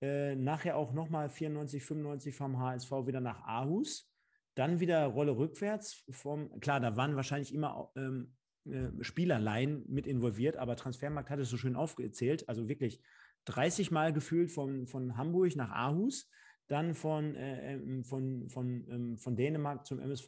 [0.00, 4.10] äh, nachher auch nochmal 94, 95 vom HSV wieder nach Aarhus.
[4.56, 6.04] dann wieder Rolle rückwärts.
[6.10, 8.36] Vom, klar, da waren wahrscheinlich immer ähm,
[8.66, 12.48] äh, Spielerleihen mit involviert, aber Transfermarkt hat es so schön aufgezählt.
[12.48, 13.02] Also wirklich
[13.46, 16.30] 30 Mal gefühlt von, von Hamburg nach Aarhus,
[16.68, 20.26] dann von, äh, ähm, von, von, ähm, von Dänemark zum MSV,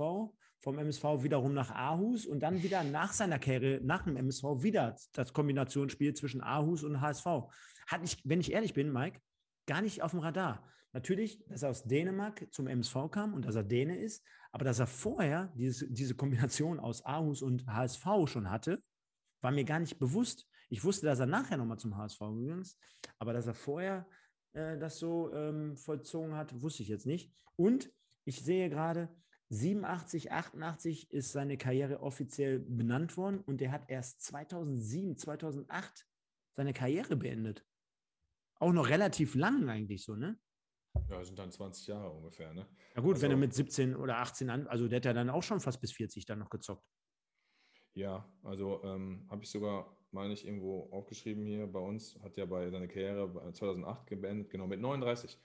[0.58, 4.96] vom MSV wiederum nach Aarhus und dann wieder nach seiner Karriere, nach dem MSV, wieder
[5.12, 7.26] das Kombinationsspiel zwischen Aarhus und HSV.
[7.86, 9.20] Hat ich, wenn ich ehrlich bin, Mike,
[9.66, 10.68] gar nicht auf dem Radar.
[10.92, 14.78] Natürlich, dass er aus Dänemark zum MSV kam und dass er Däne ist, aber dass
[14.78, 18.82] er vorher diese, diese Kombination aus Aarhus und HSV schon hatte,
[19.42, 20.48] war mir gar nicht bewusst.
[20.68, 22.78] Ich wusste, dass er nachher nochmal zum HSV gegangen ist,
[23.18, 24.06] aber dass er vorher
[24.56, 27.32] äh, das so ähm, vollzogen hat, wusste ich jetzt nicht.
[27.56, 27.92] Und
[28.24, 29.08] ich sehe gerade,
[29.50, 36.06] 87, 88 ist seine Karriere offiziell benannt worden und er hat erst 2007, 2008
[36.54, 37.64] seine Karriere beendet.
[38.58, 40.38] Auch noch relativ lang eigentlich so, ne?
[41.10, 42.66] Ja, sind dann 20 Jahre ungefähr, ne?
[42.96, 45.30] Ja gut, also, wenn er mit 17 oder 18 an, also der hat ja dann
[45.30, 46.84] auch schon fast bis 40 dann noch gezockt.
[47.94, 52.46] Ja, also ähm, habe ich sogar, meine ich, irgendwo aufgeschrieben hier bei uns, hat ja
[52.46, 55.38] bei seiner Karriere 2008 gebeendet, genau, mit 39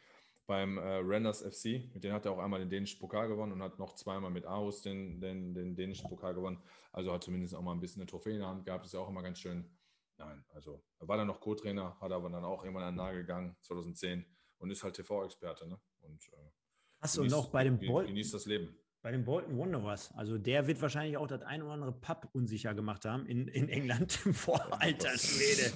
[0.47, 1.93] beim äh, Renders FC.
[1.93, 4.45] Mit denen hat er auch einmal den dänischen Pokal gewonnen und hat noch zweimal mit
[4.45, 6.61] Aarhus den, den, den dänischen Pokal gewonnen.
[6.91, 8.85] Also hat zumindest auch mal ein bisschen eine Trophäe in der Hand gehabt.
[8.85, 9.69] Ist ja auch immer ganz schön.
[10.17, 13.21] Nein, also er war dann noch Co-Trainer, hat aber dann auch irgendwann an den Nagel
[13.21, 14.25] gegangen, 2010
[14.57, 15.67] und ist halt TV-Experte.
[15.67, 15.79] Ne?
[16.01, 16.51] Und, äh,
[16.99, 18.07] Hast du noch bei dem Bolton?
[18.07, 18.77] Genießt das Leben.
[19.03, 20.13] Bei dem Bolton Wanderers.
[20.15, 23.67] Also der wird wahrscheinlich auch das ein oder andere Pub unsicher gemacht haben in, in
[23.67, 24.11] England.
[24.33, 25.75] Vor alter Schwede.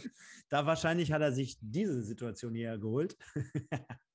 [0.49, 3.17] Da wahrscheinlich hat er sich diese Situation hier geholt.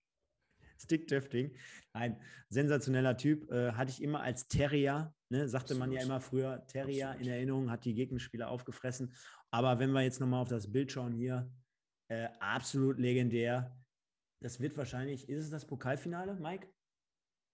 [0.78, 1.56] Stick-Drifting.
[1.92, 3.50] Ein sensationeller Typ.
[3.50, 5.80] Äh, hatte ich immer als Terrier, ne, sagte Absolut.
[5.80, 7.26] man ja immer früher, Terrier Absolut.
[7.26, 9.12] in Erinnerung, hat die Gegenspieler aufgefressen.
[9.50, 11.52] Aber wenn wir jetzt nochmal auf das Bild schauen hier,
[12.08, 13.76] äh, absolut legendär.
[14.40, 16.68] Das wird wahrscheinlich, ist es das Pokalfinale, Mike?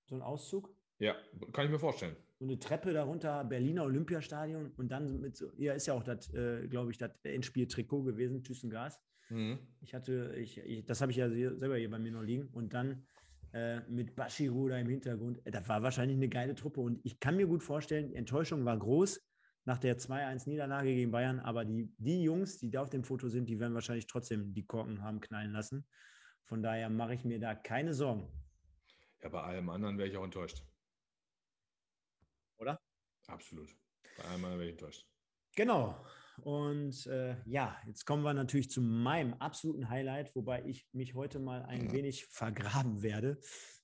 [0.09, 0.76] So ein Auszug?
[0.98, 1.14] Ja,
[1.52, 2.16] kann ich mir vorstellen.
[2.39, 6.32] So eine Treppe darunter, Berliner Olympiastadion und dann mit so, ja, ist ja auch das,
[6.35, 9.01] äh, glaube ich, das Endspiel-Trikot gewesen, Thyssen-Gas.
[9.31, 9.59] Mhm.
[9.81, 12.73] Ich hatte, ich, ich das habe ich ja selber hier bei mir noch liegen und
[12.73, 13.06] dann
[13.52, 15.44] äh, mit Bashiru da im Hintergrund.
[15.47, 18.64] Äh, das war wahrscheinlich eine geile Truppe und ich kann mir gut vorstellen, die Enttäuschung
[18.64, 19.20] war groß
[19.64, 23.48] nach der 2-1-Niederlage gegen Bayern, aber die, die Jungs, die da auf dem Foto sind,
[23.48, 25.86] die werden wahrscheinlich trotzdem die Korken haben knallen lassen.
[26.44, 28.28] Von daher mache ich mir da keine Sorgen.
[29.23, 30.62] Ja, bei allem anderen wäre ich auch enttäuscht.
[33.27, 33.74] Absolut.
[34.16, 35.07] Bei allem anderen wäre ich enttäuscht.
[35.57, 36.05] Genau.
[36.43, 41.39] Und äh, ja, jetzt kommen wir natürlich zu meinem absoluten Highlight, wobei ich mich heute
[41.39, 41.93] mal ein ja.
[41.93, 43.39] wenig vergraben werde,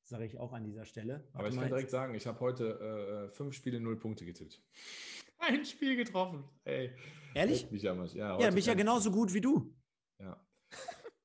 [0.05, 1.27] sage ich auch an dieser Stelle.
[1.33, 4.63] Aber ich kann direkt sagen, ich habe heute äh, fünf Spiele, null Punkte getippt.
[5.39, 6.45] Ein Spiel getroffen.
[6.65, 6.93] Ey.
[7.35, 7.71] Ehrlich?
[7.71, 9.75] Mich ja, ja, ja bin ich ja genauso gut wie du.
[10.19, 10.39] Ja.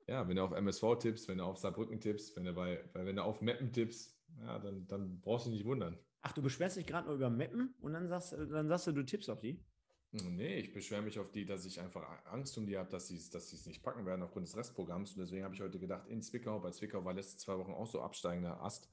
[0.07, 3.18] Ja, wenn du auf MSV tippst, wenn du auf Saarbrücken tippst, wenn du, bei, wenn
[3.18, 5.99] du auf Mappen tippst, ja, dann, dann brauchst du dich nicht wundern.
[6.27, 9.05] Ach, du beschwerst dich gerade nur über Mappen und dann sagst, dann sagst du, du
[9.05, 9.63] tippst auf die?
[10.11, 13.15] Nee, ich beschwere mich auf die, dass ich einfach Angst um die habe, dass sie
[13.31, 15.13] dass es nicht packen werden aufgrund des Restprogramms.
[15.13, 17.87] Und deswegen habe ich heute gedacht, in Zwickau, bei Zwickau war letzte zwei Wochen auch
[17.87, 18.91] so absteigender Ast.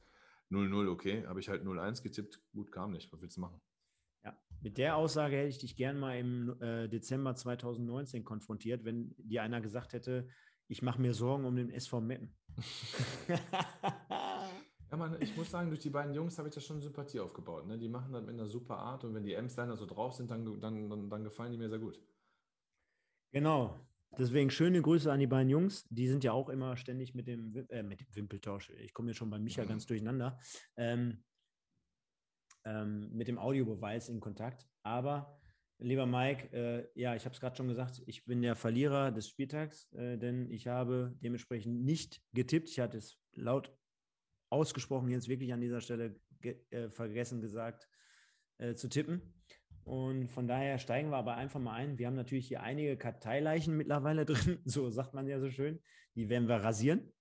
[0.53, 1.27] 0-0, okay.
[1.27, 2.41] Habe ich halt 0-1 getippt.
[2.53, 3.13] Gut, kam nicht.
[3.13, 3.61] Was willst du machen?
[4.23, 9.13] Ja, mit der Aussage hätte ich dich gern mal im äh, Dezember 2019 konfrontiert, wenn
[9.19, 10.29] dir einer gesagt hätte,
[10.69, 12.33] ich mache mir Sorgen um den SV Meppen.
[14.95, 17.67] Ja, man, ich muss sagen, durch die beiden Jungs habe ich da schon Sympathie aufgebaut.
[17.67, 17.77] Ne?
[17.77, 20.45] Die machen das mit einer super Art und wenn die Emsleiner so drauf sind, dann,
[20.61, 22.01] dann, dann, dann gefallen die mir sehr gut.
[23.33, 23.77] Genau.
[24.17, 25.85] Deswegen schöne Grüße an die beiden Jungs.
[25.89, 28.71] Die sind ja auch immer ständig mit dem, äh, mit dem Wimpeltausch.
[28.71, 30.39] Ich komme hier schon bei Micha ganz durcheinander.
[30.77, 31.25] Ähm,
[32.65, 34.69] ähm, mit dem Audiobeweis in Kontakt.
[34.85, 35.41] Aber,
[35.79, 39.29] lieber Mike, äh, ja, ich habe es gerade schon gesagt, ich bin der Verlierer des
[39.29, 42.69] Spieltags, äh, denn ich habe dementsprechend nicht getippt.
[42.69, 43.77] Ich hatte es laut
[44.55, 46.19] ausgesprochen jetzt wirklich an dieser Stelle
[46.71, 47.89] äh, vergessen gesagt
[48.59, 49.35] äh, zu tippen.
[49.85, 51.99] Und von daher steigen wir aber einfach mal ein.
[51.99, 55.81] Wir haben natürlich hier einige Karteileichen mittlerweile drin, so sagt man ja so schön.
[56.15, 57.13] Die werden wir rasieren,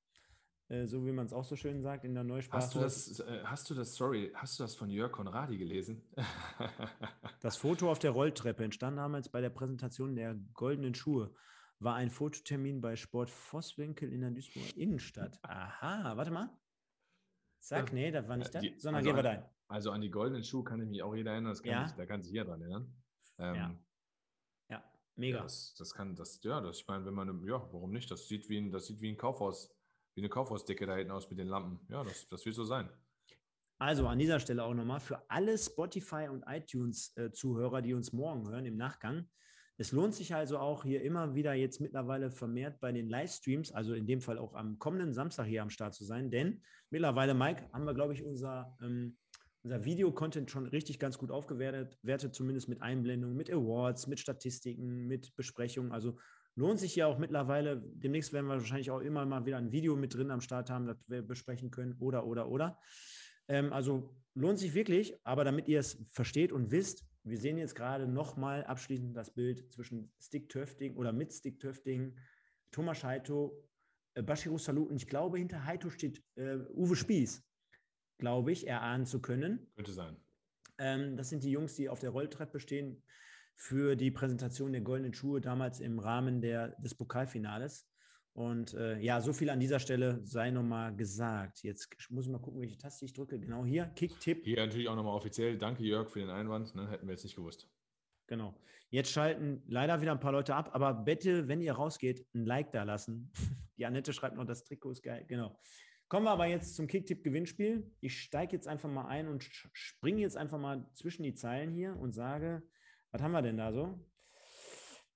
[0.70, 2.64] äh, so wie man es auch so schön sagt in der Neusprache.
[2.64, 6.04] Hast du das, äh, hast du das, sorry, hast du das von Jörg Konradi gelesen?
[7.42, 11.34] das Foto auf der Rolltreppe entstand damals bei der Präsentation der goldenen Schuhe.
[11.80, 15.38] War ein Fototermin bei Sport Vosswinkel in der Duisburger Innenstadt.
[15.44, 16.50] Aha, warte mal.
[17.64, 19.46] Sag, nee, das war nicht das, die, sondern also gehen wir dein.
[19.70, 21.86] Also an die goldenen Schuhe kann ich mich auch jeder erinnern, kann ja.
[21.86, 22.94] ich, da kann sich jeder dran erinnern.
[23.38, 23.80] Ähm, ja.
[24.70, 24.84] ja,
[25.16, 25.42] mega.
[25.42, 28.12] Das, das, kann, das, ja, das, ich meine, wenn man, ja, warum nicht?
[28.12, 29.74] Das sieht wie ein, das sieht wie ein Kaufhaus,
[30.14, 31.80] wie eine Kaufhausdecke da hinten aus mit den Lampen.
[31.90, 32.90] Ja, das, das wird so sein.
[33.80, 38.46] Also an dieser Stelle auch nochmal für alle Spotify und iTunes-Zuhörer, äh, die uns morgen
[38.50, 39.30] hören im Nachgang.
[39.84, 43.94] Es lohnt sich also auch hier immer wieder jetzt mittlerweile vermehrt bei den Livestreams, also
[43.94, 47.68] in dem Fall auch am kommenden Samstag hier am Start zu sein, denn mittlerweile, Mike,
[47.74, 49.18] haben wir, glaube ich, unser, ähm,
[49.62, 55.06] unser Video-Content schon richtig ganz gut aufgewertet, wertet, zumindest mit Einblendungen, mit Awards, mit Statistiken,
[55.06, 55.92] mit Besprechungen.
[55.92, 56.18] Also
[56.56, 57.84] lohnt sich ja auch mittlerweile.
[57.86, 60.88] Demnächst werden wir wahrscheinlich auch immer mal wieder ein Video mit drin am Start haben,
[60.88, 62.80] das wir besprechen können oder, oder, oder.
[63.50, 67.76] Ähm, also lohnt sich wirklich, aber damit ihr es versteht und wisst, wir sehen jetzt
[67.76, 72.18] gerade nochmal abschließend das Bild zwischen Stick Töfting oder mit Stick Töfting,
[72.72, 73.68] Thomas Heito,
[74.14, 77.44] äh, Bashiru Salou und ich glaube, hinter Heito steht äh, Uwe Spieß
[78.24, 79.68] glaube ich, erahnen zu können.
[79.76, 80.16] Könnte sein.
[80.78, 83.04] Ähm, das sind die Jungs, die auf der Rolltreppe stehen
[83.56, 87.86] für die Präsentation der goldenen Schuhe damals im Rahmen der, des Pokalfinales.
[88.34, 91.62] Und äh, ja, so viel an dieser Stelle sei nochmal gesagt.
[91.62, 93.40] Jetzt muss ich mal gucken, welche Taste ich drücke.
[93.40, 94.44] Genau hier, Kick-Tipp.
[94.44, 95.58] Hier natürlich auch nochmal offiziell.
[95.58, 96.74] Danke, Jörg, für den Einwand.
[96.74, 96.90] Ne?
[96.90, 97.70] Hätten wir jetzt nicht gewusst.
[98.26, 98.56] Genau.
[98.90, 102.72] Jetzt schalten leider wieder ein paar Leute ab, aber bitte, wenn ihr rausgeht, ein Like
[102.72, 103.32] da lassen.
[103.78, 105.26] Die Annette schreibt noch, das Trikot ist geil.
[105.28, 105.60] Genau.
[106.08, 107.92] Kommen wir aber jetzt zum Kicktipp-Gewinnspiel.
[108.02, 109.44] Ich steige jetzt einfach mal ein und
[109.74, 112.64] springe jetzt einfach mal zwischen die Zeilen hier und sage,
[113.12, 114.00] was haben wir denn da so?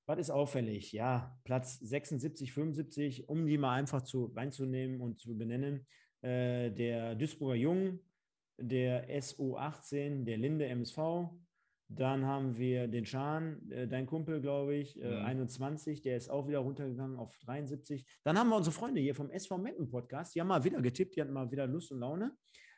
[0.10, 0.94] Was ist auffällig?
[0.94, 5.86] Ja, Platz 76, 75, um die mal einfach zu, reinzunehmen und zu benennen.
[6.22, 8.00] Äh, der Duisburger Jung,
[8.58, 10.98] der SO18, der Linde MSV,
[11.90, 15.26] dann haben wir den Schan, äh, dein Kumpel, glaube ich, äh, mhm.
[15.26, 18.06] 21, der ist auch wieder runtergegangen auf 73.
[18.24, 21.18] Dann haben wir unsere Freunde hier vom SV Meppen Podcast, die haben mal wieder getippt,
[21.18, 22.34] die hatten mal wieder Lust und Laune.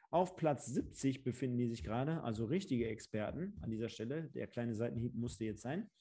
[0.09, 4.31] Auf Platz 70 befinden die sich gerade, also richtige Experten an dieser Stelle.
[4.33, 5.91] Der kleine Seitenhieb musste jetzt sein.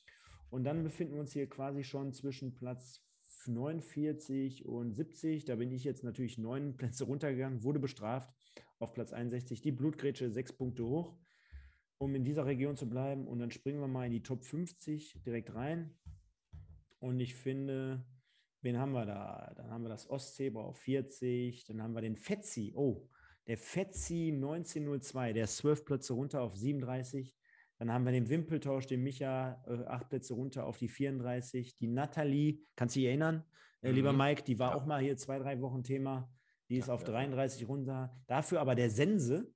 [0.50, 3.04] Und dann befinden wir uns hier quasi schon zwischen Platz
[3.46, 5.44] 49 und 70.
[5.44, 8.32] Da bin ich jetzt natürlich neun Plätze runtergegangen, wurde bestraft
[8.78, 9.60] auf Platz 61.
[9.60, 11.16] Die Blutgrätsche sechs Punkte hoch
[11.98, 13.26] um in dieser Region zu bleiben.
[13.26, 15.94] Und dann springen wir mal in die Top 50 direkt rein.
[17.00, 18.04] Und ich finde,
[18.62, 19.52] wen haben wir da?
[19.56, 22.72] Dann haben wir das Ostzebra auf 40, dann haben wir den Fetzi.
[22.74, 23.08] Oh,
[23.46, 27.36] der Fetzi 1902, der ist 12 Plätze runter auf 37.
[27.78, 31.76] Dann haben wir den Wimpeltausch, den Micha, äh, acht Plätze runter auf die 34.
[31.76, 33.44] Die Nathalie, kannst du dich erinnern,
[33.82, 33.94] äh, mhm.
[33.94, 34.76] lieber Mike, die war ja.
[34.76, 36.30] auch mal hier zwei, drei Wochen Thema.
[36.68, 38.14] Die ist ja, auf 33 runter.
[38.26, 39.50] Dafür aber der Sense,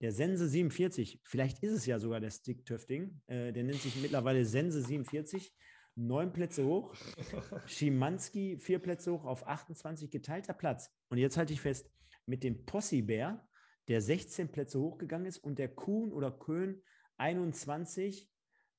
[0.00, 4.44] der Sense 47, vielleicht ist es ja sogar der Stick-Töfting, äh, der nennt sich mittlerweile
[4.44, 5.54] Sense 47,
[5.94, 6.94] neun Plätze hoch.
[7.66, 10.90] Schimanski vier Plätze hoch auf 28 geteilter Platz.
[11.08, 11.90] Und jetzt halte ich fest,
[12.26, 13.46] mit dem Possi-Bär,
[13.88, 16.82] der 16 Plätze hochgegangen ist, und der Kuhn oder Köhn
[17.18, 18.28] 21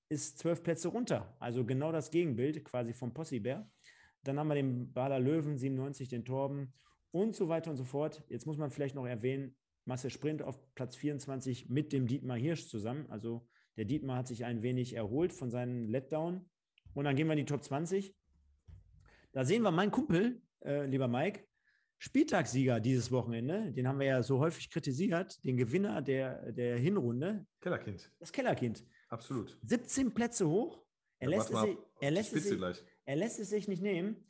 [0.10, 1.36] ist zwölf Plätze runter.
[1.40, 3.70] Also genau das Gegenbild quasi vom Possi-Bär.
[4.24, 6.74] Dann haben wir den Bader Löwen 97, den Torben
[7.12, 8.24] und so weiter und so fort.
[8.30, 9.56] Jetzt muss man vielleicht noch erwähnen,
[9.86, 13.10] Masse Sprint auf Platz 24 mit dem Dietmar Hirsch zusammen.
[13.10, 13.48] Also
[13.78, 16.50] der Dietmar hat sich ein wenig erholt von seinem Letdown.
[16.94, 18.14] Und dann gehen wir in die Top 20.
[19.32, 21.48] Da sehen wir meinen Kumpel, äh, lieber Mike,
[22.00, 23.72] Spieltagssieger dieses Wochenende.
[23.72, 25.44] Den haben wir ja so häufig kritisiert.
[25.44, 27.46] Den Gewinner der, der Hinrunde.
[27.62, 28.12] Kellerkind.
[28.20, 28.86] Das Kellerkind.
[29.10, 29.58] Absolut.
[29.64, 30.84] 17 Plätze hoch.
[31.20, 32.62] Er, ja, lässt, es sich, er, lässt, es sich,
[33.06, 34.24] er lässt es sich nicht nehmen.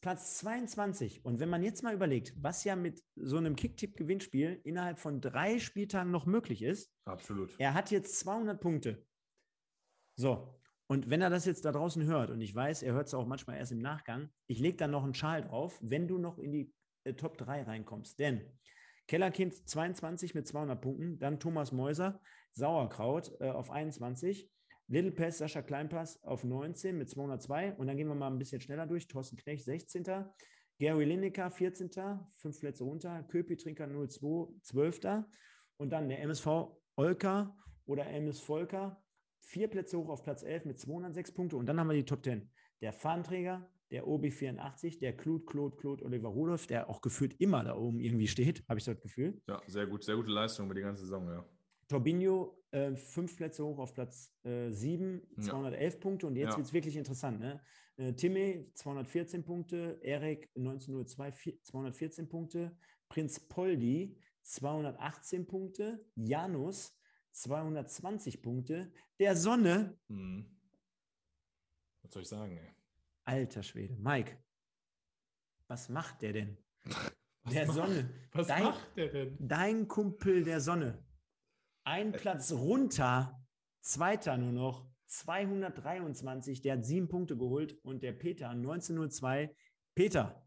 [0.00, 1.24] Platz 22.
[1.24, 5.58] Und wenn man jetzt mal überlegt, was ja mit so einem Kicktipp-Gewinnspiel innerhalb von drei
[5.58, 6.92] Spieltagen noch möglich ist.
[7.04, 7.54] Absolut.
[7.58, 9.06] Er hat jetzt 200 Punkte.
[10.16, 10.54] So.
[10.86, 13.26] Und wenn er das jetzt da draußen hört, und ich weiß, er hört es auch
[13.26, 16.52] manchmal erst im Nachgang, ich lege dann noch einen Schal drauf, wenn du noch in
[16.52, 16.72] die
[17.04, 18.18] äh, Top 3 reinkommst.
[18.18, 18.42] Denn
[19.06, 22.20] Kellerkind 22 mit 200 Punkten, dann Thomas Mäuser,
[22.52, 24.50] Sauerkraut äh, auf 21,
[24.88, 27.74] Little Pass, Sascha Kleinpass auf 19 mit 202.
[27.74, 29.06] Und dann gehen wir mal ein bisschen schneller durch.
[29.06, 30.04] Thorsten Knecht, 16.
[30.80, 31.90] Gary Lineker, 14.
[32.32, 33.22] Fünf Plätze runter.
[33.28, 35.00] Köpi Trinker 02, 12.
[35.76, 36.46] Und dann der MSV
[36.96, 37.56] Olka
[37.86, 39.02] oder MS Volker,
[39.40, 41.56] vier Plätze hoch auf Platz 11 mit 206 Punkte.
[41.56, 42.50] Und dann haben wir die Top 10.
[42.80, 47.76] Der Fahnenträger, der OB84, der Claude, Claude, Claude Oliver Rudolph, der auch gefühlt immer da
[47.76, 49.40] oben irgendwie steht, habe ich das Gefühl.
[49.48, 51.44] Ja, sehr gut, sehr gute Leistung über die ganze Saison, ja.
[51.88, 56.00] Torbinho äh, fünf Plätze hoch auf Platz äh, sieben, 211 ja.
[56.00, 56.26] Punkte.
[56.28, 56.56] Und jetzt ja.
[56.56, 57.40] wird es wirklich interessant.
[57.40, 57.60] Ne?
[57.96, 62.76] Äh, Timme 214 Punkte, Erik 1902 214 Punkte,
[63.08, 66.96] Prinz Poldi 218 Punkte, Janus
[67.32, 69.98] 220 Punkte, der Sonne.
[70.08, 70.46] Hm.
[72.02, 72.56] Was soll ich sagen?
[72.56, 72.79] Ey?
[73.30, 73.96] Alter Schwede.
[73.96, 74.36] Mike,
[75.68, 76.58] was macht der denn?
[77.42, 78.10] Was der macht, Sonne.
[78.32, 79.36] Was dein, macht der denn?
[79.40, 81.02] Dein Kumpel der Sonne.
[81.84, 83.42] Ein Platz runter,
[83.80, 86.60] zweiter nur noch, 223.
[86.60, 89.56] Der hat sieben Punkte geholt und der Peter 1902.
[89.94, 90.46] Peter,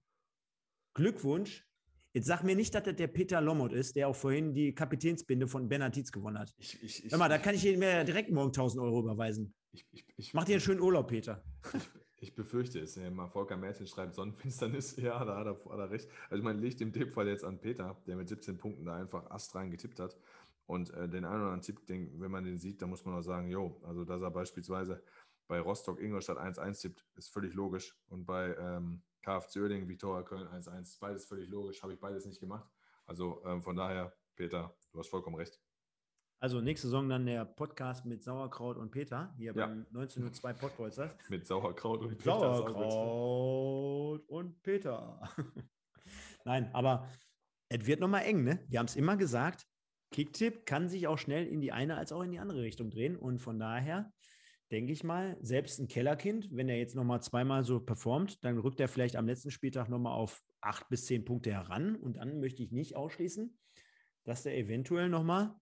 [0.94, 1.68] Glückwunsch.
[2.14, 5.48] Jetzt sag mir nicht, dass das der Peter Lommert ist, der auch vorhin die Kapitänsbinde
[5.48, 6.54] von Bernhard Tietz gewonnen hat.
[6.58, 9.56] Ich, ich, ich, Hör mal, da kann ich ihm direkt morgen 1000 Euro überweisen.
[9.72, 11.44] Ich, ich, ich, Mach dir einen schönen Urlaub, Peter.
[12.24, 12.96] Ich, befürchte es.
[12.96, 14.96] Mal Volker Merten schreibt Sonnenfinsternis.
[14.98, 16.10] Ja, da hat er, hat er recht.
[16.30, 19.30] Also, ich meine, liegt im Tippfall jetzt an Peter, der mit 17 Punkten da einfach
[19.30, 20.18] astrein getippt hat.
[20.66, 23.16] Und äh, den einen oder anderen Tipp, den, wenn man den sieht, dann muss man
[23.16, 25.04] auch sagen, jo, also dass er beispielsweise
[25.50, 27.94] bei Rostock Ingolstadt 1-1 tippt, ist völlig logisch.
[28.08, 32.40] Und bei ähm, KFC Oerding, Viktoria Köln 1-1, beides völlig logisch, habe ich beides nicht
[32.40, 32.70] gemacht.
[33.06, 35.60] Also ähm, von daher, Peter, du hast vollkommen recht.
[36.44, 39.66] Also nächste Saison dann der Podcast mit Sauerkraut und Peter, hier ja.
[39.66, 41.12] beim 1902 Podbolzers.
[41.30, 42.38] mit Sauerkraut und Peter.
[42.38, 45.22] Sauerkraut und Peter.
[46.44, 47.08] Nein, aber
[47.70, 48.60] es wird nochmal eng, ne?
[48.68, 49.66] Wir haben es immer gesagt,
[50.12, 53.16] Kicktipp kann sich auch schnell in die eine als auch in die andere Richtung drehen.
[53.16, 54.12] Und von daher
[54.70, 58.82] denke ich mal, selbst ein Kellerkind, wenn er jetzt nochmal zweimal so performt, dann rückt
[58.82, 61.96] er vielleicht am letzten Spieltag nochmal auf acht bis zehn Punkte heran.
[61.96, 63.58] Und dann möchte ich nicht ausschließen,
[64.26, 65.56] dass der eventuell nochmal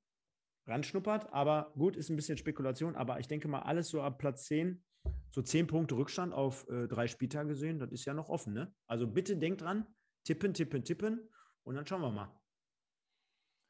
[0.71, 1.31] ranschnuppert.
[1.33, 2.95] Aber gut, ist ein bisschen Spekulation.
[2.95, 4.83] Aber ich denke mal, alles so ab Platz 10,
[5.29, 8.53] so 10 Punkte Rückstand auf äh, drei Spieltage gesehen, das ist ja noch offen.
[8.53, 8.73] Ne?
[8.87, 9.85] Also bitte denkt dran,
[10.23, 11.29] tippen, tippen, tippen
[11.63, 12.35] und dann schauen wir mal.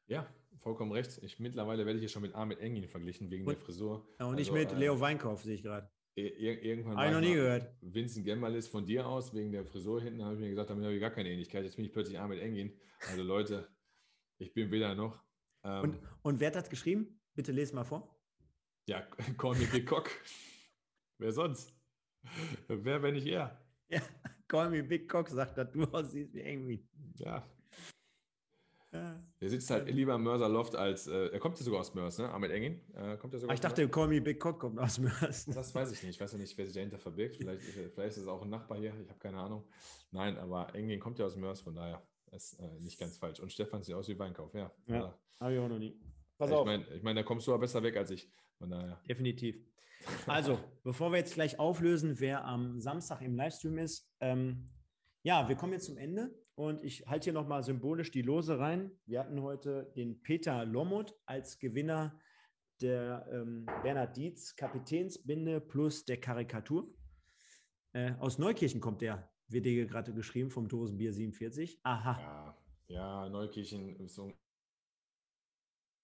[0.06, 0.26] Ja,
[0.58, 1.20] vollkommen recht.
[1.22, 4.06] Ich, mittlerweile werde ich hier schon mit Ahmed Engin verglichen wegen und, der Frisur.
[4.18, 5.88] Ja, und also, nicht mit äh, Leo Weinkauf, sehe ich gerade.
[6.14, 7.74] Irgendwann habe ich noch nie gehört.
[7.80, 10.94] Vincent Gemmalis von dir aus, wegen der Frisur hinten, habe ich mir gesagt, damit habe
[10.94, 11.64] ich gar keine Ähnlichkeit.
[11.64, 12.78] Jetzt bin ich plötzlich Ahmed Engin.
[13.08, 13.66] Also Leute,
[14.38, 15.22] ich bin weder noch.
[15.64, 17.20] Ähm, und, und wer hat das geschrieben?
[17.34, 18.16] Bitte lese mal vor.
[18.86, 19.06] Ja,
[19.42, 20.10] me Big Cock.
[21.18, 21.72] wer sonst?
[22.68, 23.60] Wer, wenn nicht er?
[23.88, 24.00] Ja,
[24.48, 26.86] call me Big Cock, sagt er, du aussiehst wie irgendwie.
[27.16, 27.46] Ja.
[28.92, 29.22] ja.
[29.40, 32.18] Der sitzt halt lieber im Mörser Loft als, äh, er kommt ja sogar aus Mörs,
[32.18, 32.28] ne?
[32.32, 32.80] Ahmed Engin.
[32.94, 35.46] Äh, kommt ja sogar ah, ich dachte, Call Me Big Cock kommt aus Mörs.
[35.46, 36.16] Das weiß ich nicht.
[36.16, 37.36] Ich weiß ja nicht, wer sich dahinter verbirgt.
[37.36, 38.94] Vielleicht, vielleicht ist es auch ein Nachbar hier.
[39.02, 39.64] Ich habe keine Ahnung.
[40.10, 42.02] Nein, aber Engin kommt ja aus Mörs, von daher
[42.32, 43.40] ist äh, nicht ganz falsch.
[43.40, 44.72] Und Stefan sieht aus wie Weinkauf, ja.
[44.86, 46.00] Ja, habe ich auch noch nie.
[46.38, 46.66] Pass ich auf.
[46.66, 48.30] Mein, ich meine, da kommst du aber besser weg als ich.
[48.58, 49.00] Von daher.
[49.08, 49.56] Definitiv.
[50.26, 54.70] Also, bevor wir jetzt gleich auflösen, wer am Samstag im Livestream ist, ähm,
[55.22, 58.90] ja, wir kommen jetzt zum Ende und ich halte hier nochmal symbolisch die Lose rein.
[59.06, 62.18] Wir hatten heute den Peter Lomot als Gewinner
[62.80, 66.92] der ähm, Bernhard Dietz Kapitänsbinde plus der Karikatur.
[67.92, 71.80] Äh, aus Neukirchen kommt der, wird dir gerade geschrieben, vom Dosenbier 47.
[71.82, 72.56] Aha.
[72.88, 74.32] Ja, ja Neukirchen ist so.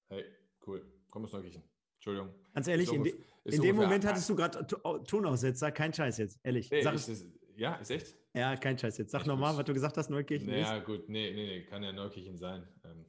[0.08, 0.24] Hey,
[0.66, 0.84] cool.
[1.10, 1.62] Komm aus Neukirchen.
[1.96, 2.34] Entschuldigung.
[2.54, 3.14] Ganz ehrlich, in, de,
[3.44, 4.66] in dem Moment hattest du gerade
[5.04, 6.70] Tonaussetzer, kein Scheiß jetzt, ehrlich.
[6.70, 7.26] Nee, ist, ist,
[7.56, 8.16] ja, ist echt?
[8.34, 9.10] Ja, kein Scheiß jetzt.
[9.10, 10.68] Sag nochmal, was du gesagt hast, Neukirchen naja, ist.
[10.68, 12.68] Ja, gut, nee, nee, nee, kann ja Neukirchen sein.
[12.84, 13.04] Ähm,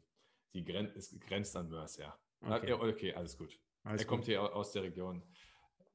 [0.53, 2.17] die Gren es grenzt an Mörs, ja.
[2.41, 2.73] Okay.
[2.73, 3.59] okay, alles gut.
[3.83, 4.09] Alles er gut.
[4.09, 5.21] kommt hier aus der Region.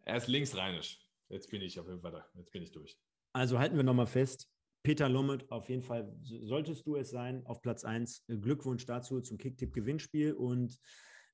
[0.05, 1.01] Er ist linksrheinisch.
[1.29, 2.29] Jetzt bin ich auf jeden Fall da.
[2.35, 2.97] Jetzt bin ich durch.
[3.35, 4.49] Also halten wir nochmal fest.
[4.85, 8.27] Peter Lommet, auf jeden Fall solltest du es sein, auf Platz 1.
[8.29, 10.35] Glückwunsch dazu zum Kicktipp-Gewinnspiel.
[10.35, 10.79] Und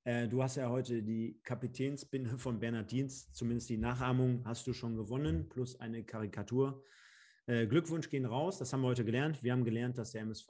[0.05, 4.73] äh, du hast ja heute die Kapitänsbinde von Bernhard Dienst, zumindest die Nachahmung hast du
[4.73, 6.83] schon gewonnen, plus eine Karikatur.
[7.47, 9.43] Äh, Glückwunsch gehen raus, das haben wir heute gelernt.
[9.43, 10.49] Wir haben gelernt, dass der MSV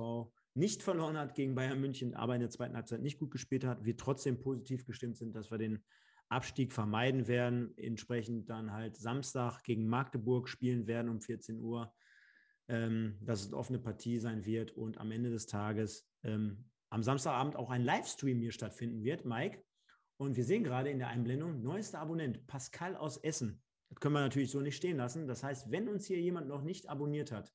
[0.55, 3.85] nicht verloren hat gegen Bayern München, aber in der zweiten Halbzeit nicht gut gespielt hat.
[3.85, 5.82] Wir trotzdem positiv gestimmt sind, dass wir den
[6.31, 7.77] Abstieg vermeiden werden.
[7.77, 11.93] Entsprechend dann halt Samstag gegen Magdeburg spielen werden um 14 Uhr.
[12.69, 17.02] Ähm, dass es eine offene Partie sein wird und am Ende des Tages ähm, am
[17.02, 19.65] Samstagabend auch ein Livestream hier stattfinden wird, Mike.
[20.19, 23.62] Und wir sehen gerade in der Einblendung, neuester Abonnent, Pascal aus Essen.
[23.89, 25.27] Das können wir natürlich so nicht stehen lassen.
[25.27, 27.52] Das heißt, wenn uns hier jemand noch nicht abonniert hat,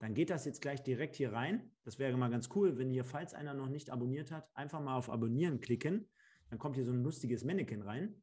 [0.00, 1.70] dann geht das jetzt gleich direkt hier rein.
[1.84, 4.96] Das wäre mal ganz cool, wenn hier, falls einer noch nicht abonniert hat, einfach mal
[4.96, 6.08] auf Abonnieren klicken.
[6.50, 8.22] Dann kommt hier so ein lustiges Mannequin rein.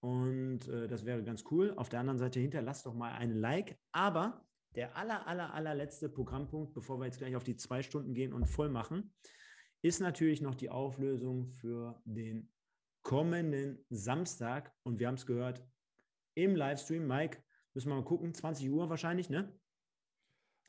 [0.00, 1.74] Und äh, das wäre ganz cool.
[1.76, 3.78] Auf der anderen Seite hinterlasst doch mal ein Like.
[3.92, 4.44] Aber
[4.74, 8.46] der aller, aller, allerletzte Programmpunkt, bevor wir jetzt gleich auf die zwei Stunden gehen und
[8.46, 9.12] voll machen,
[9.82, 12.52] ist natürlich noch die Auflösung für den
[13.02, 14.72] kommenden Samstag.
[14.82, 15.64] Und wir haben es gehört,
[16.34, 17.06] im Livestream.
[17.06, 17.42] Mike,
[17.74, 19.52] müssen wir mal gucken, 20 Uhr wahrscheinlich, ne?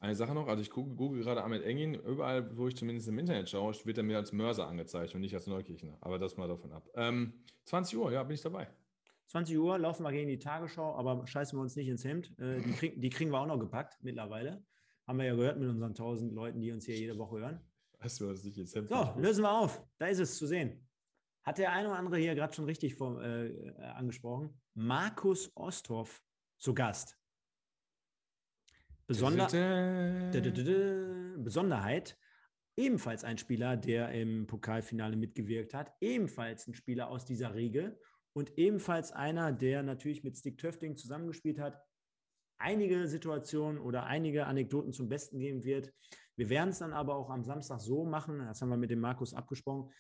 [0.02, 3.20] Eine Sache noch, also ich google, google gerade Ahmed Engin, überall, wo ich zumindest im
[3.20, 5.98] Internet schaue, wird er mir als Mörser angezeigt und nicht als Neukirchner.
[6.00, 6.88] Aber das mal davon ab.
[6.96, 7.34] Ähm,
[7.66, 8.70] 20 Uhr, ja, bin ich dabei.
[9.28, 12.34] 20 Uhr laufen wir gegen die Tagesschau, aber scheißen wir uns nicht ins Hemd.
[12.40, 14.64] Äh, die, krieg, die, kriegen wir auch noch gepackt mittlerweile.
[15.06, 17.62] Haben wir ja gehört mit unseren 1000 Leuten, die uns hier jede Woche hören.
[18.00, 19.84] Weißt du, was nicht ins Hemd So, lösen wir auf.
[19.98, 20.88] Da ist es zu sehen.
[21.44, 24.62] Hat der eine oder andere hier gerade schon richtig vor, äh, angesprochen.
[24.76, 26.24] Markus Osthoff
[26.58, 27.19] zu Gast.
[29.10, 29.48] Besonder
[31.44, 32.16] Besonderheit,
[32.78, 38.00] ebenfalls ein Spieler, der im Pokalfinale mitgewirkt hat, ebenfalls ein Spieler aus dieser Regel
[38.34, 41.82] und ebenfalls einer, der natürlich mit Stick Töfting zusammengespielt hat,
[42.60, 45.92] einige Situationen oder einige Anekdoten zum Besten geben wird.
[46.36, 49.00] Wir werden es dann aber auch am Samstag so machen, das haben wir mit dem
[49.00, 49.92] Markus abgesprochen,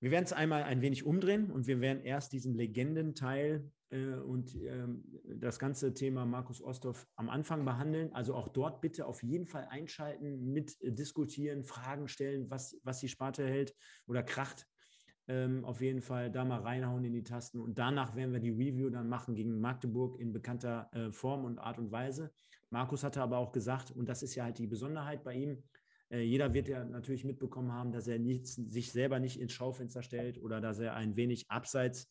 [0.00, 5.04] wir werden es einmal ein wenig umdrehen und wir werden erst diesen Legendenteil und ähm,
[5.36, 8.12] das ganze Thema Markus Osthoff am Anfang behandeln.
[8.12, 12.98] Also auch dort bitte auf jeden Fall einschalten, mit äh, diskutieren, Fragen stellen, was, was
[13.00, 13.74] die Sparte hält
[14.06, 14.66] oder kracht.
[15.28, 17.60] ähm, auf jeden Fall da mal reinhauen in die Tasten.
[17.60, 21.58] Und danach werden wir die Review dann machen gegen Magdeburg in bekannter äh, Form und
[21.58, 22.32] Art und Weise.
[22.70, 25.62] Markus hatte aber auch gesagt, und das ist ja halt die Besonderheit bei ihm,
[26.10, 30.02] äh, jeder wird ja natürlich mitbekommen haben, dass er nicht, sich selber nicht ins Schaufenster
[30.02, 32.08] stellt oder dass er ein wenig abseits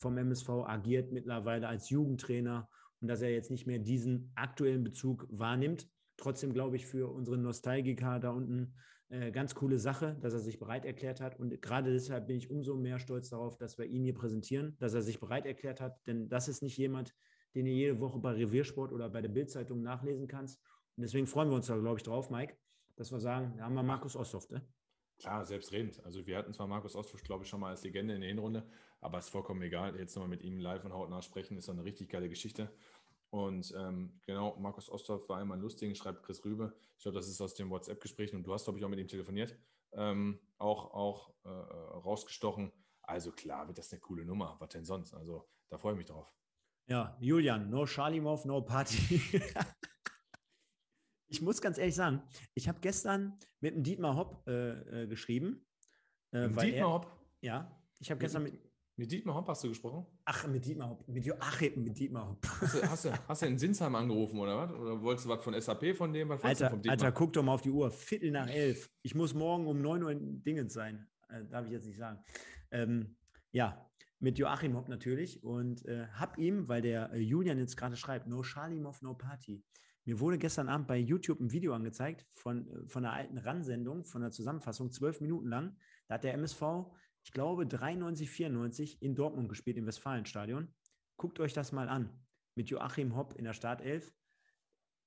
[0.00, 2.68] vom MSV agiert mittlerweile als Jugendtrainer
[3.00, 5.88] und dass er jetzt nicht mehr diesen aktuellen Bezug wahrnimmt.
[6.16, 8.74] Trotzdem glaube ich für unsere Nostalgiker da unten
[9.10, 11.38] äh, ganz coole Sache, dass er sich bereit erklärt hat.
[11.38, 14.94] Und gerade deshalb bin ich umso mehr stolz darauf, dass wir ihn hier präsentieren, dass
[14.94, 15.98] er sich bereit erklärt hat.
[16.06, 17.14] Denn das ist nicht jemand,
[17.54, 20.60] den ihr jede Woche bei Reviersport oder bei der Bildzeitung nachlesen kannst.
[20.96, 22.56] Und deswegen freuen wir uns da, glaube ich, drauf, Mike,
[22.96, 24.48] dass wir sagen, da haben wir Markus Osthoff.
[24.50, 24.64] Ne?
[25.18, 26.02] Klar, selbstredend.
[26.04, 28.66] Also wir hatten zwar Markus Osthoff, glaube ich, schon mal als Legende in der Hinrunde,
[29.00, 29.96] aber es ist vollkommen egal.
[29.98, 32.70] Jetzt nochmal mit ihm live und hautnah sprechen, ist doch eine richtig geile Geschichte.
[33.30, 36.74] Und ähm, genau, Markus Osthoff war einmal lustig, schreibt Chris Rübe.
[36.96, 39.08] Ich glaube, das ist aus dem WhatsApp-Gespräch und du hast, glaube ich, auch mit ihm
[39.08, 39.56] telefoniert.
[39.92, 42.72] Ähm, auch auch äh, rausgestochen.
[43.02, 44.56] Also klar, wird das eine coole Nummer.
[44.58, 45.14] Was denn sonst?
[45.14, 46.32] Also da freue ich mich drauf.
[46.88, 49.20] Ja, Julian, no Shalimov, no Party.
[51.28, 52.22] ich muss ganz ehrlich sagen,
[52.54, 55.64] ich habe gestern mit dem Dietmar Hopp äh, äh, geschrieben.
[56.32, 57.06] Äh, Dietmar er, Hopp?
[57.40, 58.69] Ja, ich habe gestern mit,
[59.00, 60.06] mit Dietmar Hopp hast du gesprochen?
[60.26, 61.08] Ach, mit Dietmar Hopp.
[61.08, 62.46] Mit Joachim, mit Dietmar Hopp.
[62.60, 64.70] Hast du, hast, du, hast du in Sinsheim angerufen oder was?
[64.72, 66.28] Oder wolltest du was von SAP von dem?
[66.28, 67.90] Was Alter, Alter, guck doch mal auf die Uhr.
[67.90, 68.90] Viertel nach elf.
[69.00, 71.08] Ich muss morgen um neun Uhr in Dingens sein.
[71.30, 72.22] Äh, darf ich jetzt nicht sagen.
[72.72, 73.16] Ähm,
[73.52, 75.42] ja, mit Joachim Hopp natürlich.
[75.42, 79.64] Und äh, hab ihm, weil der äh, Julian jetzt gerade schreibt, No Shalimov, no Party.
[80.04, 84.04] Mir wurde gestern Abend bei YouTube ein Video angezeigt von, äh, von einer alten RAN-Sendung,
[84.04, 85.78] von der Zusammenfassung, zwölf Minuten lang.
[86.06, 86.90] Da hat der MSV
[87.22, 90.72] ich glaube, 93, 94 in Dortmund gespielt, im Westfalenstadion.
[91.16, 92.10] Guckt euch das mal an.
[92.54, 94.12] Mit Joachim Hopp in der Startelf.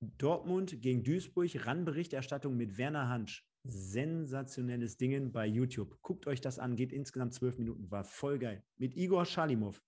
[0.00, 3.46] Dortmund gegen Duisburg, Randberichterstattung mit Werner Hansch.
[3.64, 5.98] Sensationelles Ding bei YouTube.
[6.02, 8.62] Guckt euch das an, geht insgesamt zwölf Minuten, war voll geil.
[8.76, 9.82] Mit Igor Schalimov.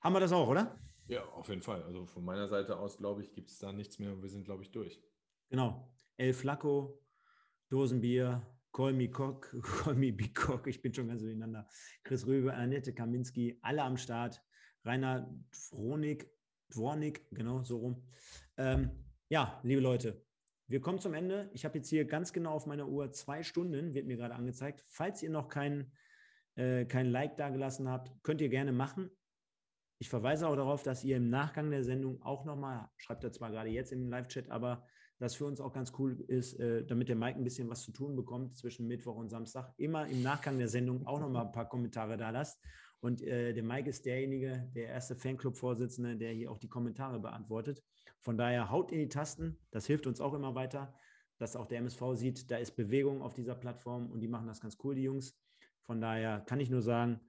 [0.00, 0.78] Haben wir das auch, oder?
[1.08, 1.82] Ja, auf jeden Fall.
[1.82, 4.22] Also von meiner Seite aus, glaube ich, gibt es da nichts mehr.
[4.22, 5.02] Wir sind, glaube ich, durch.
[5.48, 5.92] Genau.
[6.16, 7.02] El Flaco,
[7.68, 11.68] Dosenbier, Call me Cock, Call me Big Cock, ich bin schon ganz durcheinander.
[12.04, 14.42] Chris Röbe, Annette Kaminski, alle am Start.
[14.84, 16.30] Rainer Dwornik,
[16.70, 18.06] Dwornik, genau so rum.
[18.56, 18.90] Ähm,
[19.28, 20.24] ja, liebe Leute,
[20.66, 21.50] wir kommen zum Ende.
[21.52, 24.84] Ich habe jetzt hier ganz genau auf meiner Uhr zwei Stunden, wird mir gerade angezeigt.
[24.88, 25.92] Falls ihr noch kein,
[26.56, 29.10] äh, kein Like dagelassen habt, könnt ihr gerne machen.
[29.98, 33.50] Ich verweise auch darauf, dass ihr im Nachgang der Sendung auch nochmal, schreibt er zwar
[33.50, 34.86] gerade jetzt im Live-Chat, aber
[35.18, 37.92] das für uns auch ganz cool ist, äh, damit der Mike ein bisschen was zu
[37.92, 39.72] tun bekommt zwischen Mittwoch und Samstag.
[39.76, 42.60] Immer im Nachgang der Sendung auch nochmal ein paar Kommentare da lasst.
[43.00, 47.82] Und äh, der Mike ist derjenige, der erste Fanclub-Vorsitzende, der hier auch die Kommentare beantwortet.
[48.20, 50.94] Von daher haut in die Tasten, das hilft uns auch immer weiter,
[51.38, 54.60] dass auch der MSV sieht, da ist Bewegung auf dieser Plattform und die machen das
[54.60, 55.38] ganz cool, die Jungs.
[55.84, 57.20] Von daher kann ich nur sagen,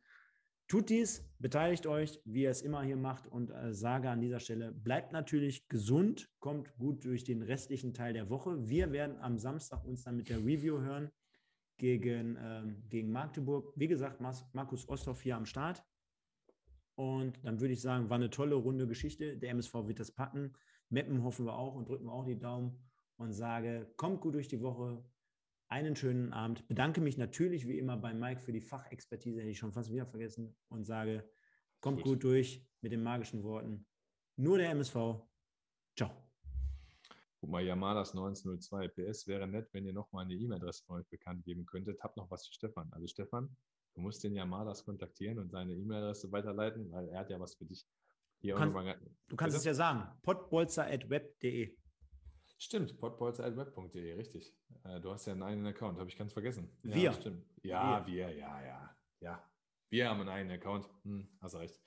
[0.70, 4.40] Tut dies, beteiligt euch, wie ihr es immer hier macht und äh, sage an dieser
[4.40, 8.70] Stelle, bleibt natürlich gesund, kommt gut durch den restlichen Teil der Woche.
[8.70, 11.10] Wir werden am Samstag uns dann mit der Review hören
[11.78, 13.74] gegen, ähm, gegen Magdeburg.
[13.78, 15.84] Wie gesagt, Markus Osthoff hier am Start.
[16.94, 19.38] Und dann würde ich sagen, war eine tolle runde Geschichte.
[19.40, 20.54] Der MSV wird das packen.
[20.90, 22.78] Meppen hoffen wir auch und drücken wir auch die Daumen
[23.18, 25.04] und sage, kommt gut durch die Woche,
[25.70, 26.68] einen schönen Abend.
[26.68, 30.06] Bedanke mich natürlich wie immer bei Mike für die Fachexpertise, hätte ich schon fast wieder
[30.06, 31.30] vergessen, und sage,
[31.80, 32.14] kommt gut.
[32.14, 33.86] gut durch mit den magischen Worten.
[34.36, 35.22] Nur der MSV.
[35.96, 36.12] Ciao.
[37.40, 41.46] Guck mal, Yamadas 1902 PS wäre nett, wenn ihr nochmal eine E-Mail-Adresse von euch bekannt
[41.46, 42.02] geben könntet.
[42.02, 42.92] Hab noch was für Stefan.
[42.92, 43.56] Also Stefan,
[43.94, 47.66] du musst den Yamadas kontaktieren und seine E-Mail-Adresse weiterleiten, weil er hat ja was für
[47.66, 47.86] dich.
[48.42, 50.18] Hier du kannst, du kannst es ja sagen.
[50.22, 51.78] potbolzer.web.de
[52.62, 54.54] Stimmt, podbolzer.web.de, richtig.
[54.84, 56.70] Äh, du hast ja einen eigenen Account, habe ich ganz vergessen.
[56.84, 57.14] Ja, wir.
[57.14, 57.46] Stimmt.
[57.64, 58.14] Ja, wir.
[58.14, 58.96] wir, ja, ja.
[59.22, 59.50] Ja,
[59.90, 60.90] wir haben einen eigenen Account.
[61.04, 61.82] Hm, hast recht.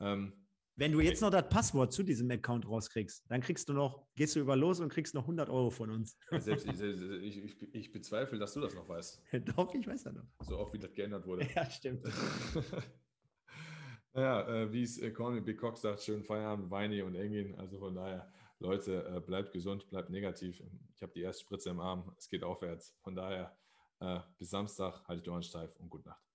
[0.00, 0.32] Ähm,
[0.76, 4.34] Wenn du jetzt noch das Passwort zu diesem Account rauskriegst, dann kriegst du noch, gehst
[4.34, 6.16] du über los und kriegst noch 100 Euro von uns.
[6.38, 9.22] Selbst ich, ich, ich, ich bezweifle, dass du das noch weißt.
[9.54, 10.26] Doch, ich weiß ja noch.
[10.40, 11.46] So oft, wie das geändert wurde.
[11.54, 12.02] Ja, stimmt.
[14.14, 17.54] naja, äh, wie es äh, Conny Big Cock sagt, schönen Feierabend, Weini und Engin.
[17.56, 20.62] Also von daher Leute, äh, bleibt gesund, bleibt negativ.
[20.94, 22.96] Ich habe die erste Spritze im Arm, es geht aufwärts.
[23.02, 23.56] Von daher,
[24.00, 26.33] äh, bis Samstag, haltet die Ohren steif und gute Nacht.